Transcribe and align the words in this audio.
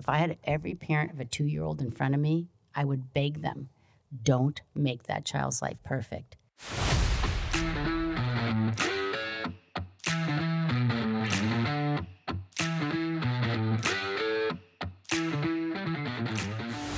If 0.00 0.08
I 0.08 0.16
had 0.16 0.38
every 0.44 0.74
parent 0.74 1.12
of 1.12 1.20
a 1.20 1.26
two 1.26 1.44
year 1.44 1.62
old 1.62 1.82
in 1.82 1.90
front 1.90 2.14
of 2.14 2.22
me, 2.22 2.48
I 2.74 2.86
would 2.86 3.12
beg 3.12 3.42
them 3.42 3.68
don't 4.22 4.58
make 4.74 5.02
that 5.02 5.26
child's 5.26 5.60
life 5.60 5.76
perfect. 5.84 6.38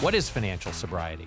What 0.00 0.14
is 0.14 0.28
financial 0.30 0.70
sobriety? 0.70 1.26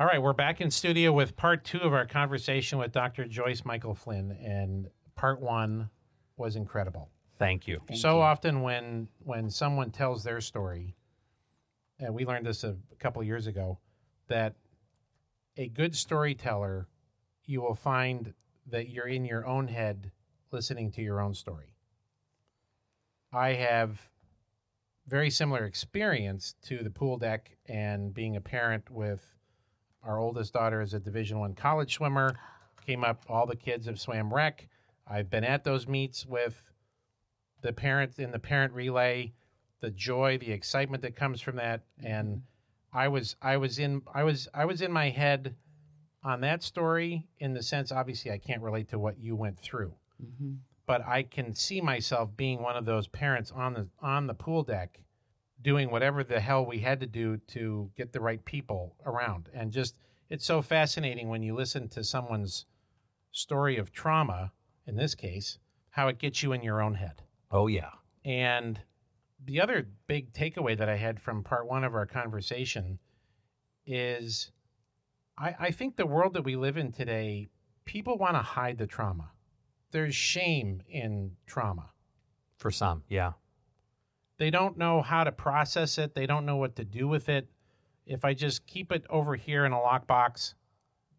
All 0.00 0.06
right, 0.06 0.22
we're 0.22 0.32
back 0.32 0.62
in 0.62 0.70
studio 0.70 1.12
with 1.12 1.36
part 1.36 1.62
two 1.62 1.80
of 1.80 1.92
our 1.92 2.06
conversation 2.06 2.78
with 2.78 2.90
Dr. 2.90 3.26
Joyce 3.26 3.60
Mikal-Flynn, 3.60 4.30
and 4.42 4.88
part 5.14 5.42
one 5.42 5.90
was 6.38 6.56
incredible. 6.56 7.10
Thank 7.38 7.68
you. 7.68 7.82
so 7.92 8.18
often 8.18 8.62
when 8.62 9.08
when 9.24 9.50
someone 9.50 9.90
tells 9.90 10.24
their 10.24 10.40
story 10.40 10.96
and 11.98 12.14
we 12.14 12.24
learned 12.24 12.46
this 12.46 12.64
a, 12.64 12.76
couple 12.98 13.20
of 13.20 13.26
years 13.26 13.46
ago 13.46 13.78
that 14.28 14.54
a 15.58 15.68
good 15.68 15.94
storyteller 15.94 16.88
you 17.44 17.60
will 17.60 17.74
find 17.74 18.32
that 18.70 18.88
you're 18.88 19.06
in 19.06 19.26
your 19.26 19.46
own 19.46 19.68
head 19.68 20.12
listening 20.50 20.90
to 20.92 21.02
your 21.02 21.20
own 21.20 21.34
story 21.34 21.74
i 23.32 23.54
have 23.54 24.10
very 25.06 25.30
similar 25.30 25.64
experience 25.64 26.54
to 26.62 26.82
the 26.82 26.90
pool 26.90 27.16
deck 27.18 27.50
and 27.66 28.12
being 28.14 28.36
a 28.36 28.40
parent 28.40 28.90
with 28.90 29.39
our 30.02 30.18
oldest 30.18 30.52
daughter 30.52 30.80
is 30.80 30.94
a 30.94 31.00
division 31.00 31.38
one 31.38 31.54
college 31.54 31.94
swimmer. 31.94 32.36
Came 32.86 33.04
up 33.04 33.24
all 33.28 33.46
the 33.46 33.56
kids 33.56 33.86
have 33.86 34.00
swam 34.00 34.32
rec. 34.32 34.66
I've 35.06 35.28
been 35.28 35.44
at 35.44 35.64
those 35.64 35.86
meets 35.86 36.24
with 36.24 36.70
the 37.62 37.72
parent 37.72 38.18
in 38.18 38.30
the 38.30 38.38
parent 38.38 38.72
relay, 38.72 39.32
the 39.80 39.90
joy, 39.90 40.38
the 40.38 40.52
excitement 40.52 41.02
that 41.02 41.16
comes 41.16 41.40
from 41.40 41.56
that, 41.56 41.82
and 42.02 42.28
mm-hmm. 42.28 42.98
I 42.98 43.08
was 43.08 43.36
I 43.42 43.56
was 43.56 43.78
in 43.78 44.02
I 44.12 44.24
was 44.24 44.48
I 44.54 44.64
was 44.64 44.82
in 44.82 44.92
my 44.92 45.10
head 45.10 45.54
on 46.22 46.40
that 46.42 46.62
story 46.62 47.26
in 47.38 47.54
the 47.54 47.62
sense 47.62 47.92
obviously 47.92 48.30
I 48.30 48.38
can't 48.38 48.62
relate 48.62 48.88
to 48.90 48.98
what 48.98 49.18
you 49.18 49.36
went 49.36 49.58
through, 49.58 49.94
mm-hmm. 50.22 50.54
but 50.86 51.06
I 51.06 51.22
can 51.22 51.54
see 51.54 51.80
myself 51.80 52.34
being 52.36 52.62
one 52.62 52.76
of 52.76 52.84
those 52.84 53.08
parents 53.08 53.50
on 53.50 53.74
the 53.74 53.88
on 54.00 54.26
the 54.26 54.34
pool 54.34 54.62
deck, 54.62 55.00
doing 55.62 55.90
whatever 55.90 56.24
the 56.24 56.40
hell 56.40 56.64
we 56.64 56.78
had 56.78 57.00
to 57.00 57.06
do 57.06 57.36
to 57.48 57.90
get 57.96 58.12
the 58.12 58.20
right 58.20 58.44
people 58.44 58.96
around, 59.04 59.48
and 59.52 59.70
just 59.72 59.96
it's 60.28 60.44
so 60.44 60.62
fascinating 60.62 61.28
when 61.28 61.42
you 61.42 61.54
listen 61.54 61.88
to 61.88 62.04
someone's 62.04 62.66
story 63.32 63.76
of 63.76 63.92
trauma 63.92 64.52
in 64.86 64.96
this 64.96 65.14
case 65.14 65.58
how 65.90 66.08
it 66.08 66.18
gets 66.18 66.42
you 66.42 66.52
in 66.52 66.62
your 66.62 66.80
own 66.80 66.94
head. 66.94 67.22
Oh, 67.50 67.66
yeah. 67.66 67.90
And 68.24 68.80
the 69.44 69.60
other 69.60 69.88
big 70.06 70.32
takeaway 70.32 70.78
that 70.78 70.88
I 70.88 70.96
had 70.96 71.20
from 71.20 71.42
part 71.42 71.66
one 71.66 71.84
of 71.84 71.94
our 71.94 72.06
conversation 72.06 72.98
is 73.86 74.52
I, 75.36 75.54
I 75.58 75.70
think 75.70 75.96
the 75.96 76.06
world 76.06 76.34
that 76.34 76.44
we 76.44 76.56
live 76.56 76.76
in 76.76 76.92
today, 76.92 77.48
people 77.84 78.18
want 78.18 78.34
to 78.34 78.42
hide 78.42 78.78
the 78.78 78.86
trauma. 78.86 79.30
There's 79.90 80.14
shame 80.14 80.82
in 80.88 81.32
trauma. 81.46 81.90
For 82.58 82.70
some, 82.70 83.02
yeah. 83.08 83.32
They 84.40 84.48
don't 84.48 84.78
know 84.78 85.02
how 85.02 85.24
to 85.24 85.32
process 85.32 85.98
it, 85.98 86.14
they 86.14 86.24
don't 86.24 86.46
know 86.46 86.56
what 86.56 86.74
to 86.76 86.84
do 86.84 87.06
with 87.06 87.28
it. 87.28 87.46
If 88.06 88.24
I 88.24 88.32
just 88.32 88.66
keep 88.66 88.90
it 88.90 89.04
over 89.10 89.36
here 89.36 89.66
in 89.66 89.72
a 89.72 89.76
lockbox, 89.76 90.54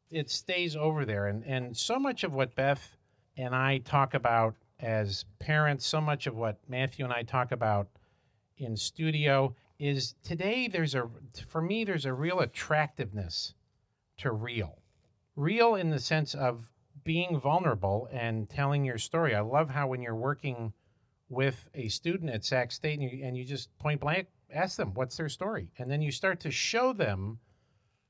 it 0.10 0.32
stays 0.32 0.76
over 0.76 1.06
there. 1.06 1.28
And, 1.28 1.44
and 1.46 1.78
so 1.78 2.00
much 2.00 2.24
of 2.24 2.34
what 2.34 2.56
Beth 2.56 2.98
and 3.38 3.54
I 3.54 3.78
talk 3.78 4.16
about 4.16 4.56
as 4.80 5.26
parents, 5.38 5.86
so 5.86 6.02
much 6.02 6.26
of 6.26 6.36
what 6.36 6.58
Matthew 6.68 7.06
and 7.06 7.14
I 7.14 7.22
talk 7.22 7.52
about 7.52 7.90
in 8.58 8.76
studio 8.76 9.56
is 9.78 10.16
today 10.24 10.68
there's 10.68 10.96
a, 10.96 11.08
for 11.48 11.62
me, 11.62 11.84
there's 11.84 12.06
a 12.06 12.14
real 12.14 12.40
attractiveness 12.40 13.54
to 14.18 14.32
real. 14.32 14.80
Real 15.36 15.76
in 15.76 15.92
the 15.92 16.00
sense 16.00 16.34
of 16.34 16.72
being 17.04 17.40
vulnerable 17.40 18.10
and 18.12 18.50
telling 18.50 18.84
your 18.84 18.98
story. 18.98 19.36
I 19.36 19.42
love 19.42 19.70
how 19.70 19.86
when 19.86 20.02
you're 20.02 20.16
working 20.16 20.74
with 21.32 21.70
a 21.74 21.88
student 21.88 22.30
at 22.30 22.44
Sac 22.44 22.74
State 22.74 23.00
and 23.00 23.10
you, 23.10 23.26
and 23.26 23.38
you 23.38 23.46
just 23.46 23.76
point 23.80 24.02
blank 24.02 24.28
ask 24.54 24.76
them 24.76 24.94
what's 24.94 25.16
their 25.16 25.30
story. 25.30 25.70
And 25.78 25.90
then 25.90 26.02
you 26.02 26.12
start 26.12 26.42
to 26.42 26.52
show 26.52 26.92
them 26.92 27.40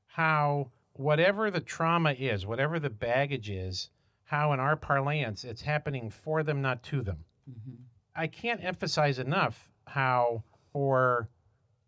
how 0.06 0.72
whatever 0.94 1.50
the 1.50 1.60
trauma 1.60 2.12
is, 2.12 2.44
whatever 2.44 2.80
the 2.80 2.90
baggage 2.90 3.48
is, 3.48 3.90
how 4.24 4.52
in 4.52 4.58
our 4.58 4.74
parlance 4.74 5.44
it's 5.44 5.62
happening 5.62 6.10
for 6.10 6.42
them, 6.42 6.60
not 6.60 6.82
to 6.84 7.00
them. 7.02 7.18
Mm-hmm. 7.48 7.82
I 8.16 8.26
can't 8.26 8.62
emphasize 8.62 9.20
enough 9.20 9.70
how 9.86 10.42
for 10.72 11.28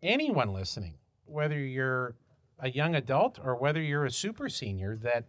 anyone 0.01 0.53
listening, 0.53 0.95
whether 1.25 1.59
you're 1.59 2.15
a 2.59 2.69
young 2.69 2.95
adult 2.95 3.39
or 3.43 3.57
whether 3.57 3.81
you're 3.81 4.05
a 4.05 4.11
super 4.11 4.47
senior, 4.47 4.95
that 5.03 5.25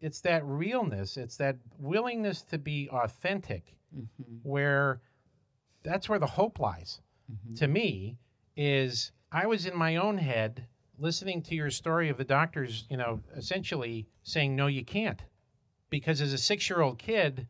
it's 0.00 0.20
that 0.20 0.44
realness, 0.44 1.16
it's 1.16 1.36
that 1.36 1.56
willingness 1.78 2.42
to 2.42 2.58
be 2.58 2.88
authentic, 2.92 3.74
mm-hmm. 3.92 4.34
where 4.42 5.00
that's 5.82 6.08
where 6.08 6.18
the 6.18 6.26
hope 6.26 6.58
lies. 6.58 7.00
To 7.56 7.68
me, 7.68 8.16
is 8.56 9.12
I 9.30 9.46
was 9.46 9.66
in 9.66 9.76
my 9.76 9.96
own 9.96 10.16
head 10.18 10.66
listening 10.98 11.42
to 11.42 11.54
your 11.54 11.70
story 11.70 12.08
of 12.08 12.16
the 12.16 12.24
doctors, 12.24 12.86
you 12.90 12.96
know, 12.96 13.20
essentially 13.36 14.06
saying, 14.22 14.56
no, 14.56 14.66
you 14.66 14.84
can't. 14.84 15.22
Because 15.90 16.20
as 16.20 16.32
a 16.32 16.38
six 16.38 16.68
year 16.68 16.80
old 16.80 16.98
kid, 16.98 17.46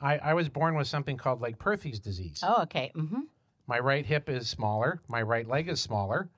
I, 0.00 0.18
I 0.18 0.34
was 0.34 0.48
born 0.48 0.76
with 0.76 0.86
something 0.86 1.16
called 1.16 1.40
like 1.40 1.58
Perthes 1.58 1.98
disease. 1.98 2.40
Oh, 2.42 2.62
okay. 2.62 2.92
Mm-hmm. 2.94 3.22
My 3.66 3.78
right 3.78 4.04
hip 4.04 4.28
is 4.28 4.48
smaller, 4.48 5.00
my 5.08 5.22
right 5.22 5.48
leg 5.48 5.68
is 5.68 5.80
smaller, 5.80 6.28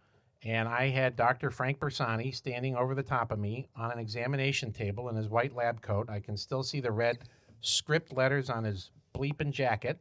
and 0.45 0.69
I 0.69 0.89
had 0.89 1.17
Dr. 1.17 1.51
Frank 1.51 1.81
Bersani 1.81 2.33
standing 2.35 2.77
over 2.77 2.95
the 2.95 3.03
top 3.03 3.33
of 3.33 3.39
me 3.39 3.69
on 3.75 3.91
an 3.91 3.99
examination 3.99 4.73
table 4.73 5.09
in 5.09 5.17
his 5.17 5.29
white 5.29 5.55
lab 5.55 5.83
coat. 5.83 6.09
I 6.09 6.21
can 6.21 6.37
still 6.37 6.63
see 6.63 6.81
the 6.81 6.93
red 6.93 7.19
script 7.61 8.13
letters 8.13 8.49
on 8.49 8.63
his 8.65 8.93
bleeping 9.15 9.51
jacket. 9.51 9.99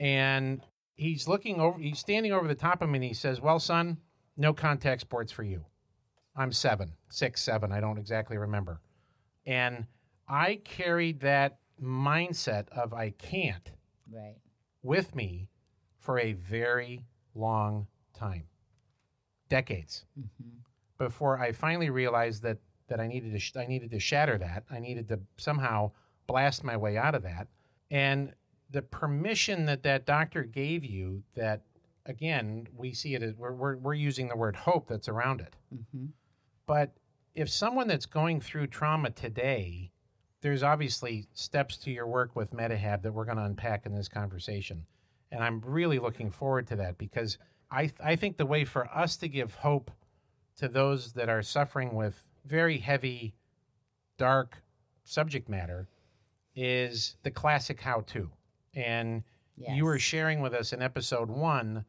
And 0.00 0.60
he's 0.94 1.26
looking 1.26 1.60
over, 1.60 1.78
he's 1.78 1.98
standing 1.98 2.32
over 2.32 2.46
the 2.46 2.54
top 2.54 2.82
of 2.82 2.88
me 2.88 2.96
and 2.96 3.04
he 3.04 3.14
says, 3.14 3.40
Well, 3.40 3.58
son, 3.58 3.98
no 4.36 4.52
contact 4.52 5.00
sports 5.00 5.32
for 5.32 5.42
you. 5.42 5.64
I'm 6.36 6.52
seven, 6.52 6.92
six, 7.08 7.42
seven, 7.42 7.72
I 7.72 7.80
don't 7.80 7.98
exactly 7.98 8.36
remember. 8.36 8.80
And 9.46 9.86
I 10.28 10.60
carried 10.64 11.20
that 11.20 11.58
mindset 11.82 12.68
of 12.70 12.92
I 12.92 13.10
can't 13.10 13.70
Right. 14.10 14.36
with 14.82 15.14
me 15.14 15.48
for 15.98 16.18
a 16.18 16.32
very 16.32 17.04
long 17.34 17.86
time 18.14 18.44
decades 19.48 20.04
mm-hmm. 20.18 20.48
before 20.96 21.38
I 21.38 21.52
finally 21.52 21.90
realized 21.90 22.42
that 22.42 22.58
that 22.88 23.00
I 23.00 23.06
needed 23.06 23.32
to 23.32 23.38
sh- 23.38 23.56
I 23.56 23.66
needed 23.66 23.90
to 23.90 24.00
shatter 24.00 24.38
that 24.38 24.64
I 24.70 24.78
needed 24.78 25.08
to 25.08 25.20
somehow 25.36 25.90
blast 26.26 26.64
my 26.64 26.76
way 26.76 26.96
out 26.96 27.14
of 27.14 27.22
that 27.22 27.48
and 27.90 28.32
the 28.70 28.82
permission 28.82 29.66
that 29.66 29.82
that 29.82 30.06
doctor 30.06 30.44
gave 30.44 30.84
you 30.84 31.22
that 31.34 31.62
again 32.06 32.66
we 32.76 32.92
see 32.92 33.14
it 33.14 33.22
as 33.22 33.34
we're, 33.34 33.52
we're, 33.52 33.76
we're 33.76 33.94
using 33.94 34.28
the 34.28 34.36
word 34.36 34.56
hope 34.56 34.88
that's 34.88 35.08
around 35.08 35.40
it 35.40 35.56
mm-hmm. 35.74 36.06
but 36.66 36.94
if 37.34 37.48
someone 37.48 37.88
that's 37.88 38.06
going 38.06 38.40
through 38.40 38.66
trauma 38.66 39.10
today 39.10 39.90
there's 40.40 40.62
obviously 40.62 41.26
steps 41.32 41.76
to 41.78 41.90
your 41.90 42.06
work 42.06 42.36
with 42.36 42.52
MetaHab 42.52 43.02
that 43.02 43.12
we're 43.12 43.24
going 43.24 43.38
to 43.38 43.44
unpack 43.44 43.86
in 43.86 43.94
this 43.94 44.08
conversation. 44.08 44.86
And 45.32 45.42
I'm 45.42 45.60
really 45.64 45.98
looking 45.98 46.30
forward 46.30 46.66
to 46.68 46.76
that 46.76 46.96
because 46.96 47.38
I, 47.70 47.90
I 48.02 48.16
think 48.16 48.36
the 48.36 48.46
way 48.46 48.64
for 48.64 48.88
us 48.96 49.16
to 49.18 49.28
give 49.28 49.54
hope 49.54 49.90
to 50.56 50.68
those 50.68 51.12
that 51.14 51.28
are 51.28 51.42
suffering 51.42 51.94
with 51.94 52.24
very 52.46 52.78
heavy, 52.78 53.34
dark 54.16 54.62
subject 55.04 55.48
matter 55.48 55.88
is 56.54 57.16
the 57.24 57.30
classic 57.30 57.80
how 57.80 58.00
to. 58.08 58.30
And 58.78 59.24
Yes. 59.56 59.76
you 59.76 59.84
were 59.84 59.98
sharing 59.98 60.40
with 60.40 60.54
us 60.54 60.72
in 60.72 60.80
episode 60.82 61.28
one 61.28 61.84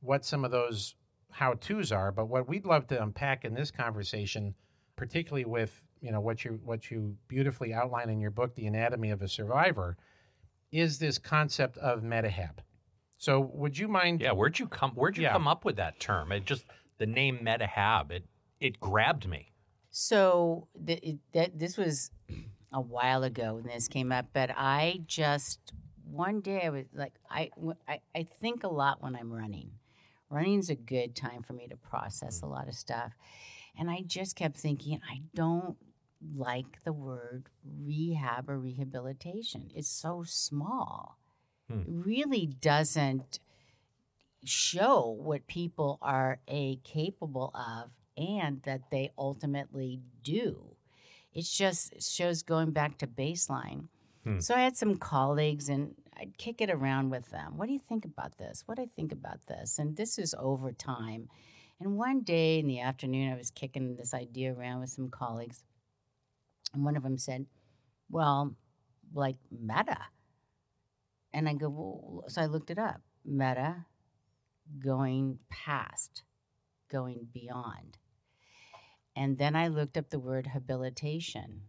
what 0.00 0.24
some 0.24 0.44
of 0.44 0.50
those 0.50 0.96
how 1.30 1.54
to's 1.54 1.92
are, 1.92 2.10
but 2.12 2.26
what 2.26 2.48
we'd 2.48 2.66
love 2.66 2.86
to 2.88 3.00
unpack 3.02 3.44
in 3.44 3.54
this 3.54 3.70
conversation, 3.70 4.54
particularly 4.96 5.44
with 5.44 5.84
you 6.00 6.10
know 6.10 6.20
what 6.20 6.44
you 6.44 6.60
what 6.64 6.90
you 6.90 7.16
beautifully 7.28 7.72
outline 7.72 8.10
in 8.10 8.20
your 8.20 8.32
book, 8.32 8.54
The 8.56 8.66
Anatomy 8.66 9.10
of 9.10 9.22
a 9.22 9.28
Survivor, 9.28 9.96
is 10.72 10.98
this 10.98 11.16
concept 11.16 11.78
of 11.78 12.02
metahab. 12.02 12.58
So 13.18 13.38
would 13.54 13.78
you 13.78 13.86
mind 13.86 14.20
Yeah, 14.20 14.32
where'd 14.32 14.58
you 14.58 14.66
come 14.66 14.90
where'd 14.96 15.16
you 15.16 15.22
Yeah. 15.22 15.32
come 15.32 15.46
up 15.46 15.64
with 15.64 15.76
that 15.76 16.00
term? 16.00 16.32
It 16.32 16.44
just 16.44 16.64
the 16.98 17.06
name 17.06 17.38
MetaHab, 17.38 18.10
it 18.10 18.24
it 18.58 18.80
grabbed 18.80 19.28
me. 19.28 19.52
So 19.90 20.66
the, 20.74 20.94
it, 21.08 21.18
that 21.34 21.58
this 21.58 21.76
was 21.78 22.10
a 22.72 22.80
while 22.80 23.22
ago 23.22 23.54
when 23.54 23.64
this 23.66 23.86
came 23.86 24.10
up, 24.10 24.26
but 24.32 24.50
I 24.56 25.02
just 25.06 25.72
one 26.12 26.40
day 26.40 26.62
I 26.64 26.68
was 26.68 26.84
like 26.94 27.14
I, 27.30 27.50
I 27.88 28.00
I 28.14 28.26
think 28.40 28.64
a 28.64 28.68
lot 28.68 29.02
when 29.02 29.16
I'm 29.16 29.32
running. 29.32 29.70
Running's 30.30 30.70
a 30.70 30.74
good 30.74 31.14
time 31.14 31.42
for 31.42 31.52
me 31.52 31.66
to 31.68 31.76
process 31.76 32.42
a 32.42 32.46
lot 32.46 32.68
of 32.68 32.74
stuff. 32.74 33.12
And 33.78 33.90
I 33.90 34.02
just 34.06 34.36
kept 34.36 34.56
thinking 34.56 35.00
I 35.10 35.20
don't 35.34 35.76
like 36.36 36.82
the 36.84 36.92
word 36.92 37.44
rehab 37.84 38.48
or 38.48 38.58
rehabilitation. 38.58 39.70
It's 39.74 39.88
so 39.88 40.24
small. 40.26 41.18
Hmm. 41.68 41.80
It 41.80 41.86
really 41.88 42.46
doesn't 42.46 43.40
show 44.44 45.06
what 45.06 45.46
people 45.46 45.98
are 46.02 46.40
a 46.48 46.76
capable 46.84 47.54
of 47.54 47.90
and 48.16 48.62
that 48.62 48.90
they 48.90 49.10
ultimately 49.16 50.00
do. 50.22 50.76
It 51.32 51.44
just 51.44 52.02
shows 52.02 52.42
going 52.42 52.72
back 52.72 52.98
to 52.98 53.06
baseline. 53.06 53.88
Hmm. 54.24 54.40
So 54.40 54.54
I 54.54 54.60
had 54.60 54.76
some 54.76 54.96
colleagues 54.96 55.68
and 55.68 55.94
I'd 56.18 56.36
kick 56.38 56.60
it 56.60 56.70
around 56.70 57.10
with 57.10 57.30
them. 57.30 57.56
What 57.56 57.66
do 57.66 57.72
you 57.72 57.80
think 57.80 58.04
about 58.04 58.38
this? 58.38 58.62
What 58.66 58.76
do 58.76 58.82
you 58.82 58.90
think 58.94 59.12
about 59.12 59.46
this? 59.46 59.78
And 59.78 59.96
this 59.96 60.18
is 60.18 60.34
over 60.38 60.72
time. 60.72 61.28
And 61.80 61.96
one 61.96 62.20
day 62.20 62.58
in 62.58 62.66
the 62.66 62.80
afternoon, 62.80 63.32
I 63.32 63.36
was 63.36 63.50
kicking 63.50 63.96
this 63.96 64.14
idea 64.14 64.54
around 64.54 64.80
with 64.80 64.90
some 64.90 65.10
colleagues. 65.10 65.64
And 66.74 66.84
one 66.84 66.96
of 66.96 67.02
them 67.02 67.18
said, 67.18 67.46
Well, 68.10 68.54
like 69.14 69.36
meta. 69.50 69.98
And 71.32 71.48
I 71.48 71.54
go, 71.54 71.68
Well, 71.68 72.24
so 72.28 72.42
I 72.42 72.46
looked 72.46 72.70
it 72.70 72.78
up. 72.78 73.00
Meta, 73.24 73.86
going 74.78 75.38
past, 75.50 76.22
going 76.90 77.26
beyond. 77.32 77.98
And 79.16 79.38
then 79.38 79.56
I 79.56 79.68
looked 79.68 79.96
up 79.96 80.10
the 80.10 80.18
word 80.18 80.46
habilitation, 80.46 81.62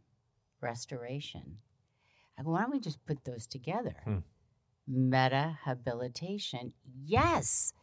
restoration. 0.61 1.57
I 2.37 2.43
go, 2.43 2.51
why 2.51 2.61
don't 2.61 2.71
we 2.71 2.79
just 2.79 3.05
put 3.05 3.23
those 3.25 3.47
together? 3.47 3.95
Hmm. 4.05 4.17
Meta 4.87 5.57
habilitation. 5.63 6.73
Yes, 7.05 7.73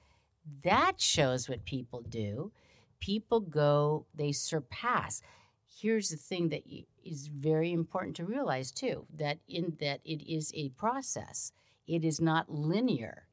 that 0.62 1.00
shows 1.00 1.48
what 1.48 1.64
people 1.64 2.02
do. 2.02 2.52
People 3.00 3.40
go, 3.40 4.06
they 4.14 4.32
surpass. 4.32 5.22
Here's 5.66 6.10
the 6.10 6.16
thing 6.16 6.50
that 6.50 6.62
is 7.04 7.28
very 7.28 7.72
important 7.72 8.16
to 8.16 8.24
realize 8.24 8.70
too 8.70 9.06
that 9.16 9.38
in 9.48 9.76
that 9.80 10.00
it 10.04 10.22
is 10.30 10.52
a 10.54 10.68
process. 10.70 11.52
It 11.86 12.04
is 12.04 12.20
not 12.20 12.50
linear. 12.50 13.26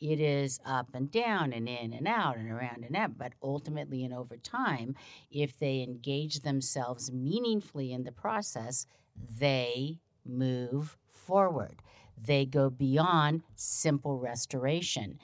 It 0.00 0.20
is 0.20 0.60
up 0.64 0.94
and 0.94 1.10
down 1.10 1.52
and 1.52 1.68
in 1.68 1.92
and 1.92 2.06
out 2.06 2.36
and 2.36 2.50
around 2.50 2.84
and 2.84 2.96
up. 2.96 3.12
But 3.16 3.32
ultimately 3.42 4.04
and 4.04 4.14
over 4.14 4.36
time, 4.36 4.94
if 5.30 5.58
they 5.58 5.80
engage 5.80 6.40
themselves 6.40 7.10
meaningfully 7.10 7.92
in 7.92 8.04
the 8.04 8.12
process, 8.12 8.86
they 9.16 9.98
move 10.24 10.96
forward. 11.10 11.82
They 12.24 12.46
go 12.46 12.70
beyond 12.70 13.42
simple 13.56 14.18
restoration. 14.18 15.18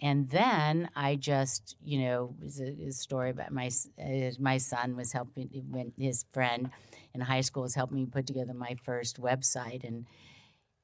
And 0.00 0.28
then 0.28 0.90
I 0.96 1.16
just, 1.16 1.76
you 1.82 2.00
know, 2.00 2.34
was 2.40 2.60
a, 2.60 2.66
a 2.88 2.92
story 2.92 3.30
about 3.30 3.52
my 3.52 3.70
uh, 3.98 4.30
my 4.38 4.58
son 4.58 4.96
was 4.96 5.12
helping 5.12 5.48
when 5.70 5.92
his 5.96 6.24
friend 6.32 6.70
in 7.14 7.20
high 7.20 7.40
school 7.42 7.62
was 7.62 7.74
helping 7.74 7.98
me 7.98 8.06
put 8.06 8.26
together 8.26 8.54
my 8.54 8.76
first 8.84 9.20
website, 9.20 9.84
and 9.84 10.06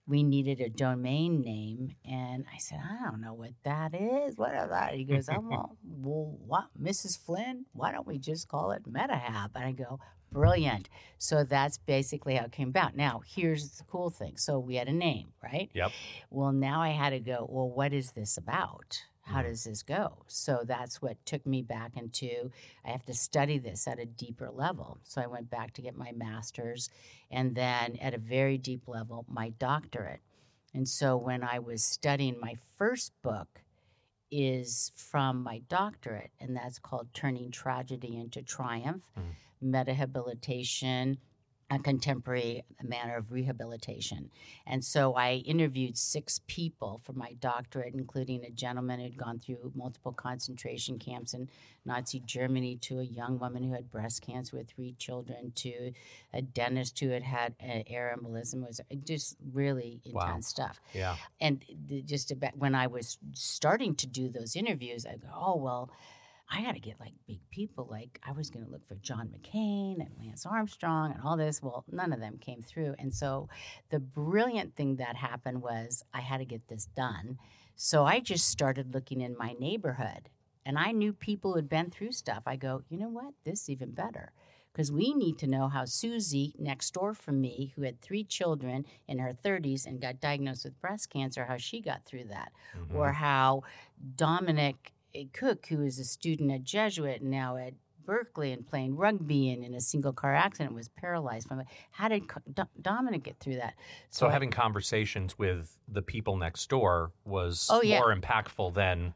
we 0.07 0.23
needed 0.23 0.61
a 0.61 0.69
domain 0.69 1.41
name. 1.41 1.97
And 2.05 2.45
I 2.53 2.59
said, 2.59 2.79
I 2.83 3.11
don't 3.11 3.21
know 3.21 3.35
what 3.35 3.53
that 3.65 3.95
is. 3.95 4.37
What 4.37 4.55
is 4.55 4.69
that? 4.69 4.95
He 4.95 5.05
goes, 5.05 5.29
I'm 5.29 5.53
all, 5.53 5.77
well, 5.85 6.37
what, 6.47 6.67
Mrs. 6.81 7.19
Flynn? 7.19 7.67
Why 7.73 7.93
don't 7.93 8.07
we 8.07 8.19
just 8.19 8.49
call 8.49 8.71
it 8.73 8.91
MetaHab? 8.91 9.51
And 9.55 9.65
I 9.65 9.73
go, 9.73 10.01
brilliant. 10.33 10.89
So 11.19 11.45
that's 11.45 11.79
basically 11.79 12.35
how 12.37 12.45
it 12.45 12.53
came 12.53 12.69
about. 12.69 12.97
Now, 12.97 13.21
here's 13.27 13.71
the 13.79 13.85
cool 13.85 14.11
thing. 14.11 14.37
So 14.37 14.59
we 14.59 14.77
had 14.77 14.89
a 14.89 14.93
name, 14.93 15.33
right? 15.43 15.71
Yep. 15.75 15.93
Well, 16.31 16.53
now 16.53 16.81
I 16.83 16.91
had 16.91 17.11
to 17.11 17.21
go, 17.21 17.47
well, 17.49 17.69
what 17.69 17.93
is 17.93 18.13
this 18.13 18.37
about? 18.37 19.03
How 19.23 19.41
Mhm. 19.43 19.49
does 19.49 19.65
this 19.65 19.83
go? 19.83 20.25
So 20.27 20.63
that's 20.65 21.01
what 21.01 21.25
took 21.25 21.47
me 21.47 21.63
back 21.63 21.97
into 21.97 22.51
I 22.85 22.91
have 22.91 23.05
to 23.07 23.15
study 23.15 23.59
this 23.59 23.87
at 23.87 23.99
a 23.99 24.07
deeper 24.07 24.51
level. 24.51 24.99
So 25.05 25.21
I 25.21 25.27
went 25.27 25.51
back 25.51 25.73
to 25.75 25.83
get 25.83 25.95
my 25.95 26.11
master's 26.13 26.91
and 27.31 27.55
then 27.55 27.97
at 27.97 28.15
a 28.15 28.19
very 28.19 28.59
deep 28.59 28.89
level, 28.89 29.25
my 29.29 29.51
doctorate. 29.51 30.21
And 30.75 30.89
so 30.89 31.17
when 31.17 31.45
I 31.45 31.59
was 31.59 31.85
studying 31.85 32.41
my 32.41 32.55
first 32.77 33.13
book 33.23 33.63
is 34.33 34.93
from 34.95 35.43
my 35.43 35.59
doctorate, 35.69 36.31
and 36.41 36.57
that's 36.57 36.79
called 36.79 37.13
Turning 37.13 37.51
Tragedy 37.51 38.17
into 38.17 38.43
Triumph, 38.43 39.05
Mhm. 39.17 39.35
Metahabilitation, 39.65 41.19
a 41.73 41.79
contemporary 41.79 42.65
manner 42.83 43.17
of 43.17 43.31
rehabilitation. 43.31 44.29
And 44.67 44.85
so 44.85 45.15
I 45.15 45.35
interviewed 45.35 45.97
six 45.97 46.41
people 46.49 47.01
for 47.05 47.13
my 47.13 47.35
doctorate, 47.35 47.95
including 47.95 48.45
a 48.45 48.51
gentleman 48.51 48.99
who'd 48.99 49.17
gone 49.17 49.39
through 49.39 49.71
multiple 49.77 50.11
concentration 50.13 50.99
camps 50.99 51.33
in 51.33 51.49
Nazi 51.85 52.21
Germany, 52.27 52.75
to 52.79 52.99
a 52.99 53.05
young 53.05 53.39
woman 53.39 53.63
who 53.63 53.73
had 53.73 53.89
breast 53.89 54.21
cancer 54.21 54.57
with 54.57 54.69
three 54.69 54.97
children, 54.99 55.53
to 55.57 55.93
a 56.35 56.43
dentist 56.43 56.99
who 56.99 57.11
had 57.11 57.23
had 57.23 57.55
air 57.61 58.17
embolism. 58.19 58.63
It 58.65 58.67
was 58.67 58.81
just 59.05 59.37
really 59.53 60.01
intense 60.05 60.15
Wow. 60.15 60.41
stuff. 60.41 60.81
Yeah. 60.93 61.17
And 61.41 61.65
just 62.05 62.33
about 62.33 62.57
when 62.57 62.75
I 62.75 62.89
was 62.89 63.17
starting 63.35 63.95
to 63.95 64.09
do 64.09 64.29
those 64.29 64.57
interviews, 64.57 65.07
I 65.07 65.19
go, 65.19 65.29
oh 65.33 65.57
well, 65.57 65.91
I 66.51 66.63
got 66.63 66.75
to 66.75 66.81
get 66.81 66.99
like 66.99 67.13
big 67.27 67.39
people. 67.51 67.87
Like 67.91 68.21
I 68.27 68.33
was 68.33 68.51
going 68.51 68.65
to 68.65 68.71
look 68.71 68.87
for 68.89 68.97
John 68.97 69.29
McCain 69.29 70.01
and 70.01 70.11
Lance 70.19 70.45
Armstrong 70.45 71.13
and 71.13 71.23
all 71.23 71.37
this. 71.37 71.63
Well, 71.63 71.85
none 71.91 72.13
of 72.13 72.21
them 72.21 72.39
came 72.39 72.61
through. 72.63 72.97
And 72.99 73.15
so 73.15 73.49
the 73.91 74.01
brilliant 74.01 74.75
thing 74.75 74.97
that 74.97 75.17
happened 75.17 75.63
was 75.63 76.05
I 76.13 76.21
had 76.21 76.39
to 76.39 76.45
get 76.45 76.67
this 76.69 76.87
done. 76.87 77.39
So 77.77 78.05
I 78.05 78.21
just 78.21 78.49
started 78.49 78.93
looking 78.93 79.21
in 79.21 79.37
my 79.39 79.55
neighborhood, 79.59 80.29
and 80.67 80.79
I 80.79 80.93
knew 80.93 81.13
people 81.15 81.53
who 81.53 81.57
had 81.57 81.69
been 81.69 81.89
through 81.91 82.13
stuff. 82.13 82.43
I 82.47 82.57
go, 82.57 82.83
you 82.91 82.99
know 82.99 83.09
what? 83.09 83.33
This 83.45 83.63
is 83.63 83.71
even 83.71 83.93
better 83.93 84.33
because 84.73 84.93
we 84.93 85.15
need 85.15 85.39
to 85.39 85.47
know 85.47 85.69
how 85.69 85.85
Susie 85.85 86.55
next 86.59 86.93
door 86.95 87.15
from 87.15 87.41
me, 87.41 87.73
who 87.75 87.83
had 87.83 88.01
three 88.01 88.23
children 88.23 88.85
in 89.09 89.19
her 89.19 89.33
30s 89.33 89.87
and 89.87 90.01
got 90.01 90.21
diagnosed 90.21 90.65
with 90.65 90.81
breast 90.81 91.11
cancer, 91.11 91.45
how 91.45 91.57
she 91.57 91.81
got 91.81 92.05
through 92.05 92.25
that, 92.25 92.53
Mhm. 92.77 92.95
or 92.95 93.13
how 93.13 93.63
Dominic 94.17 94.93
A 95.15 95.27
cook, 95.27 95.67
who 95.67 95.83
is 95.83 95.99
a 95.99 96.05
student 96.05 96.51
at 96.53 96.63
Jesuit 96.65 97.23
now 97.23 97.57
at 97.57 97.75
Berkeley 98.05 98.53
and 98.53 98.67
playing 98.67 98.97
rugby 98.97 99.51
and 99.51 99.65
in 99.65 99.75
a 99.75 99.81
single 99.81 100.13
car 100.13 100.35
accident 100.35 100.75
was 100.75 100.89
paralyzed 100.89 101.47
from 101.49 101.61
it. 101.61 101.67
How 101.93 102.09
did 102.09 102.23
Do- 102.55 102.65
Dominic 102.81 103.23
get 103.25 103.39
through 103.39 103.57
that? 103.57 103.75
So 104.11 104.27
I- 104.29 104.33
having 104.33 104.51
conversations 104.51 105.39
with 105.39 105.77
the 105.87 106.03
people 106.03 106.37
next 106.37 106.69
door 106.69 107.13
was 107.25 107.69
Oh, 107.71 107.83
yeah. 107.83 107.99
more 108.01 108.15
impactful 108.15 108.75
than 108.75 109.15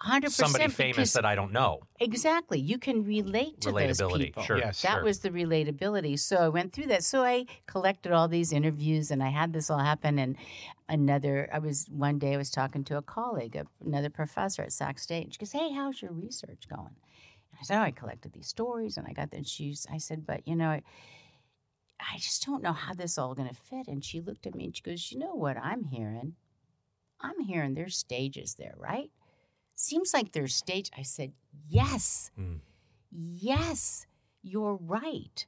100% 0.00 0.30
somebody 0.30 0.68
famous 0.68 1.12
that 1.12 1.24
I 1.24 1.34
don't 1.34 1.52
know. 1.52 1.82
Exactly. 2.00 2.58
You 2.58 2.78
can 2.78 3.04
relate 3.04 3.60
to 3.62 3.72
those 3.72 4.18
people. 4.18 4.42
sure. 4.42 4.58
Yes. 4.58 4.82
That 4.82 4.94
sure. 4.96 5.04
was 5.04 5.20
the 5.20 5.30
relatability. 5.30 6.18
So 6.18 6.36
I 6.36 6.48
went 6.48 6.72
through 6.72 6.86
that. 6.86 7.04
So 7.04 7.22
I 7.22 7.46
collected 7.66 8.12
all 8.12 8.26
these 8.26 8.52
interviews 8.52 9.10
and 9.10 9.22
I 9.22 9.28
had 9.28 9.52
this 9.52 9.70
all 9.70 9.78
happen. 9.78 10.18
And 10.18 10.36
another, 10.88 11.48
I 11.52 11.60
was 11.60 11.86
one 11.90 12.18
day 12.18 12.34
I 12.34 12.36
was 12.36 12.50
talking 12.50 12.82
to 12.84 12.96
a 12.96 13.02
colleague, 13.02 13.58
another 13.84 14.10
professor 14.10 14.62
at 14.62 14.72
Sac 14.72 14.98
State. 14.98 15.32
She 15.32 15.38
goes, 15.38 15.52
Hey, 15.52 15.72
how's 15.72 16.02
your 16.02 16.12
research 16.12 16.68
going? 16.68 16.96
And 17.52 17.58
I 17.60 17.62
said, 17.62 17.78
Oh, 17.78 17.82
I 17.82 17.92
collected 17.92 18.32
these 18.32 18.48
stories 18.48 18.96
and 18.96 19.06
I 19.06 19.12
got 19.12 19.30
that. 19.30 19.46
She's, 19.46 19.86
I 19.92 19.98
said, 19.98 20.26
But 20.26 20.46
you 20.46 20.56
know, 20.56 20.70
I, 20.70 20.82
I 22.00 22.18
just 22.18 22.44
don't 22.44 22.62
know 22.64 22.72
how 22.72 22.94
this 22.94 23.16
all 23.16 23.34
going 23.34 23.48
to 23.48 23.54
fit. 23.54 23.86
And 23.86 24.04
she 24.04 24.20
looked 24.20 24.46
at 24.46 24.56
me 24.56 24.64
and 24.64 24.76
she 24.76 24.82
goes, 24.82 25.12
You 25.12 25.20
know 25.20 25.34
what 25.34 25.56
I'm 25.56 25.84
hearing? 25.84 26.34
I'm 27.20 27.40
hearing 27.40 27.74
there's 27.74 27.96
stages 27.96 28.56
there, 28.56 28.74
right? 28.76 29.10
Seems 29.74 30.14
like 30.14 30.32
there's 30.32 30.54
stage. 30.54 30.90
I 30.96 31.02
said, 31.02 31.32
Yes. 31.68 32.30
Hmm. 32.36 32.56
Yes, 33.10 34.06
you're 34.42 34.78
right. 34.80 35.46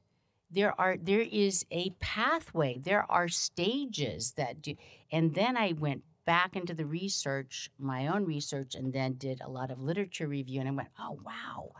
There 0.49 0.79
are 0.79 0.95
there 0.97 1.21
is 1.29 1.65
a 1.71 1.89
pathway. 1.99 2.79
There 2.79 3.09
are 3.11 3.27
stages 3.27 4.33
that 4.33 4.61
do 4.61 4.75
and 5.11 5.35
then 5.35 5.57
I 5.57 5.73
went 5.73 6.03
back 6.25 6.55
into 6.55 6.73
the 6.73 6.85
research, 6.85 7.69
my 7.79 8.07
own 8.07 8.25
research, 8.25 8.75
and 8.75 8.93
then 8.93 9.13
did 9.13 9.41
a 9.41 9.49
lot 9.49 9.71
of 9.71 9.81
literature 9.81 10.27
review 10.27 10.59
and 10.61 10.69
I 10.69 10.71
went, 10.71 10.89
oh 10.99 11.19
wow, 11.23 11.71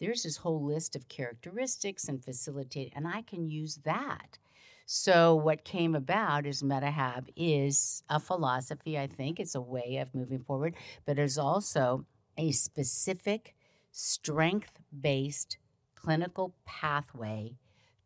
there's 0.00 0.24
this 0.24 0.38
whole 0.38 0.64
list 0.64 0.96
of 0.96 1.08
characteristics 1.08 2.08
and 2.08 2.24
facilitate 2.24 2.92
and 2.96 3.06
I 3.06 3.22
can 3.22 3.48
use 3.48 3.80
that. 3.84 4.38
So 4.86 5.34
what 5.34 5.64
came 5.64 5.96
about 5.96 6.46
is 6.46 6.62
MetaHab 6.62 7.28
is 7.34 8.04
a 8.08 8.20
philosophy, 8.20 8.96
I 8.96 9.08
think. 9.08 9.40
It's 9.40 9.56
a 9.56 9.60
way 9.60 9.96
of 9.96 10.14
moving 10.14 10.38
forward, 10.38 10.76
but 11.04 11.18
it's 11.18 11.36
also 11.36 12.06
a 12.38 12.52
specific 12.52 13.56
strength 13.90 14.78
based 14.98 15.58
clinical 15.96 16.54
pathway 16.64 17.56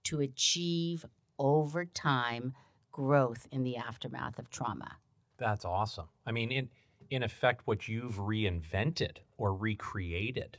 to 0.05 0.21
achieve 0.21 1.05
over 1.39 1.85
time 1.85 2.55
growth 2.91 3.47
in 3.53 3.63
the 3.63 3.77
aftermath 3.77 4.39
of 4.39 4.49
trauma. 4.49 4.97
That's 5.37 5.67
awesome. 5.67 6.09
I 6.25 6.33
mean, 6.33 6.51
in 6.51 6.71
in 7.11 7.23
effect, 7.23 7.67
what 7.67 7.89
you've 7.89 8.17
reinvented 8.17 9.19
or 9.37 9.53
recreated 9.53 10.59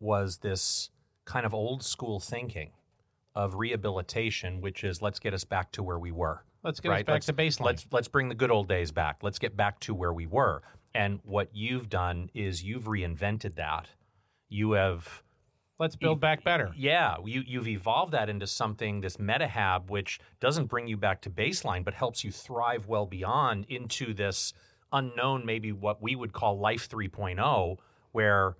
was 0.00 0.38
this 0.38 0.90
kind 1.24 1.46
of 1.46 1.54
old 1.54 1.84
school 1.84 2.18
thinking 2.18 2.72
of 3.36 3.54
rehabilitation, 3.54 4.60
which 4.60 4.82
is 4.82 5.02
let's 5.02 5.20
get 5.20 5.34
us 5.34 5.44
back 5.44 5.70
to 5.72 5.82
where 5.82 5.98
we 5.98 6.10
were. 6.10 6.42
Let's 6.64 6.80
get 6.80 6.90
us 6.90 7.02
back 7.02 7.08
let's, 7.08 7.26
to 7.26 7.32
baseline. 7.32 7.66
Let's 7.66 7.86
let's 7.92 8.08
bring 8.08 8.28
the 8.28 8.34
good 8.34 8.50
old 8.50 8.66
days 8.66 8.90
back. 8.90 9.18
Let's 9.22 9.38
get 9.38 9.56
back 9.56 9.78
to 9.80 9.94
where 9.94 10.12
we 10.12 10.26
were. 10.26 10.62
And 10.94 11.20
what 11.22 11.50
you've 11.52 11.88
done 11.90 12.30
is 12.34 12.64
you've 12.64 12.84
reinvented 12.84 13.54
that. 13.56 13.88
You 14.48 14.72
have 14.72 15.22
Let's 15.78 15.94
build 15.94 16.20
back 16.20 16.42
better. 16.42 16.72
yeah, 16.74 17.16
you, 17.22 17.42
you've 17.46 17.68
evolved 17.68 18.14
that 18.14 18.30
into 18.30 18.46
something, 18.46 19.02
this 19.02 19.18
metahab, 19.18 19.90
which 19.90 20.18
doesn't 20.40 20.66
bring 20.66 20.86
you 20.88 20.96
back 20.96 21.20
to 21.22 21.30
baseline, 21.30 21.84
but 21.84 21.92
helps 21.92 22.24
you 22.24 22.32
thrive 22.32 22.86
well 22.86 23.04
beyond 23.04 23.66
into 23.68 24.14
this 24.14 24.54
unknown, 24.90 25.44
maybe 25.44 25.72
what 25.72 26.00
we 26.00 26.16
would 26.16 26.32
call 26.32 26.58
life 26.58 26.88
3.0, 26.88 27.76
where 28.12 28.56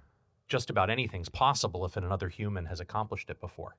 just 0.47 0.69
about 0.69 0.91
anything's 0.91 1.31
possible 1.31 1.87
if 1.87 1.97
another 1.97 2.29
human 2.29 2.67
has 2.67 2.81
accomplished 2.81 3.31
it 3.31 3.41
before. 3.41 3.77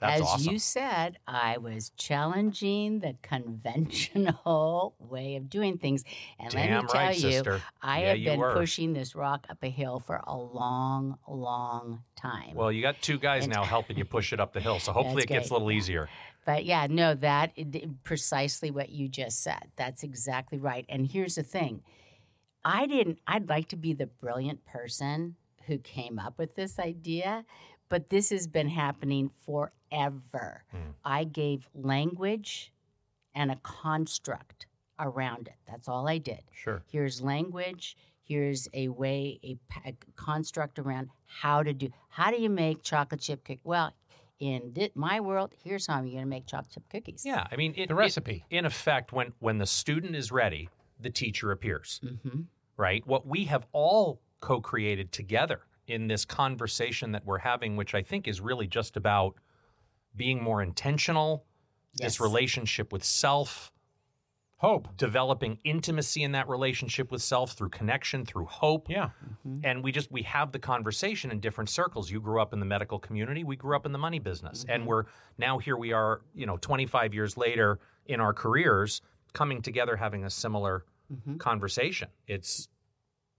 That's 0.00 0.20
As 0.20 0.26
awesome. 0.28 0.52
you 0.52 0.58
said, 0.60 1.18
I 1.26 1.58
was 1.58 1.90
challenging 1.96 3.00
the 3.00 3.16
conventional 3.22 4.94
way 5.00 5.36
of 5.36 5.50
doing 5.50 5.78
things. 5.78 6.04
And 6.38 6.54
let 6.54 6.64
me 6.70 6.86
tell 6.88 7.00
right, 7.00 7.16
you, 7.16 7.32
sister. 7.32 7.62
I 7.82 8.02
Yeah, 8.02 8.30
have 8.34 8.40
been 8.40 8.52
pushing 8.52 8.92
this 8.92 9.14
rock 9.14 9.46
up 9.50 9.58
a 9.62 9.68
hill 9.70 9.98
for 10.00 10.20
a 10.24 10.36
long, 10.36 11.18
long 11.26 12.02
time. 12.16 12.54
Well, 12.54 12.70
you 12.70 12.80
got 12.82 13.00
two 13.02 13.18
guys 13.18 13.44
And- 13.44 13.52
now 13.52 13.64
helping 13.76 13.98
you 13.98 14.04
push 14.04 14.32
it 14.32 14.40
up 14.40 14.52
the 14.52 14.60
hill, 14.60 14.78
so 14.78 14.92
hopefully 14.92 15.22
it 15.24 15.28
gets 15.28 15.50
a 15.50 15.52
little 15.52 15.70
easier. 15.72 16.08
But 16.46 16.64
yeah, 16.64 16.86
no, 16.88 17.14
that 17.14 17.52
precisely 18.04 18.70
what 18.70 18.88
you 18.90 19.08
just 19.08 19.42
said. 19.42 19.68
That's 19.76 20.02
exactly 20.02 20.58
right. 20.58 20.86
And 20.88 21.06
here's 21.10 21.34
the 21.34 21.42
thing 21.42 21.82
I 22.64 22.86
didn't, 22.86 23.18
I'd 23.26 23.48
like 23.48 23.68
to 23.68 23.76
be 23.76 23.92
the 23.92 24.06
brilliant 24.06 24.64
person 24.64 25.36
who 25.66 25.78
came 25.78 26.18
up 26.18 26.38
with 26.38 26.54
this 26.54 26.78
idea, 26.78 27.44
but 27.88 28.10
this 28.10 28.30
has 28.30 28.46
been 28.46 28.68
happening 28.68 29.30
forever. 29.44 30.64
Hmm. 30.70 30.90
I 31.04 31.24
gave 31.24 31.68
language 31.74 32.72
and 33.34 33.50
a 33.50 33.56
construct 33.62 34.66
around 34.98 35.48
it. 35.48 35.54
That's 35.66 35.88
all 35.88 36.08
I 36.08 36.18
did. 36.18 36.42
Sure. 36.52 36.82
Here's 36.90 37.20
language. 37.22 37.96
Here's 38.22 38.68
a 38.74 38.88
way, 38.88 39.38
a, 39.42 39.56
a 39.86 39.94
construct 40.16 40.78
around 40.78 41.08
how 41.26 41.62
to 41.62 41.72
do. 41.72 41.88
How 42.10 42.30
do 42.30 42.36
you 42.40 42.50
make 42.50 42.82
chocolate 42.82 43.20
chip 43.20 43.42
cookies? 43.44 43.62
Well, 43.64 43.92
in 44.38 44.72
thi- 44.74 44.92
my 44.94 45.18
world, 45.20 45.52
here's 45.64 45.86
how 45.86 46.02
you're 46.02 46.12
going 46.12 46.24
to 46.24 46.26
make 46.26 46.46
chocolate 46.46 46.70
chip 46.72 46.82
cookies. 46.90 47.22
Yeah, 47.24 47.46
I 47.50 47.56
mean, 47.56 47.72
it, 47.76 47.88
The 47.88 47.94
it- 47.94 47.98
recipe. 47.98 48.44
in 48.50 48.66
effect, 48.66 49.12
when 49.12 49.32
when 49.38 49.58
the 49.58 49.66
student 49.66 50.14
is 50.14 50.30
ready, 50.30 50.68
the 51.00 51.10
teacher 51.10 51.52
appears. 51.52 52.00
hmm 52.02 52.42
right? 52.76 53.04
What 53.08 53.26
we 53.26 53.44
have 53.46 53.66
all 53.72 54.20
co 54.40 54.60
created 54.60 55.10
together 55.10 55.62
in 55.88 56.06
this 56.06 56.24
conversation 56.24 57.12
that 57.12 57.24
we're 57.24 57.38
having, 57.38 57.76
which 57.76 57.94
I 57.94 58.02
think 58.02 58.28
is 58.28 58.40
really 58.40 58.66
just 58.66 58.96
about 58.96 59.34
being 60.14 60.42
more 60.42 60.62
intentional, 60.62 61.44
Yes. 61.94 62.12
this 62.12 62.20
relationship 62.20 62.92
with 62.92 63.02
self, 63.02 63.72
Hope. 64.58 64.88
developing 64.96 65.58
intimacy 65.64 66.22
in 66.22 66.32
that 66.32 66.48
relationship 66.48 67.10
with 67.10 67.22
self 67.22 67.52
through 67.52 67.70
connection, 67.70 68.26
through 68.26 68.46
hope. 68.46 68.90
Yeah. 68.90 69.10
Mm-hmm. 69.46 69.60
And 69.64 69.82
we 69.82 69.90
just 69.90 70.12
we 70.12 70.22
have 70.22 70.52
the 70.52 70.58
conversation 70.58 71.30
in 71.30 71.40
different 71.40 71.70
circles. 71.70 72.10
You 72.10 72.20
grew 72.20 72.40
up 72.42 72.52
in 72.52 72.60
the 72.60 72.66
medical 72.66 72.98
community, 72.98 73.42
we 73.42 73.56
grew 73.56 73.74
up 73.74 73.86
in 73.86 73.92
the 73.92 73.98
money 73.98 74.18
business. 74.18 74.64
And 74.68 74.82
mm-hmm. 74.82 74.88
we're 74.88 75.04
now 75.38 75.58
here 75.58 75.76
we 75.76 75.92
are, 75.92 76.20
you 76.34 76.44
know, 76.44 76.56
25 76.58 77.14
years 77.14 77.36
later 77.36 77.78
in 78.06 78.20
our 78.20 78.32
careers 78.32 79.00
coming 79.32 79.62
together 79.62 79.96
having 79.96 80.24
a 80.24 80.30
similar 80.30 80.84
mm-hmm. 81.12 81.36
conversation. 81.36 82.08
It's 82.26 82.68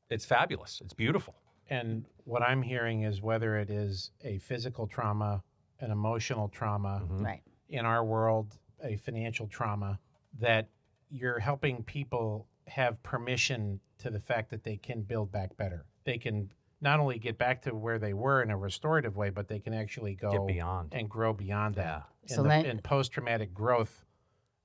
it's 0.09 0.25
fabulous. 0.25 0.81
It's 0.83 0.93
beautiful. 0.93 1.35
And 1.69 2.05
what 2.25 2.41
I'm 2.41 2.61
hearing 2.61 3.03
is 3.03 3.21
whether 3.21 3.57
it 3.57 3.69
is 3.69 4.11
a 4.23 4.39
physical 4.39 4.87
trauma, 4.87 5.43
an 5.79 5.91
emotional 5.91 6.49
trauma, 6.49 7.01
mm-hmm. 7.03 7.23
Right. 7.23 7.41
in 7.69 7.85
our 7.85 8.03
world, 8.03 8.57
a 8.83 8.97
financial 8.97 9.47
trauma, 9.47 9.99
that 10.39 10.69
you're 11.09 11.39
helping 11.39 11.83
people 11.83 12.47
have 12.67 13.01
permission 13.03 13.79
to 13.99 14.09
the 14.09 14.19
fact 14.19 14.49
that 14.51 14.63
they 14.63 14.77
can 14.77 15.01
build 15.01 15.31
back 15.31 15.55
better. 15.57 15.85
They 16.05 16.17
can 16.17 16.51
not 16.81 16.99
only 16.99 17.19
get 17.19 17.37
back 17.37 17.61
to 17.63 17.75
where 17.75 17.99
they 17.99 18.13
were 18.13 18.41
in 18.41 18.51
a 18.51 18.57
restorative 18.57 19.17
way, 19.17 19.29
but 19.29 19.47
they 19.47 19.59
can 19.59 19.73
actually 19.73 20.15
go 20.15 20.31
Get 20.31 20.47
beyond. 20.47 20.93
and 20.93 21.09
grow 21.09 21.33
beyond 21.33 21.75
that. 21.75 22.03
So 22.27 22.41
and, 22.43 22.51
the- 22.51 22.69
and 22.69 22.83
post 22.83 23.11
traumatic 23.11 23.53
growth 23.53 24.05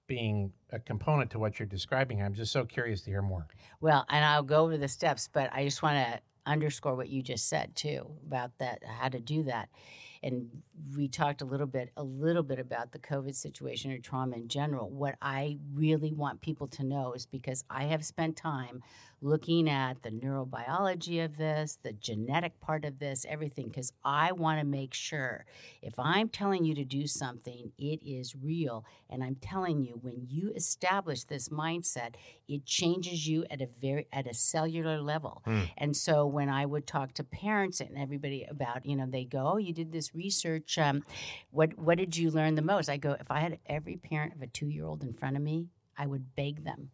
being 0.07 0.53
a 0.71 0.79
component 0.79 1.31
to 1.31 1.39
what 1.39 1.59
you're 1.59 1.67
describing. 1.67 2.23
I'm 2.23 2.35
just 2.35 2.53
so 2.53 2.65
curious 2.65 3.01
to 3.03 3.11
hear 3.11 3.23
more. 3.23 3.47
Well, 3.81 4.05
and 4.11 4.25
I'll 4.25 4.43
go 4.43 4.65
over 4.65 4.77
the 4.77 4.89
steps, 4.89 5.29
but 5.33 5.51
I 5.53 5.65
just 5.65 5.83
want 5.83 5.97
to 5.97 6.21
underscore 6.47 6.95
what 6.95 7.09
you 7.09 7.23
just 7.23 7.49
said 7.49 7.75
too 7.75 8.11
about 8.27 8.51
that, 8.59 8.83
how 8.85 9.09
to 9.09 9.21
do 9.21 9.45
that. 9.45 9.69
And 10.23 10.49
we 10.97 11.07
talked 11.09 11.43
a 11.43 11.45
little 11.45 11.67
bit, 11.67 11.91
a 11.99 12.03
little 12.03 12.43
bit 12.43 12.59
about 12.59 12.93
the 12.93 12.99
COVID 12.99 13.35
situation 13.35 13.93
or 13.93 13.99
trauma 13.99 14.37
in 14.37 14.49
general. 14.49 14.89
What 14.89 15.17
I 15.21 15.59
really 15.75 16.13
want 16.13 16.41
people 16.41 16.67
to 16.69 16.83
know 16.83 17.13
is 17.13 17.27
because 17.27 17.63
I 17.69 17.85
have 17.85 18.05
spent 18.05 18.37
time 18.37 18.83
looking 19.25 19.69
at 19.69 20.03
the 20.03 20.11
neurobiology 20.11 21.25
of 21.25 21.37
this, 21.39 21.79
the 21.83 21.93
genetic 21.95 22.61
part 22.61 22.85
of 22.85 22.99
this, 22.99 23.25
everything, 23.29 23.69
because 23.69 23.93
I 24.05 24.33
want 24.33 24.61
to 24.61 24.67
make 24.67 24.93
sure 24.93 25.47
if 25.83 25.99
I'm 25.99 26.29
telling 26.29 26.65
you 26.65 26.75
to 26.75 26.85
do 26.85 27.07
something, 27.07 27.73
it 27.79 28.01
is 28.05 28.37
real. 28.37 28.85
And 29.09 29.25
I'm 29.25 29.37
telling 29.37 29.83
you, 29.83 29.99
when 30.03 30.27
you 30.29 30.53
establish 30.55 31.25
this 31.25 31.49
mindset, 31.49 32.17
it 32.49 32.67
changes 32.67 33.27
you 33.27 33.45
at 33.51 33.63
a 33.63 33.69
very 33.81 34.07
at 34.13 34.27
a 34.27 34.35
cellular 34.35 35.01
level. 35.01 35.43
And 35.79 35.97
so 35.97 36.27
when 36.27 36.49
I 36.51 36.67
would 36.67 36.87
talk 36.87 37.15
to 37.15 37.25
parents 37.25 37.81
and 37.81 37.97
everybody 37.97 38.45
about, 38.45 38.85
you 38.85 38.95
know, 38.97 39.07
they 39.07 39.25
go, 39.25 39.53
"Oh, 39.55 39.57
you 39.57 39.73
did 39.73 39.91
this 39.91 40.15
research. 40.15 40.77
Um, 40.79 41.03
what 41.51 41.79
what 41.79 41.97
did 41.99 42.17
you 42.17 42.31
learn 42.31 42.55
the 42.57 42.63
most?" 42.63 42.89
I 42.91 42.99
go, 42.99 43.13
"If 43.19 43.31
I 43.31 43.41
had 43.41 43.59
every 43.67 43.97
parent 43.97 44.35
of 44.35 44.43
a 44.43 44.47
two 44.47 44.69
year 44.69 44.85
old 44.85 45.03
in 45.03 45.15
front 45.15 45.37
of 45.37 45.43
me, 45.43 45.69
I 45.97 46.07
would 46.07 46.35
beg 46.37 46.65
them, 46.65 46.91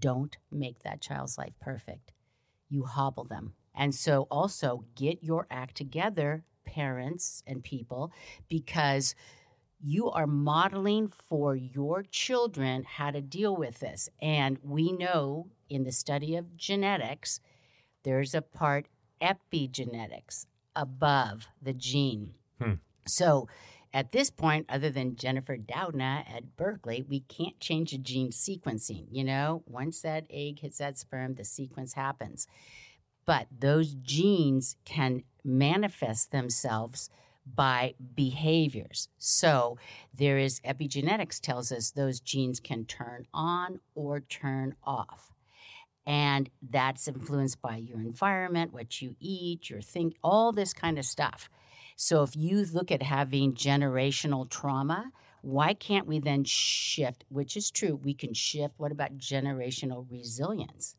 don't 0.00 0.36
make 0.50 0.80
that 0.80 1.00
child's 1.00 1.38
life 1.38 1.54
perfect. 1.60 2.12
You 2.68 2.84
hobble 2.84 3.24
them." 3.24 3.54
And 3.74 3.94
so 3.94 4.26
also 4.30 4.84
get 4.94 5.22
your 5.22 5.46
act 5.50 5.76
together, 5.76 6.44
parents 6.64 7.42
and 7.46 7.62
people, 7.62 8.12
because 8.48 9.14
you 9.80 10.10
are 10.10 10.26
modeling 10.26 11.08
for 11.08 11.54
your 11.54 12.02
children 12.02 12.84
how 12.84 13.10
to 13.12 13.20
deal 13.20 13.56
with 13.56 13.78
this. 13.78 14.08
And 14.20 14.58
we 14.62 14.90
know 14.92 15.46
in 15.68 15.84
the 15.84 15.92
study 15.92 16.34
of 16.34 16.56
genetics, 16.56 17.40
there's 18.02 18.34
a 18.34 18.42
part 18.42 18.88
epigenetics 19.20 20.46
above 20.74 21.46
the 21.62 21.72
gene. 21.72 22.34
Hmm. 22.60 22.74
So 23.06 23.48
at 23.92 24.12
this 24.12 24.30
point, 24.30 24.66
other 24.68 24.90
than 24.90 25.16
Jennifer 25.16 25.56
Doudna 25.56 26.24
at 26.28 26.56
Berkeley, 26.56 27.04
we 27.08 27.20
can't 27.20 27.58
change 27.58 27.92
the 27.92 27.98
gene 27.98 28.30
sequencing. 28.30 29.06
You 29.10 29.24
know, 29.24 29.62
once 29.66 30.02
that 30.02 30.26
egg 30.30 30.60
hits 30.60 30.78
that 30.78 30.98
sperm, 30.98 31.34
the 31.34 31.44
sequence 31.44 31.94
happens. 31.94 32.46
But 33.24 33.46
those 33.58 33.94
genes 33.94 34.76
can 34.84 35.24
manifest 35.44 36.30
themselves 36.30 37.10
by 37.54 37.94
behaviors. 38.14 39.08
So 39.18 39.78
there 40.14 40.38
is 40.38 40.60
epigenetics 40.60 41.40
tells 41.40 41.72
us 41.72 41.90
those 41.90 42.20
genes 42.20 42.60
can 42.60 42.84
turn 42.84 43.26
on 43.32 43.80
or 43.94 44.20
turn 44.20 44.74
off. 44.84 45.32
And 46.06 46.48
that's 46.62 47.08
influenced 47.08 47.60
by 47.60 47.76
your 47.76 48.00
environment, 48.00 48.72
what 48.72 49.02
you 49.02 49.16
eat, 49.20 49.68
your 49.68 49.82
think, 49.82 50.16
all 50.22 50.52
this 50.52 50.72
kind 50.72 50.98
of 50.98 51.04
stuff. 51.04 51.50
So 52.00 52.22
if 52.22 52.36
you 52.36 52.64
look 52.64 52.92
at 52.92 53.02
having 53.02 53.54
generational 53.54 54.48
trauma, 54.48 55.10
why 55.42 55.74
can't 55.74 56.06
we 56.06 56.20
then 56.20 56.44
shift, 56.44 57.24
which 57.28 57.56
is 57.56 57.72
true, 57.72 57.96
we 57.96 58.14
can 58.14 58.32
shift. 58.34 58.74
What 58.76 58.92
about 58.92 59.18
generational 59.18 60.06
resilience? 60.08 60.94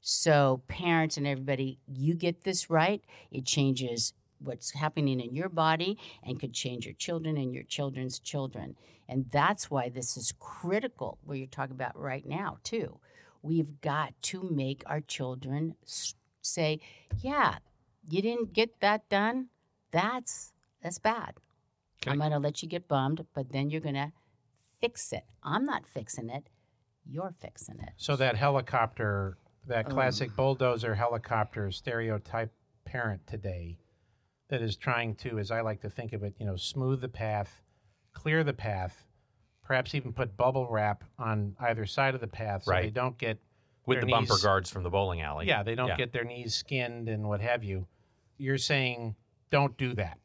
So, 0.00 0.62
parents 0.66 1.18
and 1.18 1.26
everybody, 1.26 1.78
you 1.86 2.14
get 2.14 2.44
this 2.44 2.70
right, 2.70 3.04
it 3.30 3.44
changes 3.44 4.14
what's 4.38 4.70
happening 4.70 5.20
in 5.20 5.34
your 5.34 5.50
body 5.50 5.98
and 6.22 6.40
could 6.40 6.54
change 6.54 6.86
your 6.86 6.94
children 6.94 7.36
and 7.36 7.52
your 7.52 7.64
children's 7.64 8.18
children. 8.18 8.76
And 9.10 9.26
that's 9.30 9.70
why 9.70 9.90
this 9.90 10.16
is 10.16 10.32
critical, 10.38 11.18
what 11.22 11.36
you're 11.36 11.48
talking 11.48 11.76
about 11.76 12.00
right 12.00 12.24
now, 12.26 12.56
too. 12.64 12.98
We've 13.42 13.78
got 13.82 14.14
to 14.22 14.48
make 14.50 14.84
our 14.86 15.02
children 15.02 15.74
say, 16.40 16.80
yeah, 17.18 17.58
you 18.08 18.22
didn't 18.22 18.54
get 18.54 18.80
that 18.80 19.06
done. 19.10 19.48
That's 19.90 20.52
that's 20.82 20.98
bad. 20.98 21.34
Can 22.00 22.12
I'm 22.12 22.22
I- 22.22 22.28
going 22.28 22.40
to 22.40 22.46
let 22.46 22.62
you 22.62 22.68
get 22.68 22.88
bummed, 22.88 23.24
but 23.34 23.52
then 23.52 23.70
you're 23.70 23.80
going 23.80 23.94
to 23.94 24.12
fix 24.80 25.12
it. 25.12 25.24
I'm 25.42 25.64
not 25.64 25.86
fixing 25.86 26.30
it. 26.30 26.48
You're 27.06 27.34
fixing 27.40 27.78
it. 27.80 27.90
So 27.96 28.16
that 28.16 28.36
helicopter, 28.36 29.36
that 29.66 29.86
Um. 29.86 29.92
classic 29.92 30.34
bulldozer 30.36 30.94
helicopter 30.94 31.70
stereotype 31.70 32.52
parent 32.84 33.26
today 33.26 33.78
that 34.48 34.62
is 34.62 34.76
trying 34.76 35.14
to, 35.16 35.38
as 35.38 35.50
I 35.50 35.60
like 35.60 35.80
to 35.82 35.90
think 35.90 36.12
of 36.12 36.22
it, 36.22 36.34
you 36.38 36.46
know, 36.46 36.56
smooth 36.56 37.00
the 37.00 37.08
path, 37.08 37.62
clear 38.12 38.42
the 38.42 38.52
path, 38.52 39.04
perhaps 39.62 39.94
even 39.94 40.12
put 40.12 40.36
bubble 40.36 40.66
wrap 40.68 41.04
on 41.18 41.54
either 41.60 41.86
side 41.86 42.14
of 42.14 42.20
the 42.20 42.26
path 42.26 42.64
so 42.64 42.72
they 42.72 42.90
don't 42.90 43.16
get 43.18 43.38
With 43.86 43.96
their 43.98 44.06
the 44.06 44.10
bumper 44.12 44.34
guards 44.42 44.70
from 44.70 44.82
the 44.82 44.90
bowling 44.90 45.20
alley. 45.20 45.46
Yeah, 45.46 45.62
they 45.62 45.74
don't 45.74 45.88
Yeah. 45.88 45.96
get 45.96 46.12
their 46.12 46.24
knees 46.24 46.54
skinned 46.54 47.08
and 47.08 47.28
what 47.28 47.40
have 47.40 47.62
you. 47.62 47.86
You're 48.38 48.58
saying 48.58 49.14
don't 49.50 49.76
do 49.76 49.94
that. 49.94 50.18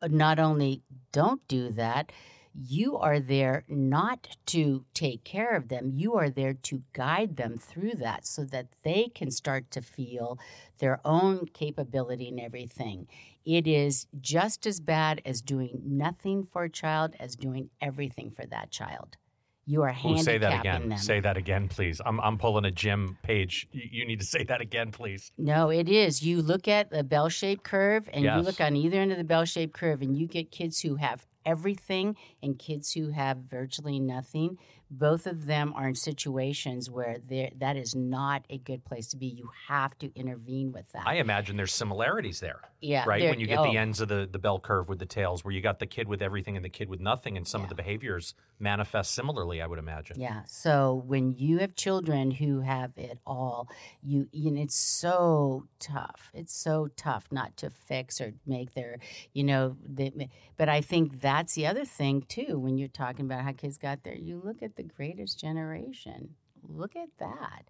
Uh, 0.00 0.08
not 0.10 0.38
only 0.38 0.82
don't 1.12 1.46
do 1.48 1.70
that, 1.70 2.12
you 2.54 2.98
are 2.98 3.18
there 3.18 3.64
not 3.66 4.36
to 4.46 4.84
take 4.92 5.24
care 5.24 5.56
of 5.56 5.68
them. 5.68 5.92
You 5.94 6.14
are 6.14 6.28
there 6.28 6.52
to 6.54 6.82
guide 6.92 7.36
them 7.36 7.56
through 7.56 7.94
that 7.94 8.26
so 8.26 8.44
that 8.44 8.66
they 8.82 9.10
can 9.14 9.30
start 9.30 9.70
to 9.70 9.80
feel 9.80 10.38
their 10.78 11.00
own 11.04 11.46
capability 11.46 12.28
and 12.28 12.38
everything. 12.38 13.08
It 13.44 13.66
is 13.66 14.06
just 14.20 14.66
as 14.66 14.80
bad 14.80 15.22
as 15.24 15.40
doing 15.40 15.80
nothing 15.84 16.44
for 16.44 16.64
a 16.64 16.70
child 16.70 17.14
as 17.18 17.36
doing 17.36 17.70
everything 17.80 18.30
for 18.30 18.44
that 18.46 18.70
child. 18.70 19.16
You 19.64 19.82
are 19.82 19.90
Ooh, 19.90 19.92
handicapping 19.92 20.24
say 20.24 20.38
that 20.38 20.60
again. 20.60 20.88
them. 20.88 20.98
Say 20.98 21.20
that 21.20 21.36
again, 21.36 21.68
please. 21.68 22.00
I'm, 22.04 22.20
I'm 22.20 22.36
pulling 22.36 22.64
a 22.64 22.70
Jim 22.70 23.16
page. 23.22 23.68
You, 23.72 23.82
you 23.90 24.04
need 24.06 24.18
to 24.20 24.26
say 24.26 24.42
that 24.44 24.60
again, 24.60 24.90
please. 24.90 25.30
No, 25.38 25.70
it 25.70 25.88
is. 25.88 26.22
You 26.22 26.42
look 26.42 26.66
at 26.66 26.90
the 26.90 27.04
bell 27.04 27.28
shaped 27.28 27.62
curve 27.62 28.08
and 28.12 28.24
you 28.24 28.36
look 28.38 28.60
on 28.60 28.74
either 28.74 28.98
end 28.98 29.12
of 29.12 29.18
the 29.18 29.24
bell 29.24 29.44
shaped 29.44 29.74
curve, 29.74 30.02
and 30.02 30.16
you 30.16 30.26
get 30.26 30.50
kids 30.50 30.80
who 30.80 30.96
have 30.96 31.26
everything 31.44 32.16
and 32.42 32.58
kids 32.58 32.92
who 32.92 33.10
have 33.10 33.38
virtually 33.38 34.00
nothing. 34.00 34.58
Both 34.94 35.26
of 35.26 35.46
them 35.46 35.72
are 35.74 35.88
in 35.88 35.94
situations 35.94 36.90
where 36.90 37.16
that 37.58 37.76
is 37.76 37.94
not 37.94 38.44
a 38.50 38.58
good 38.58 38.84
place 38.84 39.08
to 39.08 39.16
be. 39.16 39.26
You 39.26 39.48
have 39.68 39.96
to 39.98 40.14
intervene 40.14 40.70
with 40.70 40.90
that. 40.92 41.06
I 41.06 41.14
imagine 41.14 41.56
there's 41.56 41.72
similarities 41.72 42.40
there, 42.40 42.60
yeah, 42.82 43.04
right? 43.06 43.22
When 43.22 43.40
you 43.40 43.46
get 43.46 43.60
oh, 43.60 43.64
the 43.64 43.78
ends 43.78 44.00
of 44.02 44.08
the, 44.08 44.28
the 44.30 44.38
bell 44.38 44.60
curve 44.60 44.90
with 44.90 44.98
the 44.98 45.06
tails, 45.06 45.44
where 45.44 45.54
you 45.54 45.62
got 45.62 45.78
the 45.78 45.86
kid 45.86 46.08
with 46.08 46.20
everything 46.20 46.56
and 46.56 46.64
the 46.64 46.68
kid 46.68 46.90
with 46.90 47.00
nothing, 47.00 47.38
and 47.38 47.48
some 47.48 47.62
of 47.62 47.70
the 47.70 47.74
behaviors 47.74 48.34
manifest 48.58 49.14
similarly, 49.14 49.62
I 49.62 49.66
would 49.66 49.78
imagine. 49.78 50.20
Yeah. 50.20 50.42
So 50.46 51.02
when 51.06 51.32
you 51.32 51.58
have 51.58 51.74
children 51.74 52.30
who 52.30 52.60
have 52.60 52.92
it 52.98 53.18
all, 53.26 53.68
you 54.02 54.28
you 54.30 54.50
know 54.50 54.60
it's 54.60 54.76
so 54.76 55.66
tough. 55.78 56.30
It's 56.34 56.54
so 56.54 56.88
tough 56.96 57.28
not 57.30 57.56
to 57.58 57.70
fix 57.70 58.20
or 58.20 58.34
make 58.46 58.74
their, 58.74 58.98
you 59.32 59.44
know, 59.44 59.76
the, 59.86 60.12
but 60.56 60.68
I 60.68 60.80
think 60.80 61.20
that's 61.20 61.54
the 61.54 61.66
other 61.66 61.84
thing 61.84 62.24
too 62.28 62.58
when 62.58 62.78
you're 62.78 62.88
talking 62.88 63.24
about 63.24 63.42
how 63.42 63.52
kids 63.52 63.78
got 63.78 64.04
there. 64.04 64.14
You 64.14 64.40
look 64.44 64.62
at 64.62 64.76
the 64.76 64.81
greatest 64.82 65.38
generation. 65.38 66.34
Look 66.68 66.96
at 66.96 67.08
that. 67.18 67.64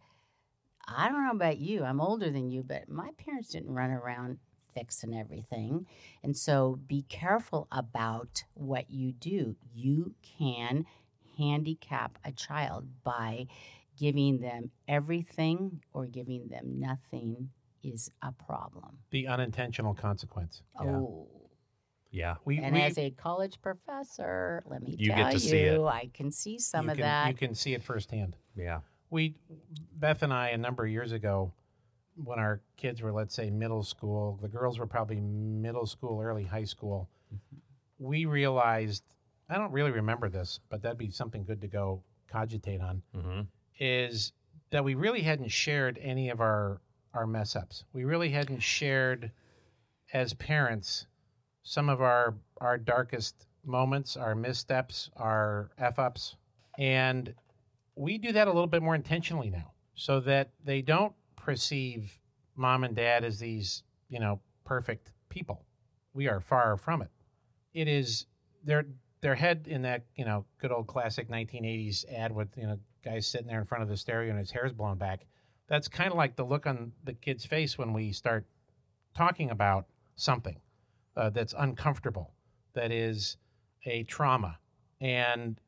I 0.87 1.09
don't 1.09 1.25
know 1.25 1.33
about 1.33 1.59
you. 1.59 1.85
I'm 1.85 2.01
older 2.01 2.31
than 2.31 2.51
you, 2.51 2.63
but 2.63 2.89
my 2.89 3.11
parents 3.17 3.51
didn't 3.51 3.73
run 3.73 3.91
around 3.91 4.39
fixing 4.75 5.15
everything. 5.15 5.87
And 6.23 6.37
so 6.37 6.79
be 6.87 7.03
careful 7.09 7.69
about 7.71 8.45
what 8.55 8.91
you 8.91 9.13
do. 9.13 9.57
You 9.75 10.15
can 10.39 10.87
handicap 11.39 12.19
a 12.25 12.33
child 12.33 12.87
by 13.05 13.47
giving 13.99 14.41
them 14.41 14.71
everything 14.89 15.83
or 15.93 16.07
giving 16.07 16.49
them 16.49 16.81
nothing 16.81 17.51
is 17.83 18.11
a 18.23 18.33
problem. 18.33 18.99
The 19.11 19.27
unintentional 19.27 19.95
consequence. 19.95 20.63
Oh. 20.79 20.85
Yeah. 20.85 21.42
Yeah, 22.13 22.37
we, 22.45 22.59
And 22.59 22.75
we, 22.75 22.83
as 22.83 22.99
a 22.99 23.11
college 23.11 23.59
professor, 23.63 24.63
let 24.67 24.83
me 24.83 24.95
You 24.99 25.09
get 25.09 25.17
tell 25.17 25.27
to 25.29 25.33
you, 25.33 25.39
see 25.39 25.57
it. 25.57 25.81
I 25.81 26.11
can 26.13 26.31
see 26.31 26.59
some 26.59 26.85
you 26.85 26.91
of 26.91 26.97
can, 26.99 27.07
that. 27.07 27.29
You 27.29 27.35
can 27.35 27.55
see 27.55 27.73
it 27.73 27.83
firsthand. 27.83 28.37
Yeah. 28.55 28.81
we 29.11 29.35
Beth 29.97 30.23
and 30.23 30.33
I 30.33 30.51
a 30.51 30.59
number 30.59 30.85
of 30.85 30.91
years 30.91 31.13
ago 31.13 31.53
when 32.23 32.39
our 32.39 32.61
kids 32.77 33.01
were 33.01 33.13
let's 33.13 33.35
say 33.35 33.49
middle 33.49 33.83
school 33.83 34.39
the 34.43 34.49
girls 34.49 34.79
were 34.79 34.87
probably 34.87 35.19
middle 35.21 35.87
school 35.87 36.21
early 36.21 36.45
high 36.45 36.65
school 36.65 37.09
we 37.99 38.27
realized 38.27 39.03
I 39.49 39.57
don't 39.57 39.73
really 39.73 39.93
remember 39.93 40.29
this 40.29 40.61
but 40.69 40.83
that'd 40.83 40.99
be 40.99 41.11
something 41.11 41.43
good 41.45 41.63
to 41.63 41.69
go 41.69 42.03
cogitate 42.31 42.83
on 42.83 43.03
hmm 43.15 43.41
is 43.79 44.33
that 44.71 44.85
we 44.85 44.95
really 44.95 45.23
hadn't 45.23 45.51
shared 45.51 45.99
any 46.03 46.29
of 46.29 46.43
our 46.43 46.83
our 47.15 47.27
mess 47.27 47.57
ups 47.57 47.85
we 47.95 48.05
really 48.05 48.29
hadn't 48.29 48.61
shared 48.63 49.31
as 50.13 50.35
parents 50.35 51.07
some 51.63 51.89
of 51.89 52.01
our 52.01 52.35
our 52.61 52.79
darkest 52.79 53.47
moments 53.65 54.17
our 54.17 54.35
missteps 54.35 55.11
our 55.17 55.71
f 55.79 55.99
ups 55.99 56.37
and 56.79 57.35
we 57.95 58.19
do 58.19 58.33
that 58.33 58.49
a 58.49 58.53
little 58.53 58.67
bit 58.67 58.83
more 58.83 58.95
intentionally 58.95 59.51
now 59.51 59.71
so 59.95 60.21
that 60.21 60.51
they 60.65 60.83
don't 60.83 61.13
perceive 61.37 62.19
mom 62.57 62.85
and 62.85 62.97
dad 62.97 63.25
as 63.25 63.39
these 63.39 63.83
you 64.09 64.21
know 64.21 64.41
perfect 64.65 65.13
people. 65.29 65.65
We 66.15 66.29
are 66.29 66.41
far 66.41 66.77
from 66.77 67.03
it. 67.03 67.11
It 67.75 67.89
is 67.89 68.27
their 68.65 68.87
their 69.21 69.35
head 69.35 69.67
in 69.69 69.83
that 69.83 70.05
you 70.17 70.25
know 70.25 70.45
good 70.59 70.73
old 70.73 70.87
classic 70.87 71.29
1980s 71.29 72.05
ad 72.13 72.33
with 72.33 72.49
you 72.57 72.67
know 72.67 72.79
guys 73.05 73.27
sitting 73.27 73.47
there 73.47 73.61
in 73.61 73.67
front 73.67 73.83
of 73.83 73.89
the 73.89 73.97
stereo 73.97 74.31
and 74.31 74.39
his 74.39 74.51
hair's 74.51 74.73
blown 74.73 74.99
back. 74.99 75.27
That's 75.69 75.89
kind 75.89 76.11
of 76.11 76.17
like 76.17 76.37
the 76.37 76.45
look 76.45 76.67
on 76.67 76.93
the 77.05 77.15
kid's 77.15 77.47
face 77.47 77.79
when 77.79 77.93
we 77.93 78.13
start 78.13 78.45
talking 79.15 79.51
about 79.51 79.87
something 80.17 80.57
uh, 81.17 81.31
that's 81.31 81.55
uncomfortable 81.59 82.33
that 82.75 82.91
is 82.93 83.37
a 83.87 84.03
trauma 84.05 84.59
and 85.01 85.61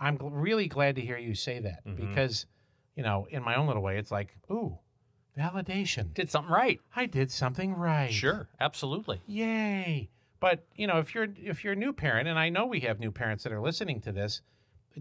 i'm 0.00 0.18
gl- 0.18 0.28
really 0.32 0.68
glad 0.68 0.96
to 0.96 1.00
hear 1.02 1.16
you 1.18 1.34
say 1.34 1.58
that 1.60 1.84
Mhm. 1.86 1.96
because 1.96 2.46
you 2.94 3.02
know 3.02 3.26
in 3.30 3.42
my 3.42 3.54
own 3.56 3.66
little 3.66 3.82
way 3.82 3.98
it's 3.98 4.10
like 4.10 4.36
ooh 4.50 4.78
validation 5.38 6.14
Did 6.14 6.30
something 6.30 6.52
right. 6.52 6.80
i 6.94 7.06
did 7.06 7.30
something 7.30 7.74
right 7.74 8.12
Sure. 8.12 8.48
Absolutely. 8.60 9.20
yay 9.26 10.08
but 10.40 10.64
you 10.74 10.86
know 10.86 10.98
if 10.98 11.14
you're 11.14 11.28
if 11.36 11.62
you're 11.64 11.74
a 11.74 11.76
new 11.76 11.92
parent 11.92 12.28
and 12.28 12.38
i 12.38 12.48
know 12.48 12.66
we 12.66 12.80
have 12.80 12.98
new 13.00 13.10
parents 13.10 13.44
that 13.44 13.52
are 13.52 13.60
listening 13.60 14.00
to 14.02 14.12
this 14.12 14.40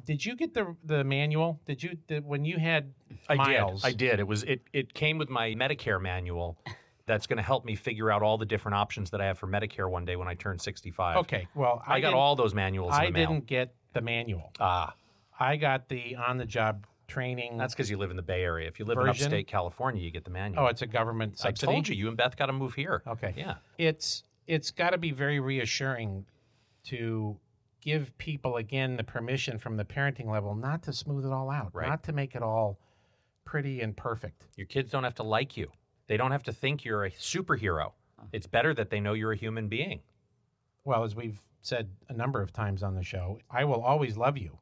did 0.05 0.25
you 0.25 0.35
get 0.35 0.53
the 0.53 0.75
the 0.83 1.03
manual 1.05 1.59
did 1.65 1.81
you 1.81 1.97
did, 2.07 2.25
when 2.25 2.43
you 2.43 2.57
had 2.59 2.93
I 3.29 3.35
miles 3.35 3.81
did. 3.83 3.87
I 3.87 3.91
did. 3.93 4.19
It 4.19 4.27
was 4.27 4.43
it 4.43 4.61
it 4.73 4.93
came 4.93 5.17
with 5.17 5.29
my 5.29 5.51
Medicare 5.51 6.01
manual 6.01 6.57
that's 7.07 7.27
going 7.27 7.37
to 7.37 7.43
help 7.43 7.65
me 7.65 7.75
figure 7.75 8.11
out 8.11 8.21
all 8.21 8.37
the 8.37 8.45
different 8.45 8.75
options 8.75 9.09
that 9.11 9.21
I 9.21 9.25
have 9.25 9.37
for 9.37 9.47
Medicare 9.47 9.89
one 9.89 10.05
day 10.05 10.15
when 10.15 10.27
I 10.27 10.33
turn 10.33 10.57
65. 10.59 11.17
okay 11.17 11.47
well 11.55 11.81
I, 11.85 11.99
got 11.99 12.13
all 12.13 12.35
those 12.35 12.53
manuals 12.53 12.93
in 12.95 13.01
i 13.01 13.09
didn't 13.09 13.45
get 13.45 13.73
the 13.93 14.01
manual 14.01 14.51
Ah, 14.59 14.93
i 15.39 15.55
got 15.55 15.87
the 15.89 16.15
on 16.15 16.37
the 16.37 16.45
job 16.45 16.85
training 17.07 17.57
that's 17.57 17.73
because 17.75 17.89
you 17.89 17.97
live 17.97 18.09
in 18.09 18.15
the 18.17 18.23
Bay 18.23 18.41
Area. 18.43 18.67
If 18.67 18.79
you 18.79 18.85
live 18.85 18.97
in 18.97 19.07
upstate 19.07 19.47
California, 19.47 20.01
you 20.01 20.09
get 20.09 20.23
the 20.25 20.31
manual. 20.31 20.63
oh 20.63 20.67
it's 20.67 20.81
a 20.81 20.87
government 20.87 21.33
I 21.39 21.49
subsidy 21.49 21.71
told 21.73 21.87
you, 21.87 21.95
you 21.95 22.07
and 22.07 22.17
Beth 22.17 22.35
got 22.35 22.47
to 22.47 22.53
move 22.53 22.73
here. 22.73 23.03
okay 23.07 23.33
Yeah. 23.37 23.55
it's 23.77 24.23
it's 24.47 24.71
got 24.71 24.89
to 24.91 24.97
be 24.97 25.11
very 25.11 25.39
reassuring 25.39 26.25
to 26.85 27.37
give 27.81 28.15
people 28.17 28.57
again 28.57 28.95
the 28.97 29.03
permission 29.03 29.57
from 29.59 29.77
the 29.77 29.85
parenting 29.85 30.25
level 30.27 30.55
not 30.55 30.81
to 30.83 30.93
smooth 30.93 31.25
it 31.25 31.31
all 31.31 31.51
out 31.51 31.69
Right. 31.73 31.87
not 31.87 32.03
to 32.03 32.13
make 32.13 32.33
it 32.35 32.41
all 32.41 32.79
pretty 33.45 33.81
and 33.81 33.95
perfect 33.95 34.47
Your 34.55 34.65
kids 34.67 34.91
don't 34.91 35.03
have 35.03 35.15
to 35.15 35.23
like 35.23 35.55
you. 35.55 35.69
They 36.07 36.17
don't 36.17 36.31
have 36.31 36.43
to 36.43 36.53
think 36.53 36.85
you're 36.85 37.05
a 37.05 37.11
superhero. 37.11 37.87
Uh-huh. 37.87 38.27
It's 38.31 38.47
better 38.47 38.73
that 38.73 38.89
they 38.89 38.99
know 38.99 39.13
you're 39.13 39.31
a 39.33 39.37
human 39.37 39.67
being. 39.67 40.01
well 40.83 41.03
as 41.03 41.15
we've 41.15 41.41
said 41.61 41.89
a 42.09 42.13
number 42.13 42.41
of 42.41 42.53
times 42.53 42.83
on 42.83 42.93
the 42.93 43.01
show 43.03 43.39
i 43.49 43.63
will 43.65 43.81
always 43.81 44.15
love 44.17 44.37
you 44.37 44.59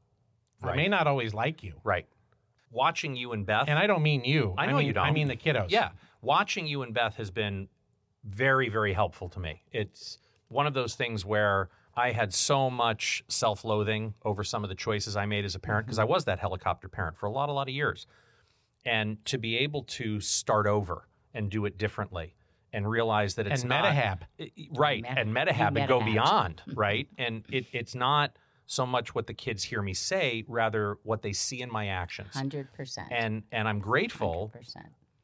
i 0.64 0.74
may 0.74 0.88
not 0.88 1.06
always 1.06 1.34
like 1.34 1.62
you 1.62 1.74
Right. 1.84 2.08
Watching 2.72 3.16
you 3.18 3.34
and 3.34 3.46
Beth. 3.46 3.66
and 3.68 3.78
i 3.78 3.86
don't 3.88 4.02
mean 4.02 4.24
you 4.24 4.56
I 4.58 4.66
know 4.68 4.78
mean, 4.78 4.88
you 4.88 4.94
don't. 4.94 5.06
i 5.06 5.12
mean 5.12 5.28
the 5.28 5.36
kiddos 5.36 5.70
Yeah. 5.70 5.90
Watching 6.22 6.66
you 6.66 6.82
and 6.84 6.94
Beth 6.94 7.18
has 7.18 7.30
been 7.30 7.68
very, 8.24 8.70
very 8.70 8.94
helpful 8.94 9.28
to 9.28 9.40
me. 9.42 9.64
It's 9.74 10.20
one 10.48 10.66
of 10.66 10.74
those 10.74 10.96
things 10.96 11.26
where 11.26 11.70
I 11.96 12.12
had 12.14 12.34
so 12.34 12.70
much 12.70 13.24
self 13.28 13.66
loathing 13.66 14.14
over 14.24 14.46
some 14.46 14.64
of 14.64 14.70
the 14.70 14.76
choices 14.76 15.18
I 15.18 15.26
made 15.26 15.44
as 15.44 15.56
a 15.56 15.60
parent 15.60 15.86
because 15.86 16.00
I 16.00 16.04
mm-hmm. 16.04 16.14
was 16.14 16.24
that 16.26 16.40
helicopter 16.40 16.88
parent 16.88 17.18
for 17.18 17.26
a 17.26 17.32
lot, 17.32 17.50
a 17.50 17.52
lot 17.52 17.68
of 17.68 17.74
years. 17.76 18.08
And 18.86 19.24
to 19.26 19.38
be 19.38 19.58
able 19.58 19.84
to 20.00 20.22
start 20.22 20.66
over 20.66 21.10
and 21.34 21.50
do 21.50 21.65
it 21.65 21.78
differently 21.78 22.36
and 22.72 22.89
realize 22.89 23.36
that 23.36 23.46
it's 23.48 23.62
and 23.62 23.69
not 23.69 23.86
metahab. 23.86 24.19
I- 24.39 24.52
I- 24.58 24.67
right 24.72 25.02
Meta- 25.04 25.19
and 25.19 25.36
metahab 25.36 25.78
and 25.78 25.88
go 25.88 26.04
beyond 26.04 26.62
right? 26.74 27.08
And 27.17 27.43
it, 27.52 27.65
it's 27.72 27.93
not 27.96 28.36
so 28.65 28.86
much 28.86 29.13
what 29.13 29.28
the 29.28 29.34
kids 29.34 29.63
hear 29.63 29.82
me 29.82 29.93
say 29.93 30.43
rather 30.48 30.98
what 31.04 31.22
they 31.22 31.34
see 31.34 31.62
in 31.62 31.72
my 31.72 31.88
actions. 31.88 32.34
100%. 32.34 33.08
and 33.12 33.43
and 33.52 33.67
i'm 33.67 33.80
grateful 33.80 34.52
100%. 34.56 34.78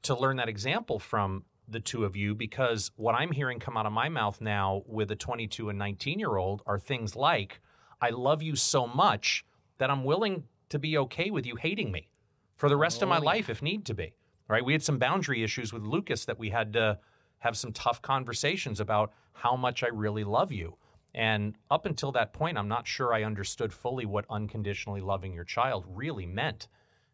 to 0.03 0.15
learn 0.15 0.37
that 0.37 0.49
example 0.49 0.99
from 0.99 1.43
the 1.67 1.79
two 1.79 2.03
of 2.03 2.15
you 2.15 2.35
because 2.35 2.91
what 2.97 3.13
i'm 3.15 3.31
hearing 3.31 3.57
come 3.59 3.77
out 3.77 3.85
of 3.85 3.93
my 3.93 4.09
mouth 4.09 4.41
now 4.41 4.83
with 4.87 5.09
a 5.11 5.15
22 5.15 5.69
and 5.69 5.79
19 5.79 6.19
year 6.19 6.35
old 6.35 6.61
are 6.65 6.77
things 6.79 7.15
like 7.15 7.61
i 8.01 8.09
love 8.09 8.41
you 8.43 8.55
so 8.55 8.85
much 8.87 9.45
that 9.77 9.89
i'm 9.89 10.03
willing 10.03 10.43
to 10.67 10.77
be 10.77 10.97
okay 10.97 11.29
with 11.31 11.45
you 11.45 11.55
hating 11.55 11.91
me 11.91 12.09
for 12.57 12.67
the 12.69 12.77
rest 12.77 13.01
of 13.01 13.07
my 13.07 13.17
Oh, 13.17 13.21
yeah. 13.21 13.25
life 13.25 13.49
if 13.49 13.61
need 13.61 13.85
to 13.85 13.93
be 13.93 14.13
right? 14.49 14.65
We 14.65 14.73
had 14.73 14.83
some 14.83 14.97
boundary 14.97 15.43
issues 15.43 15.71
with 15.71 15.83
lucas 15.83 16.25
that 16.25 16.37
we 16.39 16.49
had 16.49 16.73
to 16.73 16.99
have 17.37 17.55
some 17.55 17.71
tough 17.71 18.01
conversations 18.01 18.81
about 18.81 19.13
how 19.31 19.55
much 19.55 19.83
i 19.83 19.87
really 19.87 20.25
love 20.25 20.51
you. 20.51 20.75
And 21.15 21.55
up 21.71 21.85
until 21.85 22.11
that 22.11 22.33
point 22.33 22.57
i'm 22.57 22.67
not 22.67 22.85
sure 22.87 23.13
i 23.13 23.23
understood 23.23 23.71
fully 23.71 24.05
what 24.05 24.25
unconditionally 24.29 24.99
loving 25.01 25.33
your 25.33 25.45
child 25.45 25.85
really 25.87 26.25
meant. 26.25 26.67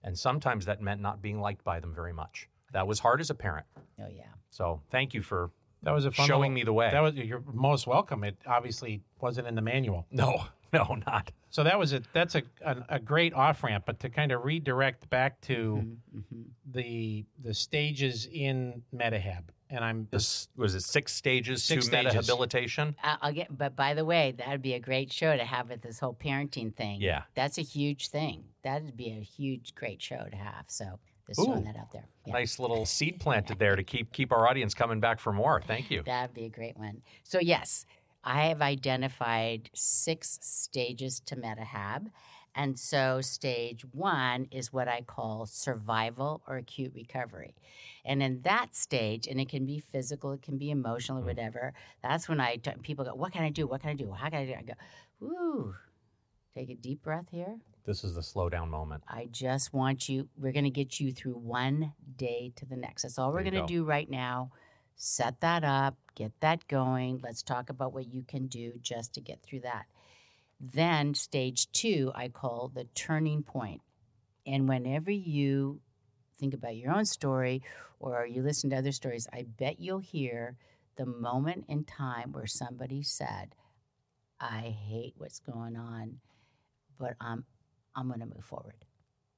And 0.04 0.18
sometimes 0.18 0.66
that 0.66 0.82
meant 0.82 1.02
not 1.02 1.22
being 1.22 1.40
liked 1.40 1.64
by 1.64 1.80
them 1.80 1.94
very 1.94 2.14
much. 2.14 2.48
That 2.74 2.88
was 2.88 3.00
hard 3.00 3.22
as 3.22 3.30
a 3.30 3.36
parent. 3.36 3.66
Oh, 4.00 4.08
yeah. 4.10 4.24
so 4.50 4.82
thank 4.90 5.14
you 5.14 5.22
for 5.22 5.52
that 5.84 5.94
was 5.94 6.06
a 6.06 6.12
fun 6.12 6.26
showing 6.28 6.54
little- 6.54 6.56
me 6.56 6.64
the 6.64 6.74
way. 6.74 6.90
That 6.92 7.02
was 7.02 7.14
you're 7.16 7.44
most 7.54 7.86
welcome. 7.86 8.24
It 8.24 8.38
obviously 8.48 9.02
wasn't 9.22 9.48
in 9.48 9.54
the 9.56 9.62
manual. 9.62 10.08
No 10.12 10.46
no 10.74 10.98
not 11.06 11.32
So 11.50 11.64
that 11.64 11.78
was 11.80 11.94
a 11.94 12.02
that's 12.14 12.36
a 12.36 12.44
a, 12.66 12.76
a 12.90 13.00
great 13.00 13.34
off 13.34 13.64
ramp, 13.64 13.84
but 13.86 14.00
to 14.02 14.10
kind 14.10 14.32
of 14.32 14.44
redirect 14.46 15.10
back 15.10 15.40
to 15.42 15.54
Mhm, 15.84 15.96
mhm. 16.16 16.44
the 16.72 17.26
the 17.44 17.54
stages 17.54 18.28
in 18.32 18.82
MetaHab, 18.94 19.44
and 19.70 19.84
I'm 19.84 20.08
This 20.12 20.48
was 20.56 20.76
it 20.76 20.82
six 20.82 21.14
stages 21.14 21.64
Six 21.64 21.86
to 21.86 21.90
stages. 21.90 22.14
metahabilitation? 22.30 22.96
I- 23.04 23.18
I'll 23.22 23.34
get. 23.34 23.56
But 23.58 23.76
by 23.76 23.94
the 23.94 24.04
way, 24.06 24.34
that'd 24.38 24.62
be 24.62 24.74
a 24.74 24.80
great 24.80 25.12
show 25.14 25.36
to 25.38 25.44
have 25.46 25.70
with 25.70 25.82
this 25.82 26.00
whole 26.00 26.14
parenting 26.14 26.76
thing. 26.76 27.02
Yeah. 27.02 27.24
that's 27.36 27.58
a 27.58 27.64
huge 27.64 28.10
thing. 28.10 28.44
That'd 28.64 28.98
be 28.98 29.12
a 29.12 29.22
huge, 29.22 29.76
great 29.76 30.02
show 30.02 30.26
to 30.30 30.36
have. 30.36 30.66
So 30.68 31.00
just 31.28 31.40
Ooh. 31.40 31.46
throwing 31.46 31.64
that 31.66 31.78
out 31.78 31.92
there. 31.92 32.08
Yeah. 32.26 32.34
Nice 32.34 32.60
little 32.60 32.86
seed 32.86 33.20
planted 33.26 33.60
there 33.60 33.76
to 33.76 33.84
keep 33.84 34.12
keep 34.12 34.32
our 34.32 34.48
audience 34.48 34.74
coming 34.74 35.00
back 35.00 35.20
for 35.20 35.32
more. 35.32 35.62
Thank 35.62 35.90
you. 35.90 36.04
That'd 36.04 36.34
be 36.36 36.46
a 36.46 36.50
great 36.50 36.76
one. 36.78 37.02
So, 37.24 37.40
yes, 37.40 37.86
I 38.26 38.48
have 38.48 38.62
identified 38.62 39.70
six 39.74 40.40
stages 40.42 41.20
to 41.22 41.36
MetaHab. 41.36 42.08
And 42.58 42.80
so, 42.80 43.20
stage 43.20 43.86
one 43.92 44.48
is 44.50 44.72
what 44.72 44.88
I 44.88 45.02
call 45.02 45.46
survival 45.46 46.42
or 46.48 46.56
acute 46.56 46.94
recovery. 46.96 47.54
And 48.06 48.24
in 48.24 48.42
that 48.44 48.76
stage, 48.76 49.28
and 49.28 49.42
it 49.42 49.50
can 49.50 49.66
be 49.66 49.80
physical, 49.80 50.32
it 50.32 50.42
can 50.42 50.58
be 50.58 50.72
emotional, 50.72 51.20
or 51.20 51.26
whatever, 51.26 51.74
that's 52.02 52.30
when 52.30 52.40
I 52.40 52.56
t- 52.56 52.72
people 52.82 53.04
go, 53.04 53.14
What 53.14 53.34
can 53.34 53.44
I 53.44 53.50
do? 53.50 53.68
What 53.68 53.82
can 53.82 53.90
I 53.90 53.94
do? 53.94 54.10
How 54.12 54.30
can 54.30 54.40
I 54.40 54.46
do? 54.46 54.54
I 54.54 54.62
go, 54.62 54.74
Ooh, 55.22 55.76
take 56.56 56.70
a 56.70 56.76
deep 56.76 57.04
breath 57.04 57.26
here. 57.30 57.58
This 57.86 58.04
is 58.06 58.16
the 58.16 58.24
slow 58.24 58.50
down 58.50 58.70
moment. 58.70 59.04
I 59.08 59.28
just 59.32 59.74
want 59.74 60.08
you, 60.10 60.30
we're 60.38 60.54
going 60.54 60.64
to 60.64 60.72
get 60.72 61.00
you 61.00 61.12
through 61.12 61.36
one 61.36 61.94
day 62.16 62.54
to 62.56 62.66
the 62.66 62.78
next. 62.78 63.04
That's 63.04 63.20
all 63.20 63.32
we're 63.32 63.44
going 63.44 63.54
to 63.54 63.68
do 63.68 63.84
right 63.84 64.10
now. 64.10 64.52
Set 64.96 65.42
that 65.42 65.64
up, 65.64 65.98
get 66.16 66.32
that 66.40 66.68
going. 66.68 67.20
Let's 67.24 67.44
talk 67.44 67.70
about 67.70 67.94
what 67.94 68.08
you 68.08 68.24
can 68.24 68.48
do 68.48 68.74
just 68.82 69.14
to 69.14 69.22
get 69.22 69.44
through 69.44 69.62
that. 69.62 69.86
Then, 70.60 71.14
stage 71.14 71.72
two, 71.72 72.12
I 72.16 72.30
call 72.30 72.72
the 72.74 72.86
turning 72.96 73.44
point. 73.44 73.82
And 74.48 74.70
whenever 74.70 75.12
you 75.12 75.82
think 76.40 76.54
about 76.54 76.78
your 76.78 76.94
own 76.94 77.06
story 77.06 77.62
or 78.00 78.26
you 78.26 78.42
listen 78.42 78.70
to 78.70 78.78
other 78.78 78.92
stories, 78.92 79.28
I 79.34 79.44
bet 79.44 79.80
you'll 79.80 80.00
hear 80.00 80.56
the 80.96 81.06
moment 81.06 81.66
in 81.68 81.84
time 81.84 82.32
where 82.32 82.48
somebody 82.48 83.04
said, 83.04 83.56
I 84.40 84.76
hate 84.88 85.16
what's 85.18 85.40
going 85.40 85.76
on, 85.76 86.20
but 86.98 87.16
I'm 87.20 87.46
I'm 87.96 88.08
going 88.08 88.20
to 88.20 88.26
move 88.26 88.44
forward. 88.44 88.86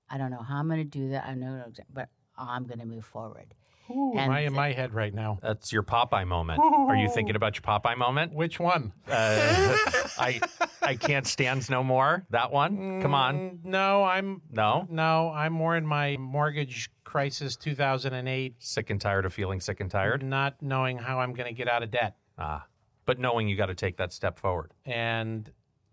I 0.10 0.18
don't 0.18 0.32
know 0.32 0.42
how 0.42 0.58
I'm 0.58 0.68
going 0.68 0.80
to 0.80 0.84
do 0.84 1.10
that. 1.10 1.26
I 1.26 1.36
know, 1.36 1.66
but 1.94 2.10
I'm 2.38 2.66
going 2.66 2.80
to 2.80 2.86
move 2.86 3.06
forward. 3.06 3.54
Ooh, 3.90 4.14
am 4.18 4.30
I 4.32 4.42
in 4.42 4.54
my 4.54 4.72
head 4.74 4.94
right 4.94 5.14
now? 5.14 5.40
That's 5.42 5.72
your 5.72 5.84
Popeye 5.84 6.26
moment. 6.28 6.60
Are 6.62 6.96
you 6.96 7.10
thinking 7.10 7.36
about 7.36 7.56
your 7.56 7.62
Popeye 7.64 7.98
moment? 7.98 8.34
Which 8.34 8.60
one? 8.60 8.92
Uh, 9.08 9.12
I 10.20 10.40
I 10.82 10.96
can't 10.96 11.26
stand 11.28 11.70
no 11.70 11.84
more. 11.84 12.26
That 12.30 12.52
one. 12.52 13.02
Come 13.02 13.14
on. 13.14 13.36
Mm, 13.38 13.66
No, 13.66 14.04
I'm 14.04 14.42
No. 14.52 14.86
no, 14.90 15.30
I'm 15.34 15.54
more 15.54 15.76
in 15.78 15.86
my 15.86 16.18
mortgage 16.18 16.90
crisis 17.04 17.56
2008, 17.56 18.56
Sick 18.60 18.90
and 18.90 19.00
tired 19.00 19.26
of 19.26 19.34
feeling 19.34 19.60
sick 19.62 19.80
and 19.80 19.90
tired. 19.90 20.24
not 20.24 20.62
knowing 20.62 20.98
how 20.98 21.20
I'm 21.20 21.34
going 21.34 21.48
to 21.48 21.54
get 21.56 21.70
out 21.70 21.82
of 21.84 21.90
debt. 21.92 22.16
Ah, 22.38 22.66
but 23.06 23.18
knowing 23.20 23.48
you 23.48 23.56
got 23.56 23.68
to 23.68 23.76
take 23.76 23.96
that 23.98 24.12
step 24.14 24.38
forward. 24.38 24.74
and 24.86 25.50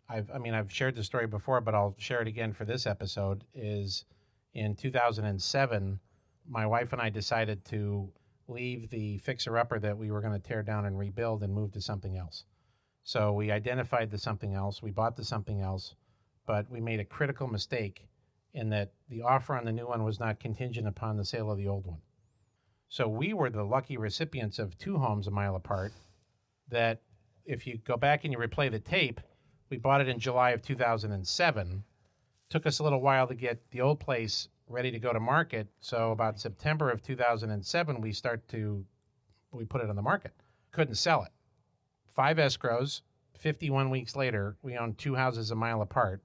I've, 0.06 0.30
I 0.30 0.36
mean, 0.38 0.52
I've 0.52 0.70
shared 0.70 0.96
the 0.96 1.02
story 1.02 1.26
before, 1.26 1.62
but 1.62 1.74
I'll 1.74 1.94
share 1.98 2.20
it 2.20 2.28
again 2.28 2.52
for 2.52 2.66
this 2.66 2.86
episode. 2.86 3.42
Is 3.54 4.04
in 4.52 4.74
2007, 4.76 5.98
my 6.48 6.66
wife 6.66 6.92
and 6.92 7.00
I 7.00 7.08
decided 7.08 7.64
to 7.66 8.12
leave 8.48 8.90
the 8.90 9.18
fixer 9.18 9.56
upper 9.56 9.78
that 9.78 9.96
we 9.96 10.10
were 10.10 10.20
going 10.20 10.38
to 10.38 10.48
tear 10.48 10.62
down 10.62 10.84
and 10.84 10.98
rebuild 10.98 11.42
and 11.42 11.52
move 11.54 11.72
to 11.72 11.80
something 11.80 12.16
else. 12.16 12.44
So 13.02 13.32
we 13.32 13.50
identified 13.50 14.10
the 14.10 14.18
something 14.18 14.54
else, 14.54 14.82
we 14.82 14.90
bought 14.90 15.16
the 15.16 15.24
something 15.24 15.60
else, 15.60 15.94
but 16.46 16.70
we 16.70 16.80
made 16.80 17.00
a 17.00 17.04
critical 17.04 17.46
mistake 17.46 18.06
in 18.52 18.70
that 18.70 18.92
the 19.08 19.22
offer 19.22 19.54
on 19.54 19.64
the 19.64 19.72
new 19.72 19.86
one 19.86 20.04
was 20.04 20.20
not 20.20 20.40
contingent 20.40 20.86
upon 20.86 21.16
the 21.16 21.24
sale 21.24 21.50
of 21.50 21.58
the 21.58 21.68
old 21.68 21.86
one. 21.86 22.00
So 22.88 23.08
we 23.08 23.32
were 23.32 23.50
the 23.50 23.64
lucky 23.64 23.96
recipients 23.96 24.58
of 24.58 24.78
two 24.78 24.98
homes 24.98 25.26
a 25.26 25.30
mile 25.30 25.56
apart 25.56 25.92
that 26.68 27.02
if 27.44 27.66
you 27.66 27.78
go 27.78 27.96
back 27.96 28.24
and 28.24 28.32
you 28.32 28.38
replay 28.38 28.70
the 28.70 28.78
tape, 28.78 29.20
we 29.68 29.76
bought 29.76 30.00
it 30.00 30.08
in 30.08 30.18
July 30.18 30.50
of 30.50 30.62
2007. 30.62 31.84
Took 32.48 32.66
us 32.66 32.78
a 32.78 32.82
little 32.82 33.00
while 33.00 33.26
to 33.26 33.34
get 33.34 33.70
the 33.70 33.80
old 33.80 34.00
place 34.00 34.48
ready 34.68 34.90
to 34.90 34.98
go 34.98 35.12
to 35.12 35.20
market. 35.20 35.68
So 35.80 36.12
about 36.12 36.40
September 36.40 36.90
of 36.90 37.02
2007, 37.02 38.00
we 38.00 38.12
start 38.12 38.46
to 38.48 38.84
we 39.52 39.64
put 39.64 39.82
it 39.82 39.88
on 39.90 39.96
the 39.96 40.02
market. 40.02 40.32
Couldn't 40.72 40.96
sell 40.96 41.22
it. 41.22 41.30
Five 42.06 42.38
escrows. 42.38 43.02
51 43.38 43.90
weeks 43.90 44.16
later, 44.16 44.56
we 44.62 44.76
owned 44.76 44.96
two 44.96 45.14
houses 45.14 45.50
a 45.50 45.54
mile 45.54 45.82
apart 45.82 46.22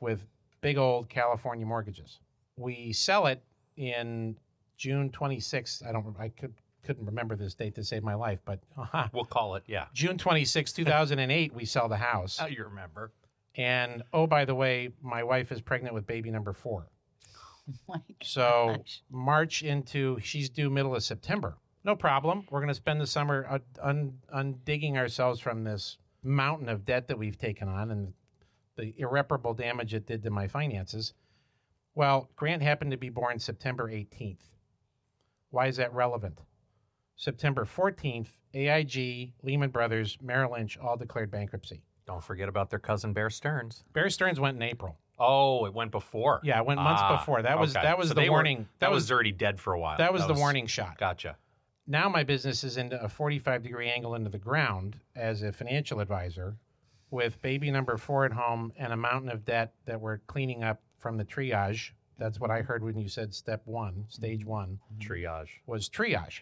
with 0.00 0.24
big 0.60 0.78
old 0.78 1.08
California 1.08 1.66
mortgages. 1.66 2.20
We 2.56 2.92
sell 2.92 3.26
it 3.26 3.42
in 3.76 4.36
June 4.76 5.10
26th. 5.10 5.86
I 5.86 5.92
don't. 5.92 6.14
I 6.18 6.28
could 6.28 6.54
couldn't 6.84 7.06
remember 7.06 7.34
this 7.34 7.54
date 7.54 7.74
to 7.74 7.84
save 7.84 8.02
my 8.02 8.14
life, 8.14 8.40
but 8.44 8.60
uh 8.76 9.08
We'll 9.12 9.24
call 9.24 9.56
it. 9.56 9.64
Yeah. 9.66 9.86
June 9.94 10.18
26, 10.18 10.72
2008, 10.72 11.54
we 11.54 11.64
sell 11.64 11.88
the 11.88 11.96
house. 11.96 12.38
Oh, 12.42 12.46
you 12.46 12.64
remember? 12.64 13.12
And 13.56 14.02
oh, 14.12 14.26
by 14.26 14.44
the 14.44 14.54
way, 14.54 14.90
my 15.02 15.22
wife 15.22 15.52
is 15.52 15.60
pregnant 15.60 15.94
with 15.94 16.06
baby 16.06 16.30
number 16.30 16.52
four. 16.52 16.88
My 17.88 18.00
So 18.22 18.76
gosh. 18.78 19.02
March 19.10 19.62
into, 19.62 20.18
she's 20.22 20.50
due 20.50 20.70
middle 20.70 20.94
of 20.94 21.02
September. 21.02 21.56
No 21.84 21.94
problem. 21.94 22.44
We're 22.50 22.60
going 22.60 22.68
to 22.68 22.74
spend 22.74 23.00
the 23.00 23.06
summer 23.06 23.46
uh, 23.48 23.58
un, 23.82 24.18
undigging 24.34 24.96
ourselves 24.96 25.40
from 25.40 25.64
this 25.64 25.98
mountain 26.22 26.68
of 26.68 26.84
debt 26.84 27.08
that 27.08 27.18
we've 27.18 27.38
taken 27.38 27.68
on 27.68 27.90
and 27.90 28.12
the 28.76 28.94
irreparable 28.98 29.54
damage 29.54 29.94
it 29.94 30.06
did 30.06 30.22
to 30.22 30.30
my 30.30 30.48
finances. 30.48 31.12
Well, 31.94 32.30
Grant 32.36 32.62
happened 32.62 32.90
to 32.90 32.96
be 32.96 33.10
born 33.10 33.38
September 33.38 33.88
18th. 33.88 34.38
Why 35.50 35.66
is 35.68 35.76
that 35.76 35.94
relevant? 35.94 36.40
September 37.16 37.64
14th, 37.64 38.28
AIG, 38.54 39.34
Lehman 39.42 39.70
Brothers, 39.70 40.18
Merrill 40.20 40.52
Lynch 40.52 40.76
all 40.78 40.96
declared 40.96 41.30
bankruptcy. 41.30 41.84
Don't 42.06 42.24
forget 42.24 42.48
about 42.48 42.70
their 42.70 42.80
cousin 42.80 43.12
Bear 43.12 43.30
Stearns. 43.30 43.84
Bear 43.92 44.10
Stearns 44.10 44.40
went 44.40 44.56
in 44.56 44.62
April. 44.62 44.98
Oh, 45.18 45.64
it 45.66 45.72
went 45.74 45.90
before. 45.92 46.40
Yeah, 46.42 46.58
it 46.58 46.66
went 46.66 46.80
months 46.80 47.02
Ah, 47.04 47.16
before. 47.18 47.42
That 47.42 47.58
was 47.58 47.74
okay. 47.76 47.84
that 47.84 47.96
was 47.98 48.08
So 48.08 48.14
the 48.14 48.22
they 48.22 48.28
were- 48.28 48.34
warning. 48.36 48.68
that, 48.80 48.90
was, 48.90 49.10
already 49.12 49.30
dead 49.32 49.60
for 49.60 49.72
a 49.72 49.78
while. 49.80 49.96
that 49.98 50.12
was 50.12 50.26
the 50.26 50.34
warning 50.34 50.66
shot. 50.66 50.98
Gotcha. 50.98 51.36
Now 51.86 52.08
my 52.08 52.24
business 52.24 52.64
is 52.64 52.76
into 52.78 53.00
a 53.02 53.08
45 53.08 53.62
degree 53.62 53.90
angle 53.90 54.14
into 54.14 54.30
the 54.30 54.38
ground 54.38 54.98
as 55.14 55.42
a 55.42 55.52
financial 55.52 56.00
advisor 56.00 56.56
with 57.10 57.40
baby 57.42 57.70
number 57.70 57.96
4 57.96 58.24
at 58.24 58.32
home 58.32 58.72
and 58.76 58.92
a 58.92 58.96
mountain 58.96 59.30
of 59.30 59.44
debt 59.44 59.72
that 59.84 60.00
we're 60.00 60.18
cleaning 60.26 60.64
up 60.64 60.80
from 60.98 61.16
the 61.18 61.24
triage. 61.24 61.90
That's 62.18 62.40
what 62.40 62.50
I 62.50 62.62
heard 62.62 62.82
when 62.82 62.98
you 62.98 63.08
said 63.08 63.34
step 63.34 63.62
1, 63.66 64.06
stage 64.08 64.44
1 64.44 64.80
Triage. 64.98 65.48
was 65.66 65.88
triage. 65.88 66.40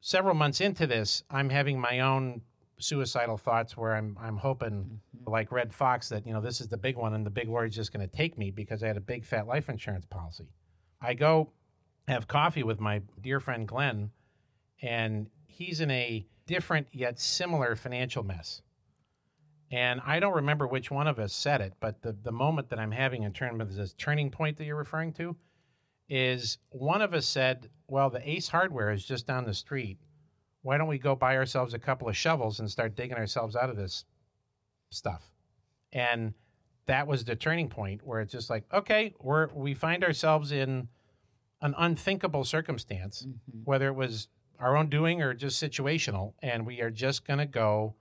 Several 0.00 0.34
months 0.34 0.60
into 0.60 0.86
this, 0.86 1.22
I'm 1.30 1.50
having 1.50 1.80
my 1.80 2.00
own 2.00 2.42
suicidal 2.78 3.36
thoughts 3.36 3.76
where 3.76 3.94
I'm 3.94 4.16
I'm 4.20 4.36
hoping 4.36 4.70
mm-hmm. 4.70 5.30
like 5.30 5.52
Redd 5.52 5.72
Foxx 5.72 6.08
that 6.08 6.26
you 6.26 6.32
know 6.32 6.40
this 6.40 6.60
is 6.60 6.68
the 6.68 6.76
big 6.76 6.96
one 6.96 7.14
and 7.14 7.24
the 7.24 7.30
big 7.30 7.48
Lord's 7.48 7.76
just 7.76 7.92
going 7.92 8.06
to 8.08 8.16
take 8.16 8.36
me 8.36 8.50
because 8.50 8.82
I 8.82 8.88
had 8.88 8.96
a 8.96 9.00
big 9.02 9.24
fat 9.24 9.46
life 9.46 9.68
insurance 9.68 10.06
policy. 10.06 10.48
I 11.00 11.14
go 11.14 11.50
have 12.08 12.28
coffee 12.28 12.62
with 12.62 12.80
my 12.80 13.02
dear 13.22 13.40
friend 13.40 13.66
Glenn 13.66 14.10
and 14.82 15.28
he's 15.46 15.80
in 15.80 15.90
a 15.90 16.26
different 16.46 16.86
yet 16.92 17.18
similar 17.18 17.76
financial 17.76 18.22
mess. 18.22 18.60
And 19.70 20.00
I 20.04 20.20
don't 20.20 20.34
remember 20.34 20.66
which 20.66 20.90
one 20.90 21.06
of 21.06 21.18
us 21.18 21.32
said 21.32 21.60
it, 21.60 21.72
but 21.80 22.00
the, 22.02 22.14
the 22.22 22.30
moment 22.30 22.68
that 22.68 22.78
I'm 22.78 22.90
having 22.90 23.22
in 23.22 23.32
terms 23.32 23.60
of 23.60 23.74
this 23.74 23.94
turning 23.94 24.30
point 24.30 24.56
that 24.58 24.64
you're 24.64 24.76
referring 24.76 25.12
to 25.14 25.36
is 26.08 26.58
one 26.68 27.00
of 27.00 27.14
us 27.14 27.26
said, 27.26 27.70
Well, 27.88 28.10
the 28.10 28.28
Ace 28.28 28.48
Hardware 28.48 28.92
is 28.92 29.04
just 29.04 29.26
down 29.26 29.44
the 29.44 29.54
street. 29.54 29.98
Why 30.64 30.78
don't 30.78 30.88
we 30.88 30.98
go 30.98 31.14
buy 31.14 31.36
ourselves 31.36 31.74
a 31.74 31.78
couple 31.78 32.08
of 32.08 32.16
shovels 32.16 32.58
and 32.58 32.70
start 32.70 32.96
digging 32.96 33.18
ourselves 33.18 33.54
out 33.54 33.68
of 33.68 33.76
this 33.76 34.06
stuff? 34.90 35.30
And 35.92 36.32
that 36.86 37.06
was 37.06 37.22
the 37.22 37.36
turning 37.36 37.68
point 37.68 38.00
where 38.02 38.20
it's 38.20 38.32
just 38.32 38.48
like, 38.48 38.64
okay, 38.72 39.14
we're 39.20 39.48
we 39.52 39.74
find 39.74 40.02
ourselves 40.02 40.52
in 40.52 40.88
an 41.60 41.74
unthinkable 41.76 42.44
circumstance, 42.44 43.26
mm-hmm. 43.26 43.58
whether 43.64 43.88
it 43.88 43.94
was 43.94 44.28
our 44.58 44.74
own 44.74 44.88
doing 44.88 45.20
or 45.20 45.34
just 45.34 45.62
situational, 45.62 46.32
and 46.42 46.64
we 46.64 46.80
are 46.80 46.90
just 46.90 47.26
gonna 47.26 47.44
go 47.44 47.94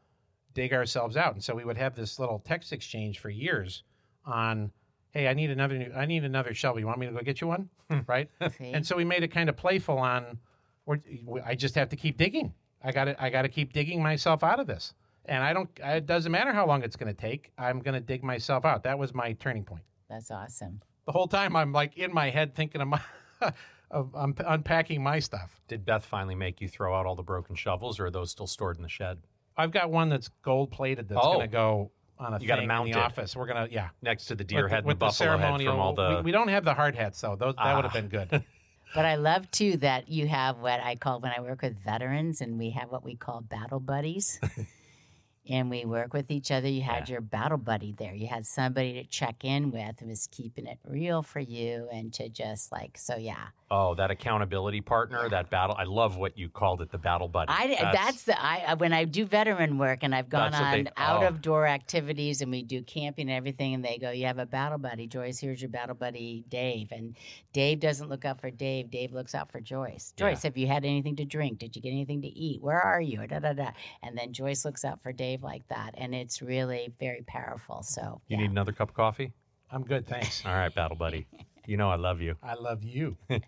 dig 0.54 0.72
ourselves 0.72 1.18
out. 1.18 1.34
And 1.34 1.44
so 1.44 1.54
we 1.54 1.66
would 1.66 1.78
have 1.78 1.96
this 1.96 2.18
little 2.18 2.40
text 2.40 2.72
exchange 2.72 3.20
for 3.20 3.30
years 3.30 3.84
on, 4.26 4.72
hey, 5.12 5.28
I 5.28 5.34
need 5.34 5.50
another 5.50 5.78
new, 5.78 5.92
I 5.94 6.06
need 6.06 6.24
another 6.24 6.54
shovel. 6.54 6.80
You 6.80 6.88
want 6.88 7.00
me 7.00 7.08
to 7.08 7.12
go 7.12 7.20
get 7.20 7.42
you 7.42 7.48
one? 7.48 7.70
right? 8.08 8.30
And 8.62 8.88
so 8.88 8.96
we 8.96 9.04
made 9.04 9.24
it 9.24 9.34
kind 9.34 9.50
of 9.50 9.58
playful 9.58 9.98
on, 9.98 10.38
we're, 10.86 11.00
I 11.46 11.56
just 11.56 11.76
have 11.76 11.90
to 11.90 11.96
keep 11.96 12.18
digging. 12.18 12.54
I 12.84 12.92
got 12.92 13.06
to 13.06 13.22
I 13.24 13.30
got 13.30 13.44
to 13.44 13.50
keep 13.50 13.72
digging 13.74 14.02
myself 14.04 14.44
out 14.44 14.60
of 14.60 14.68
this. 14.68 14.94
And 15.26 15.42
I 15.44 15.54
don't. 15.54 15.70
It 15.82 16.06
doesn't 16.06 16.32
matter 16.32 16.52
how 16.52 16.66
long 16.68 16.84
it's 16.84 16.98
going 16.98 17.14
to 17.14 17.20
take. 17.20 17.52
I'm 17.58 17.80
going 17.80 17.94
to 17.94 18.02
dig 18.02 18.24
myself 18.24 18.66
out. 18.66 18.84
That 18.84 19.00
was 19.00 19.14
my 19.14 19.32
turning 19.34 19.64
point. 19.64 19.84
That's 20.10 20.30
awesome. 20.32 20.82
The 21.06 21.14
whole 21.14 21.28
time 21.28 21.56
I'm 21.56 21.72
like 21.72 21.98
in 21.98 22.14
my 22.14 22.30
head 22.30 22.54
thinking 22.56 22.82
of 22.82 22.90
my, 22.90 23.00
of 23.92 24.14
um, 24.16 24.36
unpacking 24.46 25.02
my 25.02 25.20
stuff. 25.20 25.62
Did 25.70 25.86
Beth 25.86 26.04
finally 26.06 26.36
make 26.36 26.60
you 26.60 26.68
throw 26.68 26.94
out 26.94 27.06
all 27.06 27.16
the 27.16 27.24
broken 27.24 27.56
shovels, 27.56 28.00
or 28.02 28.08
are 28.08 28.12
those 28.12 28.32
still 28.32 28.48
stored 28.48 28.76
in 28.78 28.84
the 28.84 28.90
shed 28.90 29.20
I've 29.56 29.72
got 29.72 29.90
one 29.92 30.10
that's 30.10 30.30
gold 30.42 30.72
plated. 30.72 31.08
That's 31.08 31.22
Oh. 31.24 31.34
going 31.36 31.48
to 31.48 31.52
go 31.52 31.92
on 32.20 32.34
a 32.34 32.40
You 32.40 32.48
got 32.48 32.56
it 32.56 32.58
thing 32.58 32.64
in 32.64 32.68
mounted. 32.68 32.94
the 32.96 33.00
office. 33.00 33.36
We're 33.36 33.48
gonna 33.48 33.68
yeah. 33.72 33.90
next 34.02 34.26
to 34.26 34.36
the 34.36 34.44
deer 34.44 34.64
With 34.64 34.72
head 34.72 34.78
the- 34.78 34.80
and 34.80 34.88
with 34.88 35.00
the 35.00 35.06
buffalo 35.06 35.38
head 35.38 35.62
from 35.62 35.80
all 35.80 35.94
the? 35.94 36.16
We, 36.18 36.22
we 36.24 36.32
don't 36.32 36.48
have 36.50 36.66
the 36.66 36.74
hard 36.74 36.96
hats 36.96 37.22
though. 37.22 37.36
Those 37.36 37.56
that 37.56 37.76
would 37.76 37.86
have 37.86 37.92
Ah. 37.92 38.02
been 38.02 38.08
good. 38.10 38.44
But 38.94 39.06
I 39.06 39.16
love 39.16 39.50
too 39.50 39.78
that 39.78 40.08
you 40.08 40.28
have 40.28 40.60
what 40.60 40.80
I 40.80 40.96
call 40.96 41.20
when 41.20 41.32
I 41.36 41.42
work 41.42 41.64
with 41.64 41.84
veterans, 41.84 42.42
and 42.42 42.60
we 42.60 42.70
have 42.72 42.92
what 42.92 43.04
we 43.04 43.16
call 43.16 43.42
battle 43.42 43.80
buddies. 43.80 44.40
and 45.50 45.70
we 45.70 45.84
work 45.86 46.14
with 46.14 46.32
each 46.32 46.52
other. 46.52 46.68
You 46.68 46.82
had 46.82 47.10
Yeah. 47.10 47.14
your 47.14 47.22
battle 47.22 47.58
buddy 47.58 47.94
there. 47.98 48.14
You 48.14 48.28
had 48.28 48.46
somebody 48.46 48.94
to 48.94 49.04
check 49.04 49.44
in 49.44 49.72
with 49.72 50.00
who 50.00 50.08
was 50.08 50.28
keeping 50.28 50.66
it 50.68 50.80
real 50.86 51.22
for 51.22 51.40
you 51.40 51.90
and 51.92 52.14
to 52.14 52.30
just 52.30 52.72
like, 52.72 52.98
so 52.98 53.18
yeah. 53.18 53.48
Oh, 53.70 53.96
that 53.96 54.12
accountability 54.12 54.82
partner, 54.82 55.28
that 55.30 55.50
battle. 55.50 55.76
I 55.78 55.86
love 55.86 56.16
what 56.16 56.38
you 56.38 56.48
called 56.48 56.82
it, 56.82 56.92
the 56.92 57.00
battle 57.00 57.28
buddy. 57.28 57.52
I 57.52 57.76
uh, 57.80 57.92
that's, 57.92 58.24
the 58.24 58.40
I 58.40 58.66
uh, 58.68 58.76
when 58.76 58.94
I 58.94 59.06
do 59.06 59.26
veteran 59.26 59.80
work 59.80 60.00
and 60.04 60.14
I've 60.14 60.30
gone 60.30 60.54
on 60.54 60.84
they- 60.84 60.92
out 60.96 61.24
oh. 61.24 61.28
of 61.28 61.42
door 61.42 61.66
activities 61.66 62.42
and 62.42 62.52
we 62.52 62.62
do 62.62 62.84
camping 62.84 63.30
and 63.30 63.36
everything 63.38 63.74
and 63.74 63.84
they 63.84 63.98
go, 63.98 64.12
you 64.12 64.28
have 64.28 64.38
a 64.38 64.46
battle 64.46 64.78
buddy, 64.78 65.08
Joyce. 65.08 65.40
Here's 65.40 65.62
your 65.62 65.70
battle 65.72 65.96
buddy, 65.96 66.44
Dave. 66.50 66.92
And 66.92 67.18
Dave 67.52 67.80
doesn't 67.80 68.10
look 68.10 68.26
out 68.26 68.40
for 68.40 68.52
Dave. 68.52 68.92
Dave 68.92 69.12
looks 69.12 69.34
out 69.34 69.52
for 69.52 69.60
Joyce. 69.60 70.14
Yeah. 70.18 70.30
Joyce, 70.30 70.44
have 70.44 70.56
you 70.56 70.68
had 70.68 70.86
anything 70.86 71.16
to 71.16 71.26
drink? 71.26 71.58
Did 71.58 71.76
you 71.76 71.82
get 71.82 71.90
anything 71.90 72.22
to 72.22 72.28
eat? 72.28 72.62
Where 72.62 72.80
are 72.80 73.02
you? 73.02 73.26
Da 73.26 73.40
da 73.40 73.54
da. 73.54 73.72
And 74.04 74.16
then 74.18 74.34
Joyce 74.34 74.64
looks 74.66 74.86
out 74.86 75.02
for 75.02 75.12
Dave 75.12 75.33
like 75.42 75.68
that, 75.70 75.96
and 75.98 76.14
it's 76.14 76.42
really 76.42 76.94
very 77.00 77.24
powerful. 77.26 77.82
So 77.82 78.22
you 78.28 78.38
yeah. 78.38 78.44
need 78.44 78.52
another 78.52 78.72
cup 78.72 78.90
of 78.90 78.96
coffee? 78.96 79.32
I'm 79.72 79.84
good, 79.84 80.08
thanks. 80.08 80.46
All 80.46 80.54
right, 80.54 80.74
battle 80.74 80.98
buddy. 80.98 81.26
You 81.66 81.78
know 81.78 81.90
I 81.90 81.96
love 81.96 82.20
you. 82.22 82.36
I 82.44 82.56
love 82.56 82.84
you. 82.84 83.18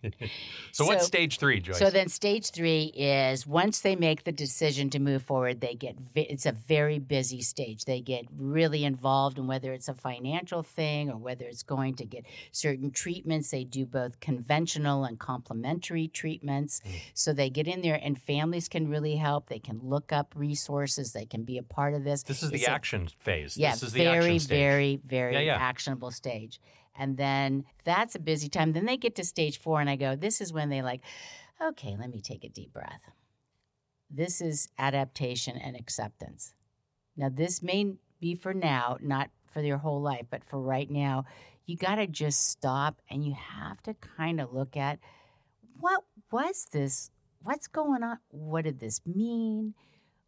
So, 0.72 0.86
what's 0.86 1.06
stage 1.06 1.38
three, 1.38 1.62
Joyce? 1.62 1.78
So 1.80 1.90
then 1.90 2.10
stage 2.10 2.52
three 2.52 2.86
is 2.96 3.48
once 3.48 3.80
they 3.80 3.96
make 3.96 4.26
the 4.26 4.32
decision 4.34 4.90
to 4.90 5.00
move 5.00 5.24
forward, 5.24 5.62
they 5.62 5.74
get 5.74 5.96
vi- 6.14 6.28
it's 6.30 6.46
a 6.46 6.52
very 6.52 7.00
busy 7.00 7.42
stage. 7.42 7.86
They 7.86 8.02
get 8.02 8.26
really 8.38 8.84
involved 8.84 9.38
in 9.38 9.48
whether 9.48 9.72
it's 9.72 9.88
a 9.88 9.94
financial 9.94 10.64
thing 10.64 11.10
or 11.10 11.16
whether 11.18 11.46
it's 11.46 11.64
going 11.64 11.94
to 11.96 12.06
get 12.06 12.26
certain 12.52 12.92
treatments. 12.92 13.52
They 13.52 13.64
do 13.64 13.86
both 13.86 14.20
conventional 14.20 15.06
and 15.06 15.18
complementary 15.18 16.10
treatments. 16.10 16.82
Mm. 16.86 16.92
So 17.14 17.32
they 17.32 17.50
get 17.50 17.68
in 17.68 17.82
there 17.82 18.00
and 18.02 18.20
families 18.22 18.68
can 18.68 18.90
really 18.90 19.16
help. 19.16 19.48
They 19.48 19.60
can 19.60 19.80
look 19.82 20.12
up 20.12 20.34
resources. 20.36 21.14
They 21.14 21.26
can 21.26 21.44
be 21.44 21.58
a 21.58 21.64
part 21.64 21.94
of 21.94 22.04
this. 22.04 22.24
this 22.24 22.44
is 22.44 22.50
the 22.50 22.56
It's 22.58 22.68
a- 22.68 22.72
action 22.72 23.08
phase. 23.20 23.56
yeah, 23.58 23.72
this 23.72 23.84
is 23.84 23.94
the 23.94 24.04
very, 24.04 24.18
action 24.26 24.40
stage. 24.40 24.58
very, 24.60 25.00
very 25.06 25.34
Yeah, 25.36 25.40
yeah. 25.40 25.56
actionable 25.56 26.12
stage. 26.12 26.60
And 26.98 27.18
then 27.18 27.66
that's 27.84 28.16
a 28.16 28.20
busy 28.20 28.50
time. 28.50 28.74
Then 28.74 28.86
they 28.86 28.98
get 28.98 29.16
to 29.16 29.24
stage 29.24 29.60
four, 29.60 29.82
and 29.82 29.90
I 29.90 29.96
go, 29.96 30.16
this 30.16 30.42
is 30.42 30.54
when 30.54 30.70
they 30.70 30.82
like, 30.82 31.02
okay, 31.62 31.96
let 32.00 32.10
me 32.10 32.22
take 32.22 32.44
a 32.44 32.50
deep 32.50 32.74
breath. 32.74 33.02
This 34.10 34.42
is 34.42 34.70
adaptation 34.78 35.58
and 35.58 35.76
acceptance. 35.76 36.54
Now, 37.18 37.30
this 37.30 37.62
may 37.62 37.94
be 38.20 38.36
for 38.36 38.54
now, 38.54 38.98
not 39.02 39.30
for 39.52 39.62
your 39.62 39.78
whole 39.78 40.02
life, 40.02 40.26
but 40.30 40.44
for 40.44 40.60
right 40.60 40.90
now, 40.90 41.26
you 41.66 41.78
got 41.78 41.96
to 41.96 42.08
just 42.08 42.50
stop 42.50 43.02
and 43.10 43.26
you 43.26 43.34
have 43.34 43.82
to 43.84 43.94
kind 43.96 44.40
of 44.40 44.54
look 44.54 44.78
at 44.78 45.00
what 45.80 46.04
was 46.32 46.68
this? 46.72 47.10
What's 47.42 47.68
going 47.68 48.04
on? 48.04 48.20
What 48.30 48.64
did 48.64 48.80
this 48.80 49.02
mean? 49.06 49.74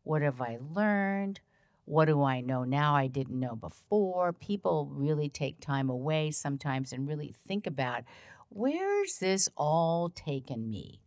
What 0.03 0.21
have 0.21 0.41
I 0.41 0.58
learned? 0.73 1.39
What 1.88 2.06
do 2.06 2.21
I 2.21 2.41
know 2.41 2.65
now 2.65 2.97
I 2.97 3.08
didn't 3.08 3.39
know 3.39 3.56
before? 3.56 4.34
People 4.34 4.89
really 4.91 5.30
take 5.30 5.62
time 5.62 5.89
away 5.89 6.32
sometimes 6.32 6.91
and 6.91 7.08
really 7.08 7.34
think 7.47 7.65
about 7.65 8.04
where's 8.50 9.19
this 9.19 9.47
all 9.56 10.10
taken 10.10 10.69
me? 10.69 11.00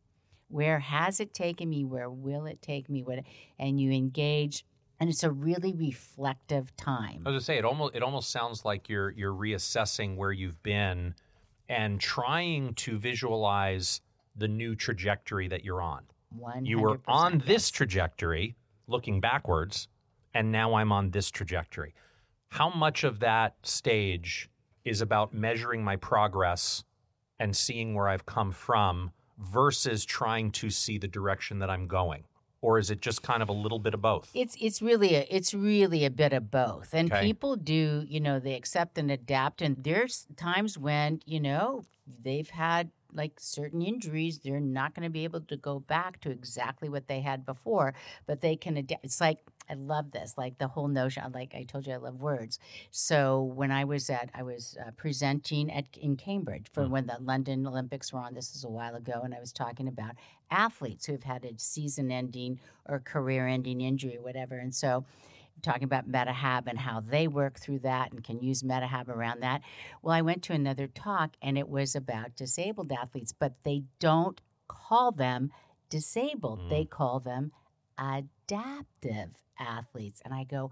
Where 0.48 0.78
has 0.78 1.20
it 1.20 1.34
taken 1.34 1.68
me? 1.68 1.84
Where 1.84 2.08
will 2.08 2.46
it 2.46 2.62
take 2.62 2.88
me? 2.88 3.02
What 3.02 3.18
and 3.58 3.78
you 3.78 3.92
engage 3.92 4.64
and 4.98 5.10
it's 5.10 5.22
a 5.22 5.30
really 5.30 5.74
reflective 5.74 6.74
time. 6.78 7.24
I 7.26 7.28
was 7.28 7.34
gonna 7.34 7.40
say 7.42 7.58
it 7.58 7.66
almost 7.66 7.94
it 7.94 8.02
almost 8.02 8.30
sounds 8.30 8.64
like 8.64 8.88
you're 8.88 9.10
you're 9.10 9.34
reassessing 9.34 10.16
where 10.16 10.32
you've 10.32 10.62
been 10.62 11.14
and 11.68 12.00
trying 12.00 12.72
to 12.76 12.98
visualize 12.98 14.00
the 14.34 14.48
new 14.48 14.74
trajectory 14.74 15.46
that 15.48 15.62
you're 15.62 15.82
on. 15.82 16.04
100%. 16.40 16.66
You 16.66 16.78
were 16.78 17.00
on 17.06 17.42
this 17.46 17.70
trajectory 17.70 18.56
looking 18.86 19.20
backwards 19.20 19.88
and 20.34 20.52
now 20.52 20.74
I'm 20.74 20.92
on 20.92 21.10
this 21.10 21.30
trajectory. 21.30 21.94
How 22.48 22.70
much 22.70 23.04
of 23.04 23.20
that 23.20 23.56
stage 23.62 24.48
is 24.84 25.00
about 25.00 25.32
measuring 25.34 25.84
my 25.84 25.96
progress 25.96 26.84
and 27.38 27.56
seeing 27.56 27.94
where 27.94 28.08
I've 28.08 28.26
come 28.26 28.52
from 28.52 29.12
versus 29.38 30.04
trying 30.04 30.50
to 30.52 30.70
see 30.70 30.98
the 30.98 31.08
direction 31.08 31.58
that 31.60 31.70
I'm 31.70 31.86
going? 31.86 32.24
Or 32.62 32.78
is 32.78 32.90
it 32.90 33.00
just 33.00 33.22
kind 33.22 33.42
of 33.42 33.48
a 33.48 33.52
little 33.54 33.78
bit 33.78 33.94
of 33.94 34.02
both? 34.02 34.30
It's 34.34 34.54
it's 34.60 34.82
really 34.82 35.14
a, 35.14 35.26
it's 35.30 35.54
really 35.54 36.04
a 36.04 36.10
bit 36.10 36.34
of 36.34 36.50
both. 36.50 36.92
And 36.92 37.10
Okay. 37.10 37.24
people 37.26 37.56
do, 37.56 38.04
you 38.06 38.20
know, 38.20 38.38
they 38.38 38.54
accept 38.54 38.98
and 38.98 39.10
adapt 39.10 39.62
and 39.62 39.82
there's 39.82 40.26
times 40.36 40.76
when, 40.76 41.20
you 41.24 41.40
know, 41.40 41.84
they've 42.22 42.50
had 42.50 42.90
like 43.14 43.38
certain 43.38 43.82
injuries, 43.82 44.38
they're 44.38 44.60
not 44.60 44.94
going 44.94 45.04
to 45.04 45.10
be 45.10 45.24
able 45.24 45.40
to 45.42 45.56
go 45.56 45.80
back 45.80 46.20
to 46.22 46.30
exactly 46.30 46.88
what 46.88 47.08
they 47.08 47.20
had 47.20 47.44
before, 47.46 47.94
but 48.26 48.40
they 48.40 48.56
can 48.56 48.76
adapt. 48.76 49.04
It's 49.04 49.20
like 49.20 49.38
I 49.68 49.74
love 49.74 50.10
this, 50.10 50.34
like 50.36 50.58
the 50.58 50.66
whole 50.68 50.88
notion. 50.88 51.22
Like 51.32 51.54
I 51.54 51.62
told 51.62 51.86
you, 51.86 51.92
I 51.92 51.96
love 51.96 52.20
words. 52.20 52.58
So 52.90 53.42
when 53.42 53.70
I 53.70 53.84
was 53.84 54.10
at, 54.10 54.30
I 54.34 54.42
was 54.42 54.76
uh, 54.84 54.90
presenting 54.96 55.70
at 55.70 55.84
in 55.96 56.16
Cambridge 56.16 56.66
for 56.72 56.84
Mm. 56.84 56.90
when 56.90 57.06
the 57.06 57.18
London 57.20 57.66
Olympics 57.66 58.12
were 58.12 58.20
on. 58.20 58.34
This 58.34 58.54
is 58.56 58.64
a 58.64 58.68
while 58.68 58.96
ago, 58.96 59.20
and 59.22 59.34
I 59.34 59.40
was 59.40 59.52
talking 59.52 59.86
about 59.88 60.16
athletes 60.50 61.06
who 61.06 61.12
have 61.12 61.22
had 61.22 61.44
a 61.44 61.52
season-ending 61.56 62.60
or 62.86 62.98
career-ending 63.00 63.80
injury, 63.80 64.16
or 64.16 64.22
whatever. 64.22 64.58
And 64.58 64.74
so, 64.74 65.04
talking 65.62 65.84
about 65.84 66.08
MetaHab 66.10 66.64
and 66.66 66.78
how 66.78 67.00
they 67.00 67.28
work 67.28 67.58
through 67.58 67.80
that 67.80 68.12
and 68.12 68.22
can 68.24 68.40
use 68.40 68.62
MetaHab 68.62 69.08
around 69.08 69.40
that. 69.42 69.62
Well, 70.02 70.14
I 70.14 70.22
went 70.22 70.42
to 70.44 70.52
another 70.52 70.86
talk, 70.86 71.36
and 71.42 71.56
it 71.58 71.68
was 71.68 71.94
about 71.94 72.36
disabled 72.36 72.92
athletes, 72.92 73.32
but 73.32 73.54
they 73.62 73.82
don't 73.98 74.40
call 74.68 75.12
them 75.12 75.50
disabled; 75.88 76.60
Mm. 76.60 76.70
they 76.70 76.84
call 76.84 77.20
them 77.20 77.52
adaptive 77.98 79.30
athletes. 79.58 80.20
And 80.24 80.32
I 80.34 80.44
go, 80.44 80.70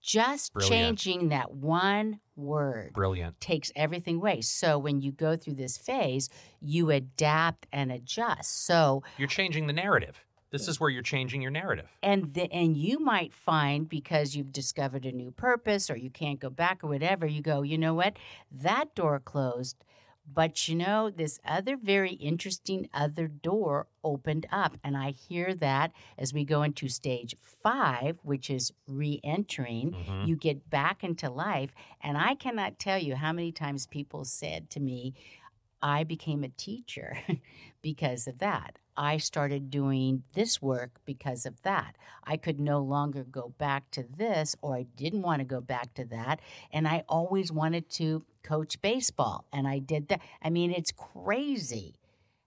just 0.00 0.52
Brilliant. 0.52 0.98
changing 0.98 1.28
that 1.28 1.52
one 1.52 2.18
word 2.34 2.92
Brilliant. 2.92 3.40
takes 3.40 3.70
everything 3.76 4.16
away. 4.16 4.40
So 4.40 4.78
when 4.78 5.00
you 5.00 5.12
go 5.12 5.36
through 5.36 5.54
this 5.54 5.78
phase, 5.78 6.28
you 6.60 6.90
adapt 6.90 7.66
and 7.72 7.92
adjust. 7.92 8.64
So 8.66 9.04
You're 9.16 9.28
changing 9.28 9.68
the 9.68 9.72
narrative. 9.72 10.24
This 10.52 10.68
is 10.68 10.78
where 10.78 10.90
you're 10.90 11.02
changing 11.02 11.42
your 11.42 11.50
narrative. 11.50 11.88
and 12.02 12.32
the, 12.34 12.52
and 12.52 12.76
you 12.76 12.98
might 13.00 13.32
find 13.34 13.88
because 13.88 14.36
you've 14.36 14.52
discovered 14.52 15.04
a 15.06 15.10
new 15.12 15.30
purpose 15.32 15.90
or 15.90 15.96
you 15.96 16.10
can't 16.10 16.38
go 16.40 16.50
back 16.50 16.84
or 16.84 16.88
whatever, 16.88 17.26
you 17.26 17.42
go, 17.42 17.62
you 17.62 17.76
know 17.78 17.94
what? 17.94 18.16
That 18.50 18.94
door 18.94 19.18
closed, 19.18 19.84
but 20.30 20.68
you 20.68 20.76
know 20.76 21.10
this 21.10 21.40
other 21.44 21.76
very 21.76 22.12
interesting 22.12 22.88
other 22.94 23.26
door 23.26 23.88
opened 24.04 24.46
up 24.52 24.76
and 24.84 24.96
I 24.96 25.10
hear 25.10 25.54
that 25.56 25.92
as 26.16 26.32
we 26.32 26.44
go 26.44 26.62
into 26.62 26.88
stage 26.88 27.34
5, 27.42 28.18
which 28.22 28.48
is 28.50 28.72
re-entering, 28.86 29.92
Mhm. 29.92 30.28
you 30.28 30.36
get 30.36 30.68
back 30.70 31.02
into 31.02 31.28
life 31.30 31.72
and 32.00 32.16
I 32.16 32.34
cannot 32.36 32.78
tell 32.78 32.98
you 32.98 33.16
how 33.16 33.32
many 33.32 33.52
times 33.52 33.86
people 33.86 34.24
said 34.24 34.70
to 34.70 34.80
me, 34.80 35.14
I 35.82 36.04
became 36.04 36.44
a 36.44 36.48
teacher 36.48 37.16
because 37.82 38.28
of 38.28 38.38
that. 38.38 38.78
I 38.96 39.16
started 39.16 39.70
doing 39.70 40.22
this 40.34 40.60
work 40.60 41.00
because 41.04 41.46
of 41.46 41.62
that. 41.62 41.96
I 42.24 42.36
could 42.36 42.60
no 42.60 42.80
longer 42.80 43.24
go 43.24 43.54
back 43.58 43.90
to 43.92 44.04
this, 44.16 44.54
or 44.60 44.76
I 44.76 44.82
didn't 44.96 45.22
want 45.22 45.40
to 45.40 45.44
go 45.44 45.60
back 45.60 45.94
to 45.94 46.04
that. 46.06 46.40
And 46.72 46.86
I 46.86 47.04
always 47.08 47.50
wanted 47.50 47.88
to 47.90 48.24
coach 48.42 48.80
baseball, 48.82 49.46
and 49.52 49.66
I 49.66 49.78
did 49.78 50.08
that. 50.08 50.20
I 50.42 50.50
mean, 50.50 50.70
it's 50.70 50.92
crazy 50.92 51.94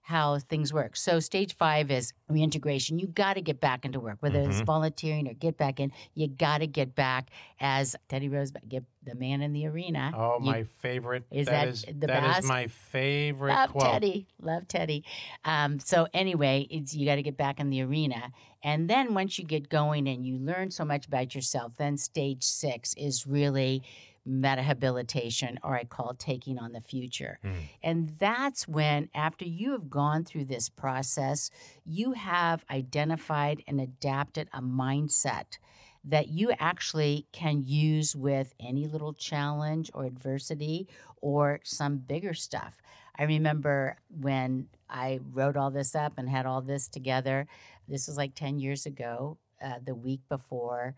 how 0.06 0.38
things 0.38 0.72
work. 0.72 0.94
So, 0.94 1.18
stage 1.18 1.56
five 1.56 1.90
is 1.90 2.12
reintegration. 2.28 3.00
You 3.00 3.08
got 3.08 3.34
to 3.34 3.40
get 3.40 3.60
back 3.60 3.84
into 3.84 3.98
work, 3.98 4.18
whether 4.20 4.40
it's 4.40 4.60
Mhm. 4.60 4.64
volunteering 4.64 5.26
or 5.28 5.34
get 5.34 5.56
back 5.56 5.80
in. 5.80 5.90
You 6.14 6.28
got 6.28 6.58
to 6.58 6.68
get 6.68 6.94
back 6.94 7.30
as 7.58 7.96
Teddy 8.08 8.28
Rose, 8.28 8.52
get 8.68 8.84
the 9.02 9.16
man 9.16 9.42
in 9.42 9.52
the 9.52 9.66
arena. 9.66 10.12
Oh, 10.14 10.38
You 10.38 10.46
my 10.46 10.62
favorite. 10.62 11.24
Is 11.32 11.48
that 11.48 11.66
is, 11.68 11.82
the 11.82 12.06
that 12.06 12.22
is 12.22 12.34
best? 12.36 12.46
my 12.46 12.68
favorite 12.68 13.52
Love 13.54 13.70
quote. 13.70 13.82
Teddy. 13.82 14.28
Love 14.40 14.68
Teddy. 14.68 15.04
Um, 15.44 15.80
so 15.80 16.06
anyway, 16.14 16.68
it's 16.70 16.94
you 16.94 17.04
got 17.04 17.16
to 17.16 17.22
get 17.22 17.36
back 17.36 17.58
in 17.58 17.70
the 17.70 17.82
arena, 17.82 18.30
and 18.62 18.88
then 18.88 19.12
once 19.12 19.40
you 19.40 19.44
get 19.44 19.68
going 19.68 20.06
and 20.08 20.24
you 20.24 20.38
learn 20.38 20.70
so 20.70 20.84
much 20.84 21.06
about 21.08 21.34
yourself, 21.34 21.72
then 21.78 21.96
stage 21.96 22.44
six 22.44 22.94
is 22.94 23.26
really 23.26 23.82
metahabilitation, 24.28 25.56
or 25.62 25.76
I 25.76 25.84
call 25.84 26.14
taking 26.14 26.58
on 26.58 26.72
the 26.72 26.80
future. 26.80 27.38
Hmm. 27.42 27.52
And 27.82 28.08
that's 28.18 28.66
when, 28.66 29.08
after 29.14 29.44
you 29.44 29.72
have 29.72 29.88
gone 29.88 30.24
through 30.24 30.46
this 30.46 30.68
process, 30.68 31.50
you 31.84 32.12
have 32.12 32.64
identified 32.70 33.62
and 33.66 33.80
adapted 33.80 34.48
a 34.52 34.60
mindset 34.60 35.58
that 36.04 36.28
you 36.28 36.52
actually 36.58 37.26
can 37.32 37.62
use 37.64 38.14
with 38.14 38.54
any 38.60 38.86
little 38.86 39.12
challenge 39.12 39.90
or 39.92 40.04
adversity 40.04 40.86
or 41.20 41.60
some 41.64 41.96
bigger 41.98 42.32
stuff. 42.32 42.80
I 43.18 43.24
remember 43.24 43.96
when 44.08 44.68
I 44.88 45.20
wrote 45.32 45.56
all 45.56 45.70
this 45.70 45.94
up 45.94 46.14
and 46.16 46.28
had 46.28 46.46
all 46.46 46.60
this 46.60 46.86
together, 46.86 47.46
this 47.88 48.06
was 48.06 48.16
like 48.16 48.34
10 48.34 48.58
years 48.58 48.86
ago, 48.86 49.38
uh, 49.64 49.78
the 49.84 49.94
week 49.94 50.20
before 50.28 50.94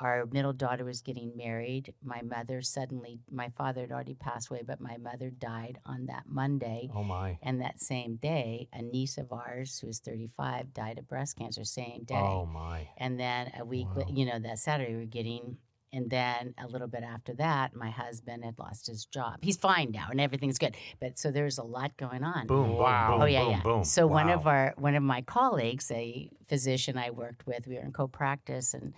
our 0.00 0.26
middle 0.32 0.52
daughter 0.52 0.84
was 0.84 1.02
getting 1.02 1.36
married. 1.36 1.92
My 2.02 2.22
mother 2.22 2.62
suddenly, 2.62 3.20
my 3.30 3.50
father 3.56 3.82
had 3.82 3.92
already 3.92 4.14
passed 4.14 4.50
away, 4.50 4.62
but 4.66 4.80
my 4.80 4.96
mother 4.96 5.30
died 5.30 5.78
on 5.84 6.06
that 6.06 6.24
Monday. 6.26 6.88
Oh 6.94 7.04
my. 7.04 7.38
And 7.42 7.60
that 7.60 7.80
same 7.80 8.16
day, 8.16 8.68
a 8.72 8.82
niece 8.82 9.18
of 9.18 9.32
ours 9.32 9.78
who 9.78 9.86
was 9.86 9.98
35 9.98 10.72
died 10.72 10.98
of 10.98 11.08
breast 11.08 11.36
cancer, 11.36 11.64
same 11.64 12.04
day. 12.04 12.14
Oh 12.14 12.46
my. 12.46 12.88
And 12.96 13.20
then 13.20 13.52
a 13.58 13.64
week, 13.64 13.88
wow. 13.94 14.06
you 14.08 14.24
know, 14.24 14.38
that 14.38 14.58
Saturday 14.58 14.92
we 14.92 15.00
were 15.00 15.04
getting, 15.04 15.58
and 15.92 16.08
then 16.08 16.54
a 16.56 16.66
little 16.66 16.88
bit 16.88 17.02
after 17.02 17.34
that, 17.34 17.74
my 17.74 17.90
husband 17.90 18.44
had 18.44 18.58
lost 18.58 18.86
his 18.86 19.04
job. 19.04 19.38
He's 19.42 19.56
fine 19.56 19.90
now, 19.90 20.08
and 20.10 20.20
everything's 20.20 20.58
good. 20.58 20.76
But 21.00 21.18
so 21.18 21.30
there's 21.30 21.58
a 21.58 21.64
lot 21.64 21.96
going 21.98 22.24
on. 22.24 22.46
Boom. 22.46 22.76
Wow. 22.76 23.08
Boom. 23.08 23.14
Boom. 23.18 23.22
oh 23.22 23.26
yeah, 23.26 23.42
boom, 23.42 23.50
yeah. 23.50 23.62
Boom. 23.62 23.84
So 23.84 24.06
one 24.06 24.30
of 24.30 24.46
our 24.46 24.72
one 24.78 24.94
of 24.94 25.02
my 25.02 25.20
colleagues, 25.22 25.90
a 25.90 26.30
physician 26.48 26.96
I 26.96 27.10
worked 27.10 27.46
with, 27.46 27.66
we 27.66 27.74
were 27.74 27.82
in 27.82 27.92
co-practice, 27.92 28.72
and 28.72 28.94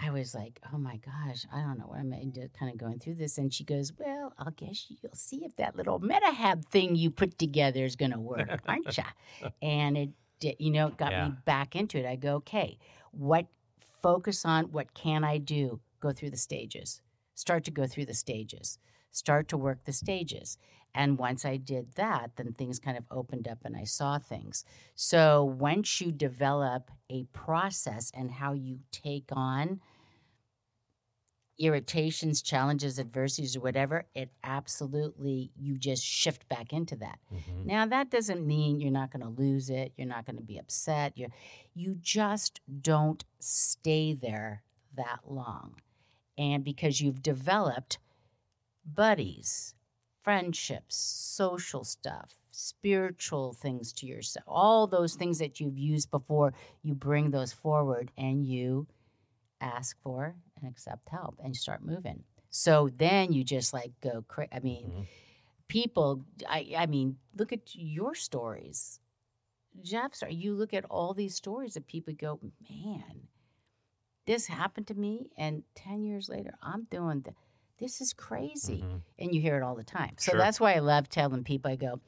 I 0.00 0.10
was 0.10 0.34
like, 0.34 0.60
"Oh 0.72 0.78
my 0.78 0.96
gosh, 0.98 1.46
I 1.52 1.60
don't 1.60 1.78
know 1.78 1.86
what 1.86 1.98
I'm 1.98 2.12
into, 2.12 2.48
kind 2.58 2.70
of 2.72 2.78
going 2.78 2.98
through 2.98 3.14
this." 3.16 3.38
And 3.38 3.52
she 3.52 3.64
goes, 3.64 3.92
"Well, 3.98 4.32
I'll 4.38 4.50
guess 4.50 4.86
you'll 4.88 5.14
see 5.14 5.44
if 5.44 5.56
that 5.56 5.76
little 5.76 6.00
MetaHab 6.00 6.64
thing 6.66 6.96
you 6.96 7.10
put 7.10 7.38
together 7.38 7.84
is 7.84 7.96
going 7.96 8.12
to 8.12 8.20
work, 8.20 8.48
aren't 8.66 8.96
ya?" 8.96 9.04
And 9.62 9.96
it 9.96 10.10
did, 10.40 10.56
you 10.58 10.70
know, 10.70 10.88
it 10.88 10.96
got 10.96 11.12
Yeah. 11.12 11.28
me 11.28 11.34
back 11.44 11.76
into 11.76 11.98
it. 11.98 12.06
I 12.06 12.16
go, 12.16 12.36
"Okay, 12.36 12.78
what? 13.12 13.46
Focus 14.02 14.44
on 14.44 14.70
what 14.72 14.92
can 14.94 15.24
I 15.24 15.38
do? 15.38 15.80
Go 16.00 16.12
through 16.12 16.30
the 16.30 16.36
stages. 16.36 17.00
Start 17.34 17.64
to 17.64 17.70
go 17.70 17.86
through 17.86 18.04
the 18.06 18.14
stages. 18.14 18.78
Start 19.14 19.48
to 19.48 19.56
work 19.56 19.84
the 19.84 19.92
stages." 19.92 20.58
And 20.96 21.18
once 21.18 21.44
I 21.44 21.56
did 21.56 21.92
that, 21.94 22.36
then 22.36 22.52
things 22.52 22.78
kind 22.78 22.96
of 22.96 23.04
opened 23.10 23.48
up 23.48 23.64
and 23.64 23.76
I 23.76 23.84
saw 23.84 24.18
things. 24.18 24.64
So 24.94 25.42
once 25.42 26.00
you 26.00 26.12
develop 26.12 26.90
a 27.10 27.24
process 27.32 28.10
and 28.14 28.30
how 28.30 28.52
you 28.52 28.80
take 28.92 29.30
on 29.32 29.80
irritations, 31.58 32.42
challenges, 32.42 32.98
adversities, 32.98 33.56
or 33.56 33.60
whatever, 33.60 34.06
it 34.14 34.30
absolutely, 34.42 35.52
you 35.56 35.78
just 35.78 36.04
shift 36.04 36.48
back 36.48 36.72
into 36.72 36.96
that. 36.96 37.20
Mhm. 37.32 37.64
Now 37.64 37.86
that 37.86 38.10
doesn't 38.10 38.44
mean 38.44 38.80
you're 38.80 38.90
not 38.90 39.12
going 39.12 39.22
to 39.22 39.28
lose 39.28 39.70
it. 39.70 39.92
You're 39.96 40.08
not 40.08 40.26
going 40.26 40.36
to 40.36 40.42
be 40.42 40.58
upset. 40.58 41.16
You 41.16 41.28
you 41.72 41.94
just 41.96 42.60
don't 42.82 43.24
stay 43.38 44.14
there 44.14 44.62
that 44.94 45.20
long, 45.30 45.80
and 46.38 46.64
because 46.64 47.00
you've 47.00 47.22
developed 47.22 47.98
buddies, 48.84 49.74
friendships, 50.22 50.96
social 50.96 51.84
stuff, 51.84 52.36
spiritual 52.50 53.52
things 53.52 53.92
to 53.94 54.06
yourself, 54.06 54.44
all 54.46 54.86
those 54.86 55.14
things 55.16 55.38
that 55.38 55.60
you've 55.60 55.78
used 55.78 56.10
before, 56.10 56.54
you 56.82 56.94
bring 56.94 57.30
those 57.30 57.52
forward 57.52 58.10
and 58.16 58.44
you 58.46 58.86
ask 59.60 60.00
for 60.02 60.36
and 60.56 60.68
accept 60.70 61.08
help 61.08 61.38
and 61.42 61.56
start 61.56 61.84
moving. 61.84 62.24
So 62.50 62.90
then 62.96 63.32
you 63.32 63.44
just 63.44 63.72
like 63.72 63.92
go 64.00 64.24
crazy. 64.28 64.50
I 64.52 64.60
mean 64.60 64.92
Mhm. 64.92 65.06
people 65.68 66.24
I, 66.48 66.74
I 66.76 66.86
mean 66.86 67.18
look 67.36 67.52
at 67.52 67.74
your 67.74 68.14
stories 68.14 69.00
jeff's 69.82 70.22
you 70.28 70.54
look 70.54 70.74
at 70.74 70.84
all 70.86 71.14
these 71.14 71.34
stories 71.36 71.74
that 71.74 71.86
people 71.86 72.14
go 72.14 72.40
man 72.70 73.28
this 74.26 74.46
happened 74.46 74.86
to 74.88 74.94
me 74.94 75.30
and 75.36 75.64
10 75.74 76.02
years 76.02 76.28
later 76.28 76.54
i'm 76.62 76.84
doing 76.90 77.22
th- 77.22 77.36
this 77.78 78.00
is 78.00 78.12
crazy 78.12 78.82
Mhm. 78.82 79.00
and 79.18 79.34
you 79.34 79.40
hear 79.40 79.56
it 79.56 79.62
all 79.62 79.74
the 79.74 79.84
time 79.84 80.14
so 80.18 80.32
Sure. 80.32 80.38
that's 80.40 80.60
why 80.60 80.74
i 80.74 80.78
love 80.78 81.08
telling 81.08 81.44
people 81.44 81.70
i 81.70 81.76
go 81.76 82.00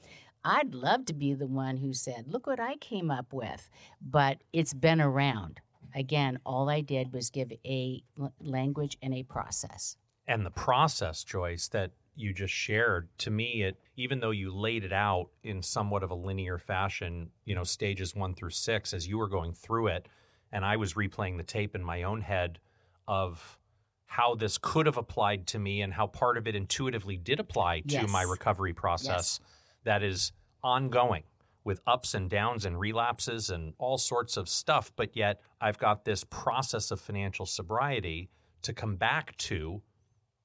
i'd 0.44 0.74
love 0.74 1.04
to 1.06 1.12
be 1.14 1.34
the 1.34 1.46
one 1.46 1.76
who 1.78 1.92
said 1.92 2.26
look 2.28 2.46
what 2.46 2.60
i 2.60 2.76
came 2.76 3.10
up 3.10 3.32
with 3.32 3.68
but 4.00 4.38
it's 4.52 4.74
been 4.74 5.00
around 5.00 5.60
again 5.94 6.38
all 6.44 6.68
i 6.70 6.80
did 6.80 7.12
was 7.12 7.30
give 7.30 7.52
a 7.64 8.02
language 8.40 8.96
and 9.02 9.14
a 9.14 9.22
process 9.22 9.96
and 10.28 10.44
the 10.46 10.50
process 10.50 11.24
joyce 11.24 11.68
that 11.68 11.90
you 12.14 12.32
just 12.32 12.54
shared 12.54 13.08
to 13.18 13.30
me 13.30 13.62
it 13.62 13.76
even 13.96 14.20
though 14.20 14.30
you 14.30 14.50
laid 14.54 14.84
it 14.84 14.92
out 14.92 15.28
in 15.42 15.62
somewhat 15.62 16.02
of 16.02 16.10
a 16.10 16.14
linear 16.14 16.58
fashion 16.58 17.30
you 17.44 17.54
know 17.54 17.64
stages 17.64 18.14
one 18.14 18.34
through 18.34 18.50
six 18.50 18.94
as 18.94 19.06
you 19.08 19.18
were 19.18 19.28
going 19.28 19.52
through 19.52 19.88
it 19.88 20.06
and 20.52 20.64
i 20.64 20.76
was 20.76 20.94
replaying 20.94 21.36
the 21.36 21.42
tape 21.42 21.74
in 21.74 21.82
my 21.84 22.02
own 22.02 22.20
head 22.22 22.58
of 23.08 23.58
how 24.06 24.34
this 24.34 24.56
could 24.58 24.86
have 24.86 24.96
applied 24.96 25.46
to 25.48 25.58
me 25.58 25.82
and 25.82 25.92
how 25.92 26.06
part 26.06 26.38
of 26.38 26.46
it 26.46 26.54
intuitively 26.54 27.16
did 27.16 27.40
apply 27.40 27.80
to 27.80 27.94
Yes. 27.94 28.08
my 28.08 28.22
recovery 28.22 28.72
process 28.72 29.40
that 29.84 30.02
is 30.02 30.32
ongoing 30.62 31.24
with 31.64 31.80
ups 31.86 32.14
and 32.14 32.30
downs 32.30 32.64
and 32.64 32.78
relapses 32.78 33.50
and 33.50 33.74
all 33.78 33.98
sorts 33.98 34.36
of 34.36 34.48
stuff 34.48 34.92
but 34.96 35.16
yet 35.16 35.40
i've 35.60 35.78
got 35.78 36.04
this 36.04 36.24
process 36.24 36.90
of 36.92 37.00
financial 37.00 37.44
sobriety 37.44 38.30
to 38.62 38.72
come 38.72 38.96
back 38.96 39.36
to 39.36 39.82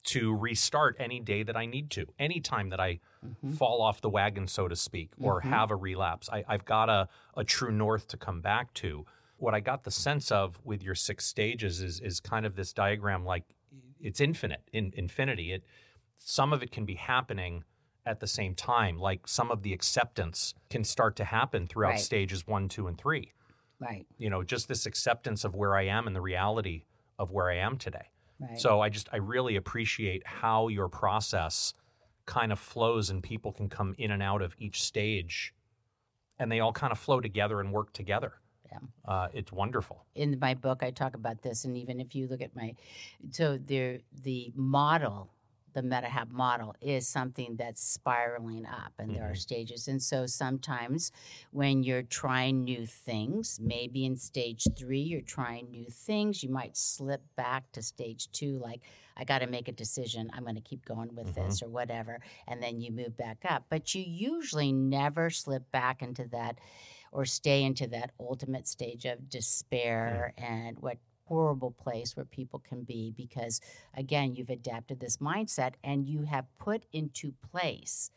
to 0.03 0.35
restart 0.35 0.95
any 0.99 1.19
day 1.19 1.43
that 1.43 1.55
I 1.55 1.67
need 1.67 1.91
to, 1.91 2.07
any 2.17 2.39
time 2.39 2.69
that 2.69 2.79
I 2.79 2.99
Mhm. 3.23 3.53
fall 3.55 3.83
off 3.83 4.01
the 4.01 4.09
wagon, 4.09 4.47
so 4.47 4.67
to 4.67 4.75
speak, 4.75 5.11
or 5.21 5.39
Mhm. 5.41 5.49
have 5.51 5.69
a 5.69 5.75
relapse. 5.75 6.27
I, 6.27 6.43
I've 6.47 6.65
got 6.65 6.89
a, 6.89 7.07
a 7.37 7.43
true 7.43 7.71
north 7.71 8.07
to 8.07 8.17
come 8.17 8.41
back 8.41 8.73
to. 8.75 9.05
What 9.41 9.55
I 9.55 9.59
got 9.59 9.83
the 9.83 9.91
sense 9.91 10.31
of 10.31 10.59
with 10.63 10.83
your 10.83 10.93
six 10.95 11.25
stages 11.25 11.81
is 11.81 11.99
is 11.99 12.19
kind 12.19 12.45
of 12.45 12.55
this 12.55 12.73
diagram 12.73 13.25
like 13.25 13.43
it's 13.99 14.19
infinite, 14.21 14.61
in 14.71 14.91
infinity. 14.95 15.51
It 15.51 15.63
some 16.17 16.53
of 16.53 16.61
it 16.61 16.71
can 16.71 16.85
be 16.85 16.95
happening 16.95 17.63
at 18.05 18.19
the 18.19 18.27
same 18.27 18.53
time. 18.55 18.97
Like 18.97 19.27
some 19.27 19.49
of 19.51 19.63
the 19.63 19.73
acceptance 19.73 20.53
can 20.69 20.83
start 20.83 21.15
to 21.15 21.23
happen 21.23 21.67
throughout 21.67 21.91
Right. 21.91 21.99
stages 21.99 22.45
one, 22.47 22.69
two, 22.69 22.87
and 22.87 22.97
three. 22.97 23.31
right 23.79 24.05
You 24.17 24.29
know, 24.29 24.43
just 24.43 24.67
this 24.67 24.85
acceptance 24.85 25.43
of 25.43 25.55
where 25.55 25.75
I 25.75 25.83
am 25.85 26.05
and 26.07 26.15
the 26.15 26.21
reality 26.21 26.85
of 27.17 27.31
where 27.31 27.49
I 27.49 27.57
am 27.57 27.77
today. 27.77 28.11
right 28.39 28.59
So 28.59 28.79
I 28.81 28.89
just 28.89 29.09
I 29.11 29.17
really 29.17 29.55
appreciate 29.55 30.25
how 30.27 30.67
your 30.67 30.89
process 30.89 31.73
kind 32.25 32.51
of 32.51 32.59
flows 32.59 33.09
and 33.09 33.23
people 33.23 33.51
can 33.51 33.69
come 33.69 33.95
in 33.97 34.11
and 34.11 34.21
out 34.21 34.41
of 34.43 34.55
each 34.59 34.83
stage 34.83 35.53
and 36.37 36.51
they 36.51 36.59
all 36.59 36.73
kind 36.73 36.91
of 36.91 36.99
flow 36.99 37.19
together 37.19 37.59
and 37.59 37.71
work 37.71 37.93
together. 37.93 38.33
Yeah. 38.71 38.79
Uh, 39.05 39.27
it's 39.33 39.51
wonderful. 39.51 40.05
in 40.15 40.37
my 40.39 40.53
book 40.53 40.83
I 40.83 40.91
talk 40.91 41.15
about 41.15 41.41
this, 41.41 41.65
and 41.65 41.77
even 41.77 41.99
if 41.99 42.15
you 42.15 42.27
look 42.27 42.41
at 42.41 42.55
my, 42.55 42.75
so 43.31 43.57
there 43.57 43.99
the 44.23 44.51
model, 44.55 45.29
the 45.73 45.81
MetaHab 45.81 46.31
model 46.31 46.75
is 46.81 47.07
something 47.07 47.55
that's 47.57 47.81
spiraling 47.81 48.65
up, 48.65 48.91
and 48.99 49.15
there 49.15 49.23
are 49.29 49.31
Mhm. 49.33 49.37
stages. 49.37 49.87
And 49.87 50.01
so 50.03 50.25
sometimes 50.25 51.11
when 51.51 51.81
you're 51.83 52.03
trying 52.03 52.63
new 52.65 52.85
things, 52.85 53.57
maybe 53.61 54.05
in 54.05 54.17
stage 54.17 54.67
three 54.77 54.99
you're 55.01 55.21
trying 55.21 55.71
new 55.71 55.85
things, 55.89 56.43
you 56.43 56.49
might 56.49 56.75
slip 56.75 57.23
back 57.37 57.71
to 57.71 57.81
stage 57.81 58.29
two, 58.31 58.57
like 58.59 58.81
I 59.15 59.23
got 59.23 59.39
to 59.39 59.47
make 59.47 59.67
a 59.69 59.71
decision, 59.73 60.29
I'm 60.33 60.43
going 60.43 60.55
to 60.55 60.61
keep 60.61 60.83
going 60.85 61.15
with 61.15 61.35
this 61.35 61.61
or 61.63 61.69
whatever, 61.69 62.19
and 62.47 62.61
then 62.61 62.81
you 62.81 62.91
move 62.91 63.15
back 63.17 63.39
up. 63.45 63.65
But 63.69 63.93
you 63.95 64.01
usually 64.03 64.71
never 64.73 65.29
slip 65.29 65.71
back 65.71 66.01
into 66.01 66.25
that 66.29 66.59
or 67.11 67.25
stay 67.25 67.63
into 67.63 67.87
that 67.87 68.11
ultimate 68.19 68.67
stage 68.67 69.05
of 69.05 69.29
despair 69.29 70.33
and 70.37 70.77
what 70.79 70.97
horrible 71.25 71.71
place 71.71 72.15
where 72.15 72.25
people 72.25 72.59
can 72.59 72.83
be 72.83 73.13
because 73.15 73.61
again 73.95 74.35
you've 74.35 74.49
adapted 74.49 74.99
this 74.99 75.17
mindset 75.17 75.73
and 75.83 76.05
you 76.05 76.23
have 76.23 76.45
put 76.59 76.83
into 76.91 77.33
place. 77.51 78.11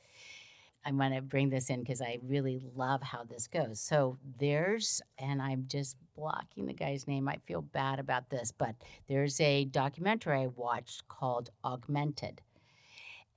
I'm 0.86 0.98
going 0.98 1.12
to 1.14 1.22
bring 1.22 1.48
this 1.48 1.70
in 1.70 1.80
because 1.80 2.02
i 2.02 2.18
really 2.22 2.60
love 2.74 3.02
how 3.02 3.24
this 3.24 3.46
goes. 3.46 3.80
So 3.80 4.18
there's 4.38 5.00
and 5.18 5.40
i'm 5.40 5.64
just 5.68 5.96
blocking 6.16 6.66
the 6.66 6.72
guy's 6.72 7.06
name 7.08 7.28
i 7.28 7.36
feel 7.46 7.62
bad 7.62 7.98
about 7.98 8.30
this 8.30 8.52
but 8.52 8.74
there's 9.08 9.40
a 9.40 9.64
documentary 9.66 10.42
i 10.42 10.46
watched 10.48 11.06
called 11.08 11.50
augmented 11.64 12.40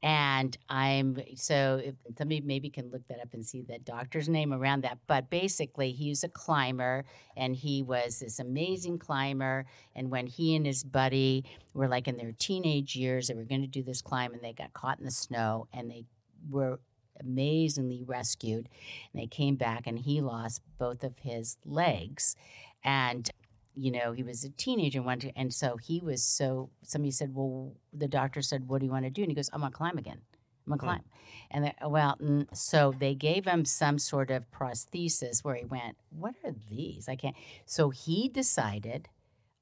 and 0.04 0.56
I'm 0.70 1.18
so 1.36 1.82
if 1.84 1.96
somebody 2.18 2.42
maybe 2.42 2.70
can 2.70 2.92
look 2.92 3.08
that 3.08 3.20
up 3.20 3.34
and 3.34 3.46
see 3.46 3.64
the 3.64 3.80
doctor's 3.80 4.30
name 4.30 4.54
around 4.54 4.84
that. 4.84 5.00
But 5.08 5.30
basically, 5.30 5.92
he's 5.92 6.24
a 6.24 6.30
climber 6.30 7.06
and 7.36 7.56
he 7.56 7.82
was 7.82 8.20
this 8.20 8.40
amazing 8.40 9.00
climber. 9.00 9.66
And 9.96 10.12
when 10.12 10.28
he 10.28 10.56
and 10.56 10.66
his 10.66 10.84
buddy 10.84 11.46
were 11.74 11.88
like 11.88 12.08
in 12.08 12.18
their 12.18 12.34
teenage 12.38 12.96
years, 12.96 13.28
they 13.28 13.34
were 13.34 13.44
going 13.44 13.62
to 13.62 13.68
do 13.68 13.82
this 13.82 14.02
climb 14.02 14.34
and 14.34 14.44
they 14.44 14.54
got 14.54 14.74
caught 14.74 15.00
in 15.00 15.06
the 15.06 15.12
snow 15.12 15.68
and 15.74 15.90
they 15.90 16.06
were 16.48 16.80
amazingly 17.20 18.04
rescued. 18.04 18.70
And 19.14 19.22
they 19.22 19.28
came 19.28 19.56
back 19.56 19.88
and 19.88 19.98
he 19.98 20.22
lost 20.22 20.62
both 20.78 21.04
of 21.04 21.18
his 21.20 21.58
legs. 21.66 22.36
And 22.84 23.30
you 23.78 23.91
know, 23.91 24.11
he 24.11 24.23
was 24.23 24.43
a 24.43 24.49
teenager 24.49 24.99
and 24.99 25.05
wanted 25.05 25.30
to, 25.34 25.39
and 25.39 25.53
so 25.53 25.78
he 25.78 25.99
was 26.01 26.23
so 26.23 26.69
somebody 26.84 27.11
said, 27.11 27.34
Well, 27.36 27.75
the 27.93 28.07
doctor 28.07 28.41
said, 28.41 28.67
What 28.67 28.80
do 28.80 28.86
you 28.86 28.91
want 28.91 29.05
to 29.05 29.11
do? 29.11 29.21
And 29.21 29.32
he 29.32 29.36
goes, 29.36 29.49
I'm 29.53 29.61
gonna 29.61 29.71
climb 29.71 29.97
again. 29.97 30.21
I'm 30.65 30.78
gonna 30.78 30.82
Hmm. 30.82 30.88
climb. 30.88 31.03
And 31.51 31.73
well, 31.91 32.17
so 32.53 32.93
they 32.97 33.15
gave 33.15 33.45
him 33.45 33.63
some 33.65 33.99
sort 33.99 34.32
of 34.32 34.49
prosthesis 34.51 35.43
where 35.43 35.55
he 35.55 35.65
went, 35.65 35.97
What 36.09 36.36
are 36.43 36.53
these? 36.69 37.07
I 37.07 37.15
can't. 37.15 37.36
So 37.65 37.89
he 37.91 38.28
decided, 38.30 39.09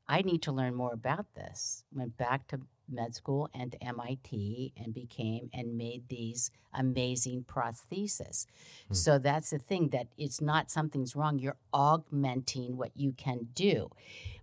I 0.08 0.22
need 0.22 0.42
to 0.44 0.52
learn 0.52 0.76
more 0.76 0.94
about 0.94 1.34
this. 1.36 1.84
Went 1.94 2.18
back 2.18 2.48
to 2.48 2.62
med 2.90 3.16
school 3.16 3.50
and 3.54 3.76
MIT 3.82 4.74
and 4.78 4.94
became 4.94 5.50
and 5.54 5.78
made 5.78 6.08
these 6.10 6.52
amazing 6.74 7.46
prostheses. 7.48 8.48
Hmm. 8.88 8.94
So 8.94 9.18
that's 9.20 9.52
the 9.52 9.60
thing 9.60 9.90
that 9.90 10.08
it's 10.18 10.42
not 10.42 10.72
something's 10.72 11.16
wrong. 11.16 11.40
You're 11.40 11.58
augmenting 11.74 12.78
what 12.78 12.92
you 12.96 13.14
can 13.14 13.48
do. 13.54 13.90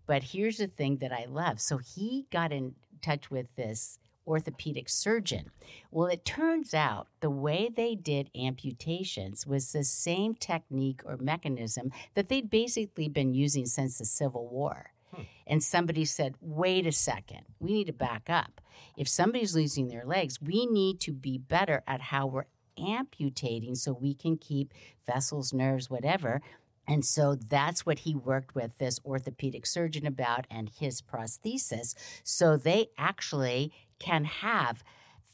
But 0.07 0.12
But 0.12 0.24
here's 0.24 0.59
the 0.59 0.66
thing 0.66 0.99
that 0.99 1.11
I 1.11 1.24
love. 1.24 1.59
So 1.59 1.78
he 1.78 2.26
got 2.30 2.53
in 2.53 2.74
touch 3.01 3.30
with 3.30 3.47
this 3.57 3.99
orthopedic 4.26 4.90
surgeon. 4.90 5.51
Well, 5.90 6.07
it 6.09 6.26
turns 6.26 6.74
out 6.74 7.09
the 7.20 7.30
way 7.30 7.70
they 7.74 7.95
did 7.95 8.30
amputations 8.36 9.47
was 9.47 9.72
the 9.72 9.84
same 9.84 10.34
technique 10.34 11.01
or 11.07 11.16
mechanism 11.16 11.93
that 12.12 12.28
they'd 12.28 12.51
basically 12.51 13.09
been 13.09 13.32
using 13.32 13.64
since 13.64 13.97
the 13.97 14.05
Civil 14.05 14.49
War. 14.49 14.93
Hmm. 15.12 15.22
And 15.46 15.62
somebody 15.62 16.04
said, 16.04 16.34
wait 16.40 16.86
a 16.86 16.92
second, 16.92 17.42
we 17.58 17.72
need 17.72 17.86
to 17.88 17.92
back 17.92 18.28
up. 18.28 18.60
If 18.96 19.08
somebody's 19.08 19.54
losing 19.54 19.88
their 19.88 20.04
legs, 20.04 20.40
we 20.40 20.66
need 20.66 21.00
to 21.00 21.12
be 21.12 21.38
better 21.38 21.82
at 21.86 22.00
how 22.00 22.26
we're 22.26 22.46
amputating 22.78 23.74
so 23.74 23.92
we 23.92 24.14
can 24.14 24.36
keep 24.36 24.72
vessels, 25.06 25.52
nerves, 25.52 25.90
whatever. 25.90 26.40
And 26.88 27.04
so 27.04 27.36
that's 27.36 27.86
what 27.86 28.00
he 28.00 28.14
worked 28.14 28.54
with 28.54 28.76
this 28.78 28.98
orthopedic 29.04 29.66
surgeon 29.66 30.06
about 30.06 30.46
and 30.50 30.68
his 30.68 31.00
prosthesis. 31.00 31.94
So 32.24 32.56
they 32.56 32.88
actually 32.98 33.72
can 33.98 34.24
have 34.24 34.82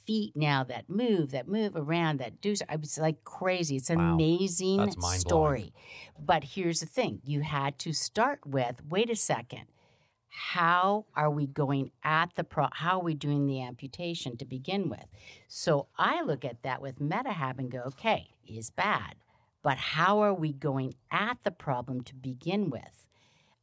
feet 0.09 0.35
now 0.35 0.65
that 0.65 0.89
move, 0.89 1.33
that 1.33 1.47
move 1.47 1.77
around, 1.77 2.19
that 2.19 2.41
do. 2.41 2.55
It's 2.71 2.99
like 2.99 3.25
crazy. 3.25 3.77
It's 3.77 3.91
an 3.91 3.99
Wow. 3.99 4.15
amazing 4.15 4.91
story. 5.21 5.75
But 6.19 6.45
here's 6.45 6.81
the 6.81 6.87
thing 6.87 7.21
you 7.25 7.43
had 7.43 7.79
to 7.81 7.93
start 7.93 8.47
with 8.47 8.83
wait 8.89 9.11
a 9.11 9.17
second. 9.17 9.67
How 10.31 11.07
are 11.15 11.31
we 11.31 11.47
going 11.47 11.91
at 12.05 12.35
the 12.37 12.45
pro? 12.45 12.69
How 12.73 12.99
are 13.01 13.05
we 13.05 13.15
doing 13.15 13.47
the 13.47 13.63
amputation 13.63 14.37
to 14.39 14.47
begin 14.47 14.89
with? 14.89 15.07
So 15.49 15.89
I 15.99 16.23
look 16.23 16.45
at 16.45 16.63
that 16.63 16.81
with 16.83 17.01
MetaHab 17.01 17.59
and 17.59 17.71
go, 17.71 17.81
okay, 17.89 18.29
is 18.47 18.71
bad, 18.71 19.17
but 19.63 19.79
how 19.79 20.21
are 20.21 20.35
we 20.35 20.53
going 20.53 20.95
at 21.11 21.39
the 21.45 21.51
problem 21.51 22.03
to 22.05 22.15
begin 22.15 22.71
with? 22.71 23.07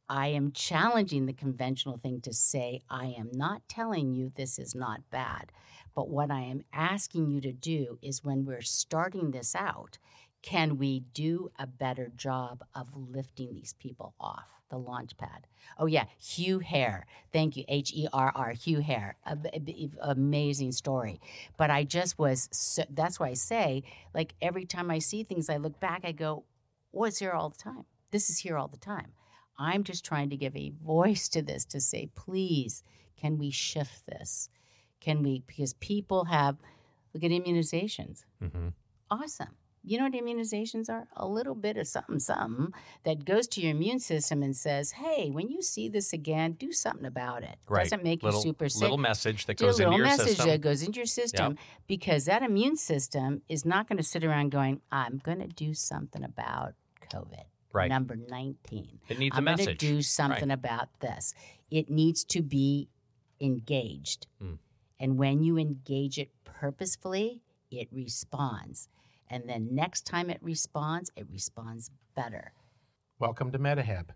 I 0.08 0.28
am 0.28 0.52
challenging 0.52 1.26
the 1.26 1.32
conventional 1.32 1.98
thing 1.98 2.20
to 2.22 2.32
say, 2.32 2.82
I 2.90 3.06
am 3.18 3.30
not 3.32 3.68
telling 3.68 4.14
you 4.14 4.30
this 4.36 4.58
is 4.58 4.74
not 4.74 5.10
bad. 5.10 5.50
But 5.96 6.10
what 6.10 6.30
I 6.30 6.42
am 6.42 6.62
asking 6.72 7.30
you 7.30 7.40
to 7.40 7.52
do 7.52 7.98
is 8.02 8.22
when 8.22 8.44
we're 8.44 8.60
starting 8.62 9.32
this 9.32 9.56
out, 9.56 9.98
can 10.42 10.76
we 10.76 11.00
do 11.00 11.50
a 11.58 11.66
better 11.66 12.12
job 12.14 12.62
of 12.74 12.94
lifting 12.94 13.54
these 13.54 13.72
people 13.72 14.14
off 14.20 14.44
the 14.68 14.76
launch 14.76 15.16
pad? 15.16 15.46
Oh, 15.78 15.86
yeah, 15.86 16.04
Hugh 16.20 16.58
Herr. 16.58 17.06
Thank 17.32 17.56
you, 17.56 17.64
H 17.66 17.92
E 17.94 18.06
R 18.12 18.30
R, 18.34 18.52
Hugh 18.52 18.80
Herr. 18.80 19.16
Amazing 20.02 20.72
story. 20.72 21.18
But 21.56 21.70
I 21.70 21.82
just 21.84 22.18
was, 22.18 22.50
so, 22.52 22.84
that's 22.90 23.18
why 23.18 23.28
I 23.28 23.34
say, 23.34 23.82
like, 24.14 24.34
every 24.42 24.66
time 24.66 24.90
I 24.90 24.98
see 24.98 25.24
things, 25.24 25.48
I 25.48 25.56
look 25.56 25.80
back, 25.80 26.02
I 26.04 26.12
go, 26.12 26.44
what's 26.90 27.18
here 27.18 27.32
all 27.32 27.48
the 27.48 27.56
time? 27.56 27.86
This 28.10 28.28
is 28.28 28.38
here 28.38 28.58
all 28.58 28.68
the 28.68 28.76
time. 28.76 29.12
I'm 29.58 29.82
just 29.82 30.04
trying 30.04 30.28
to 30.28 30.36
give 30.36 30.54
a 30.54 30.74
voice 30.84 31.28
to 31.30 31.40
this 31.40 31.64
to 31.66 31.80
say, 31.80 32.10
please, 32.14 32.82
can 33.16 33.38
we 33.38 33.50
shift 33.50 34.06
this? 34.06 34.50
Can 35.00 35.22
we, 35.22 35.42
because 35.46 35.74
people 35.74 36.24
have, 36.26 36.56
look 37.14 37.24
at 37.24 37.30
immunizations. 37.30 38.24
hmm 38.40 38.68
Awesome. 39.10 39.54
You 39.84 39.98
know 39.98 40.04
what 40.04 40.14
immunizations 40.14 40.90
are? 40.90 41.06
A 41.16 41.28
little 41.28 41.54
bit 41.54 41.76
of 41.76 41.86
something, 41.86 42.18
something 42.18 42.72
that 43.04 43.24
goes 43.24 43.46
to 43.48 43.60
your 43.60 43.70
immune 43.70 44.00
system 44.00 44.42
and 44.42 44.56
says, 44.56 44.90
hey, 44.90 45.30
when 45.30 45.48
you 45.48 45.62
see 45.62 45.88
this 45.88 46.12
again, 46.12 46.54
do 46.54 46.72
something 46.72 47.06
about 47.06 47.44
it. 47.44 47.54
Right. 47.68 47.84
Doesn't 47.84 48.02
make 48.02 48.24
little, 48.24 48.40
you 48.40 48.48
super 48.48 48.68
sick. 48.68 48.82
Little 48.82 48.98
message 48.98 49.46
that 49.46 49.58
Do 49.58 49.66
a 49.66 49.68
goes 49.68 49.78
into 49.78 49.90
little 49.90 49.98
your 49.98 50.06
message 50.08 50.26
system. 50.30 50.48
that 50.48 50.60
goes 50.60 50.82
into 50.82 50.96
your 50.96 51.06
system 51.06 51.56
because 51.86 52.24
that 52.24 52.42
immune 52.42 52.74
system 52.76 53.42
is 53.48 53.64
not 53.64 53.88
going 53.88 53.98
to 53.98 54.02
sit 54.02 54.24
around 54.24 54.50
going, 54.50 54.80
I'm 54.90 55.18
going 55.22 55.38
to 55.38 55.46
do 55.46 55.72
something 55.72 56.24
about 56.24 56.74
COVID. 57.12 57.44
Right. 57.72 57.88
Number 57.88 58.16
19. 58.16 58.98
It 59.08 59.18
needs 59.20 59.36
a 59.36 59.38
I'm 59.38 59.44
going 59.44 59.58
to 59.58 59.62
message. 59.66 59.78
do 59.78 60.02
something 60.02 60.50
about 60.50 60.88
this. 60.98 61.32
It 61.70 61.88
needs 61.90 62.24
to 62.24 62.42
be 62.42 62.88
engaged. 63.40 64.26
Mm. 64.42 64.58
And 64.98 65.18
when 65.18 65.42
you 65.42 65.58
engage 65.58 66.18
it 66.18 66.30
purposefully, 66.44 67.42
it 67.70 67.88
responds. 67.92 68.88
And 69.28 69.48
then 69.48 69.68
next 69.72 70.06
time 70.06 70.30
it 70.30 70.38
responds, 70.40 71.10
it 71.16 71.26
responds 71.30 71.90
better. 72.14 72.52
Welcome 73.18 73.50
to 73.52 73.58
MetaHab. 73.58 74.10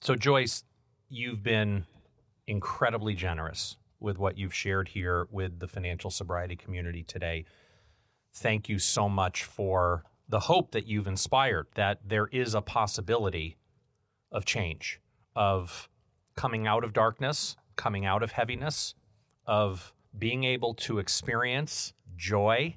So, 0.00 0.14
Joyce, 0.14 0.64
you've 1.08 1.42
been 1.42 1.86
incredibly 2.46 3.14
generous 3.14 3.76
with 3.98 4.18
what 4.18 4.38
you've 4.38 4.54
shared 4.54 4.88
here 4.88 5.26
with 5.30 5.58
the 5.60 5.68
financial 5.68 6.10
sobriety 6.10 6.56
community 6.56 7.02
today. 7.02 7.44
Thank 8.32 8.68
you 8.68 8.78
so 8.78 9.08
much 9.08 9.44
for 9.44 10.04
the 10.28 10.40
hope 10.40 10.70
that 10.72 10.86
you've 10.86 11.06
inspired 11.06 11.66
that 11.74 11.98
there 12.06 12.28
is 12.28 12.54
a 12.54 12.62
possibility 12.62 13.56
of 14.30 14.44
change, 14.44 15.00
of 15.34 15.88
coming 16.36 16.66
out 16.66 16.84
of 16.84 16.92
darkness, 16.92 17.56
coming 17.76 18.06
out 18.06 18.22
of 18.22 18.32
heaviness, 18.32 18.94
of 19.46 19.92
being 20.18 20.44
able 20.44 20.74
to 20.74 20.98
experience 20.98 21.92
joy 22.16 22.76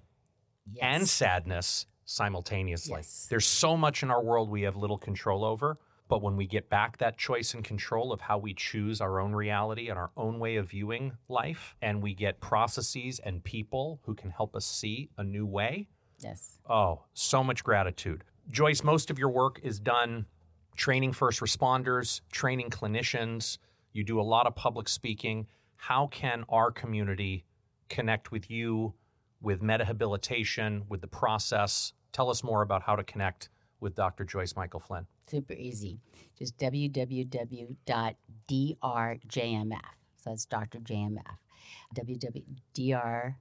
Yes. 0.71 0.79
and 0.81 1.09
sadness 1.09 1.87
simultaneously. 2.05 2.95
Yes. 2.97 3.27
There's 3.29 3.45
so 3.45 3.75
much 3.75 4.01
in 4.03 4.09
our 4.11 4.23
world 4.23 4.49
we 4.49 4.61
have 4.61 4.75
little 4.77 4.97
control 4.97 5.43
over, 5.43 5.77
but 6.07 6.21
when 6.21 6.37
we 6.37 6.47
get 6.47 6.69
back 6.69 6.97
that 6.99 7.17
choice 7.17 7.53
and 7.53 7.63
control 7.65 8.13
of 8.13 8.21
how 8.21 8.37
we 8.37 8.53
choose 8.53 9.01
our 9.01 9.19
own 9.19 9.33
reality 9.33 9.89
and 9.89 9.97
our 9.99 10.11
own 10.15 10.39
way 10.39 10.55
of 10.55 10.69
viewing 10.69 11.17
life, 11.27 11.75
and 11.81 12.01
we 12.01 12.13
get 12.13 12.39
processes 12.39 13.19
and 13.19 13.43
people 13.43 13.99
who 14.05 14.13
can 14.15 14.29
help 14.29 14.55
us 14.55 14.65
see 14.65 15.09
a 15.17 15.23
new 15.23 15.45
way, 15.45 15.87
yes. 16.19 16.59
oh, 16.69 17.03
so 17.13 17.43
much 17.43 17.63
gratitude. 17.63 18.23
Joyce, 18.49 18.83
most 18.83 19.09
of 19.09 19.19
your 19.19 19.29
work 19.29 19.59
is 19.63 19.79
done 19.79 20.25
training 20.77 21.11
first 21.13 21.39
responders, 21.41 22.21
training 22.31 22.69
clinicians. 22.69 23.57
You 23.91 24.03
do 24.03 24.19
a 24.19 24.23
lot 24.23 24.47
of 24.47 24.55
public 24.55 24.87
speaking. 24.89 25.47
How 25.87 26.07
can 26.07 26.45
our 26.47 26.71
community 26.71 27.43
connect 27.89 28.31
with 28.31 28.49
you, 28.49 28.93
with 29.41 29.61
metahabilitation, 29.61 30.87
with 30.87 31.01
the 31.01 31.07
process? 31.07 31.91
Tell 32.13 32.29
us 32.29 32.41
more 32.41 32.61
about 32.61 32.83
how 32.83 32.95
to 32.95 33.03
connect 33.03 33.49
with 33.81 33.93
Dr. 33.93 34.23
Joyce 34.23 34.53
Mikal-Flynn. 34.53 35.05
Super 35.27 35.51
easy. 35.51 35.99
Just 36.39 36.57
www.drjmf. 36.57 37.75
So 40.15 40.29
that's 40.29 40.45
Dr. 40.45 40.79
JMF. 40.79 41.37
www.drjmf. 41.93 43.35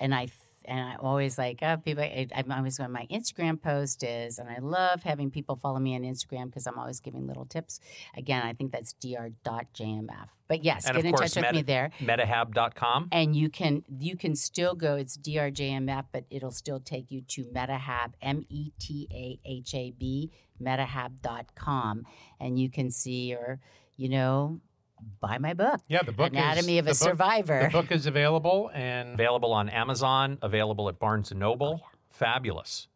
And 0.00 0.12
I 0.12 0.26
and 0.66 0.80
I'm 0.80 1.00
always 1.00 1.38
like, 1.38 1.58
oh, 1.62 1.76
people. 1.76 2.04
I, 2.04 2.26
I'm 2.34 2.50
always 2.50 2.78
going. 2.78 2.92
My 2.92 3.06
Instagram 3.10 3.60
post 3.60 4.02
is, 4.02 4.38
and 4.38 4.48
I 4.48 4.58
love 4.60 5.02
having 5.02 5.30
people 5.30 5.56
follow 5.56 5.78
me 5.78 5.94
on 5.94 6.02
Instagram 6.02 6.46
because 6.46 6.66
I'm 6.66 6.78
always 6.78 7.00
giving 7.00 7.26
little 7.26 7.46
tips. 7.46 7.80
Again, 8.16 8.42
I 8.44 8.52
think 8.52 8.72
that's 8.72 8.92
dr.jmf. 8.94 10.28
But 10.46 10.62
yes, 10.62 10.86
And 10.86 10.96
get 10.96 11.06
in 11.06 11.14
touch 11.14 11.36
with 11.36 11.52
me 11.52 11.62
there 11.62 11.90
Metahab.com. 12.00 13.08
and 13.12 13.34
you 13.34 13.48
can 13.48 13.82
you 13.98 14.16
can 14.16 14.36
still 14.36 14.74
go 14.74 14.96
it's 14.96 15.16
drjmf 15.16 16.04
but 16.12 16.24
it'll 16.30 16.50
still 16.50 16.80
take 16.80 17.10
you 17.10 17.22
to 17.22 17.44
metahab 17.44 18.08
E 18.20 18.20
m-e-t-a-h-a-b 18.20 20.30
metahab.com 20.62 22.04
and 22.40 22.58
you 22.58 22.70
can 22.70 22.90
see 22.90 23.34
or 23.34 23.60
you 23.96 24.08
know 24.08 24.60
buy 25.20 25.38
my 25.38 25.54
book 25.54 25.80
Yeah, 25.88 26.02
the 26.02 26.12
book 26.12 26.32
anatomy 26.32 26.78
is, 26.78 26.80
of 26.80 26.86
a 26.86 26.88
the 26.88 26.90
book- 26.92 26.96
survivor 27.10 27.62
The 27.64 27.70
book 27.70 27.90
is 27.92 28.06
available, 28.06 28.70
and 28.74 29.14
Available 29.14 29.52
on 29.52 29.68
Amazon, 29.68 30.38
available 30.42 30.88
at 30.88 30.98
Barnes 30.98 31.30
and 31.30 31.40
Noble. 31.40 31.80
Oh, 31.84 31.88
Fabulous. 32.10 32.88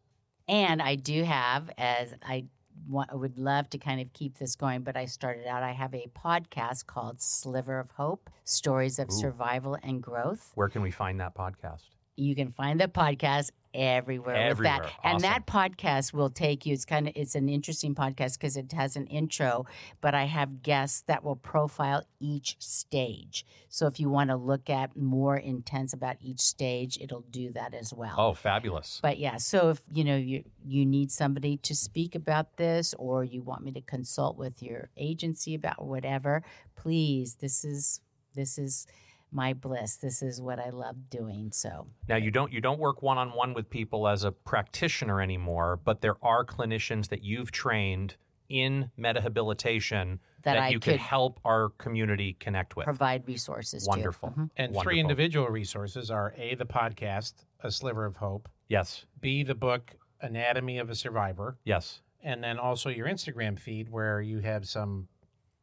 and 0.49 0.81
i 0.81 0.95
do 0.95 1.25
have 1.25 1.71
as 1.77 2.15
i 2.23 2.45
wa- 2.89 3.05
would 3.13 3.37
love 3.39 3.69
to 3.71 3.79
kind 3.79 4.01
of 4.01 4.13
keep 4.13 4.39
this 4.39 4.55
going 4.57 4.83
but 4.83 4.97
i 4.97 5.05
started 5.05 5.47
out 5.47 5.63
i 5.65 5.73
have 5.73 5.93
a 5.95 6.07
podcast 6.17 6.87
called 6.87 7.21
sliver 7.21 7.79
of 7.81 7.91
hope 7.93 8.31
stories 8.45 8.99
of 8.99 9.09
Ooh. 9.09 9.13
survival 9.13 9.77
and 9.83 10.03
growth 10.03 10.53
Where 10.55 10.69
can 10.69 10.83
we 10.83 10.91
find 10.93 11.19
that 11.21 11.35
podcast? 11.35 11.83
you 12.17 12.35
can 12.35 12.53
find 12.53 12.81
the 12.81 12.89
podcast 12.89 13.51
everywhere, 13.79 14.35
Everywhere. 14.37 14.81
with 14.83 14.91
that 14.91 14.93
and 15.05 15.21
that 15.23 15.47
podcast 15.47 16.13
will 16.13 16.31
take 16.31 16.67
you. 16.67 16.75
It's 16.75 16.85
kind 16.85 17.09
of 17.09 17.15
it's 17.17 17.35
an 17.35 17.49
interesting 17.49 17.95
podcast 17.95 18.35
because 18.35 18.57
it 18.57 18.73
has 18.73 18.97
an 18.97 19.07
intro 19.07 19.65
but 20.01 20.15
i 20.15 20.25
have 20.25 20.63
guests 20.63 21.03
that 21.07 21.23
will 21.25 21.37
profile 21.37 22.03
each 22.21 22.57
stage. 22.59 23.47
So 23.69 23.87
if 23.87 24.01
you 24.01 24.11
want 24.11 24.31
to 24.31 24.37
look 24.37 24.69
at 24.69 24.97
more 24.97 25.37
intense 25.37 25.93
about 25.93 26.17
each 26.21 26.41
stage 26.41 26.99
it'll 27.01 27.25
do 27.31 27.53
that 27.53 27.75
as 27.75 27.93
well. 27.95 28.15
Oh, 28.19 28.35
fabulous. 28.35 28.99
but 29.03 29.19
yeah 29.19 29.37
so 29.37 29.71
if 29.71 29.83
you 29.93 30.05
know 30.05 30.17
you 30.17 30.45
you 30.67 30.85
need 30.85 31.11
somebody 31.11 31.57
to 31.59 31.75
speak 31.75 32.15
about 32.15 32.57
this 32.57 32.95
or 32.99 33.25
you 33.25 33.43
want 33.43 33.63
me 33.65 33.73
to 33.73 33.81
consult 33.81 34.37
with 34.37 34.63
your 34.63 34.91
agency 34.97 35.55
about 35.55 35.85
whatever 35.85 36.43
please 36.77 37.37
this 37.37 37.65
is 37.65 38.01
this 38.35 38.59
is 38.59 38.87
my 39.31 39.53
bliss 39.53 39.97
this 39.97 40.23
is 40.23 40.41
what 40.41 40.59
i 40.59 40.71
love 40.71 40.97
doing 41.11 41.51
so 41.53 41.87
Now 42.09 42.17
you 42.17 42.31
don't 42.31 42.53
you 42.53 42.61
don't 42.61 42.79
work 42.79 43.03
one 43.03 43.19
on 43.19 43.31
one 43.31 43.53
with 43.55 43.69
people 43.69 44.09
as 44.09 44.25
a 44.25 44.33
practitioner 44.33 45.21
anymore, 45.21 45.79
but 45.85 46.01
there 46.01 46.17
are 46.23 46.45
clinicians 46.45 47.09
that 47.09 47.23
you've 47.23 47.51
trained 47.51 48.17
in 48.49 48.91
metahabilitation 48.99 50.19
that, 50.43 50.57
I 50.57 50.69
you 50.69 50.81
could 50.81 50.93
can 50.93 50.99
help 50.99 51.41
our 51.45 51.71
community 51.77 52.35
connect 52.41 52.77
with. 52.77 52.85
provide 52.85 53.27
resources 53.27 53.85
to. 53.85 53.89
Wonderful. 53.91 54.31
Mhm. 54.31 54.51
and 54.57 54.73
Wonderful. 54.75 54.83
three 54.83 55.01
individual 55.01 55.49
resources 55.49 56.11
are 56.11 56.33
a 56.39 56.55
the 56.55 56.65
podcast, 56.65 57.35
A 57.63 57.71
Sliver 57.71 58.07
of 58.07 58.17
Hope, 58.17 58.49
Yes. 58.69 59.05
b 59.21 59.43
the 59.43 59.55
book 59.55 59.95
Anatomy 60.23 60.79
of 60.79 60.89
a 60.91 60.95
Survivor, 60.95 61.59
Yes. 61.65 62.01
and 62.23 62.43
then 62.43 62.59
also 62.59 62.89
your 62.89 63.07
Instagram 63.07 63.59
feed 63.59 63.91
where 63.91 64.21
you 64.23 64.39
have 64.41 64.67
some 64.67 65.09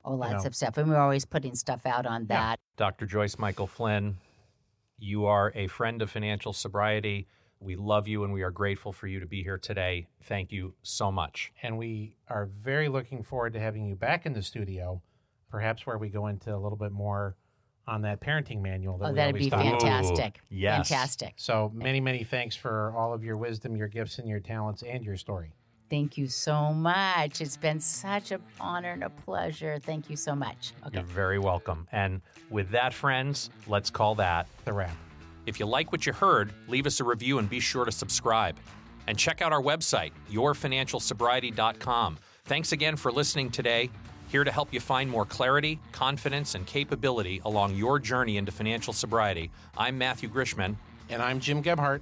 Oh, 0.05 0.13
lots 0.13 0.43
know. 0.43 0.47
of 0.47 0.55
stuff. 0.55 0.77
And 0.77 0.89
we're 0.89 0.97
always 0.99 1.25
putting 1.25 1.55
stuff 1.55 1.85
out 1.85 2.05
on 2.05 2.21
Yeah. 2.21 2.27
that. 2.51 2.59
Dr. 2.77 3.05
Joyce 3.05 3.35
Mikal-Flynn, 3.35 4.17
you 4.97 5.25
are 5.25 5.51
a 5.55 5.67
friend 5.67 6.01
of 6.01 6.09
financial 6.11 6.53
sobriety. 6.53 7.27
We 7.59 7.75
love 7.75 8.07
you 8.07 8.23
and 8.23 8.31
we 8.33 8.43
are 8.43 8.51
grateful 8.51 8.91
for 8.91 9.07
you 9.07 9.19
to 9.19 9.25
be 9.25 9.41
here 9.43 9.57
today. 9.57 10.07
Thank 10.23 10.51
you 10.51 10.75
so 10.83 11.11
much. 11.11 11.51
and 11.63 11.77
we 11.77 12.15
are 12.29 12.45
very 12.45 12.87
looking 12.87 13.23
forward 13.23 13.53
to 13.53 13.59
having 13.59 13.85
you 13.85 13.95
back 13.95 14.25
in 14.25 14.33
the 14.33 14.41
studio, 14.43 15.01
perhaps 15.49 15.85
where 15.87 15.97
we 15.97 16.09
go 16.09 16.27
into 16.27 16.53
a 16.53 16.57
little 16.57 16.77
bit 16.77 16.91
more 16.91 17.35
on 17.87 18.01
that 18.01 18.19
parenting 18.19 18.61
manual. 18.61 18.97
That 18.97 19.05
Oh, 19.05 19.09
we 19.09 19.15
that'd 19.15 19.35
always 19.35 19.45
be 19.45 19.49
talk 19.49 19.61
about. 19.65 19.81
fantastic. 19.81 20.37
Ooh, 20.37 20.55
yes. 20.55 20.89
Fantastic. 20.89 21.33
So 21.37 21.71
many, 21.73 21.99
many 22.01 22.23
thanks 22.23 22.55
for 22.55 22.93
all 22.95 23.13
of 23.13 23.23
your 23.23 23.37
wisdom, 23.37 23.75
your 23.75 23.87
gifts, 23.87 24.19
and 24.19 24.27
your 24.27 24.39
talents, 24.39 24.83
and 24.83 25.03
your 25.03 25.17
story. 25.17 25.53
Thank 25.89 26.17
you 26.17 26.27
so 26.27 26.73
much. 26.73 27.41
It's 27.41 27.57
been 27.57 27.79
such 27.79 28.31
an 28.31 28.41
honor 28.59 28.91
and 28.91 29.03
a 29.03 29.09
pleasure. 29.09 29.77
Thank 29.79 30.09
you 30.09 30.15
so 30.15 30.35
much. 30.35 30.73
Okay. 30.85 30.97
You're 30.97 31.03
very 31.03 31.37
welcome. 31.39 31.87
And 31.91 32.21
with 32.49 32.69
that, 32.71 32.93
friends, 32.93 33.49
let's 33.67 33.89
call 33.89 34.15
that 34.15 34.47
The 34.65 34.73
wrap. 34.73 34.95
If 35.45 35.59
you 35.59 35.67
like 35.67 35.91
what 35.91 36.07
you 36.07 36.13
heard, 36.13 36.51
leave 36.67 36.87
us 36.87 36.99
a 36.99 37.03
review 37.03 37.37
and 37.37 37.47
be 37.49 37.59
sure 37.59 37.85
to 37.85 37.91
subscribe. 37.91 38.57
And 39.07 39.17
check 39.17 39.43
out 39.43 39.53
our 39.53 39.61
website, 39.61 40.11
yourfinancialsobriety.com. 40.31 42.17
Thanks 42.45 42.71
again 42.71 42.95
for 42.95 43.11
listening 43.11 43.51
today. 43.51 43.91
Here 44.27 44.43
to 44.43 44.51
help 44.51 44.73
you 44.73 44.79
find 44.79 45.07
more 45.09 45.25
clarity, 45.25 45.79
confidence, 45.91 46.55
and 46.55 46.65
capability 46.65 47.41
along 47.45 47.75
your 47.75 47.99
journey 47.99 48.37
into 48.37 48.51
financial 48.51 48.91
sobriety. 48.91 49.51
I'm 49.77 49.99
Matthew 49.99 50.29
Grishman. 50.29 50.75
And 51.09 51.21
I'm 51.21 51.39
Jim 51.39 51.61
Gebhardt. 51.61 52.01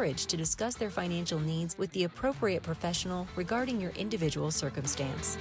to 0.01 0.35
discuss 0.35 0.75
their 0.75 0.89
financial 0.89 1.39
needs 1.39 1.77
with 1.77 1.91
the 1.91 2.05
appropriate 2.05 2.63
professional 2.63 3.27
regarding 3.35 3.79
your 3.79 3.91
individual 3.91 4.49
circumstance. 4.49 5.37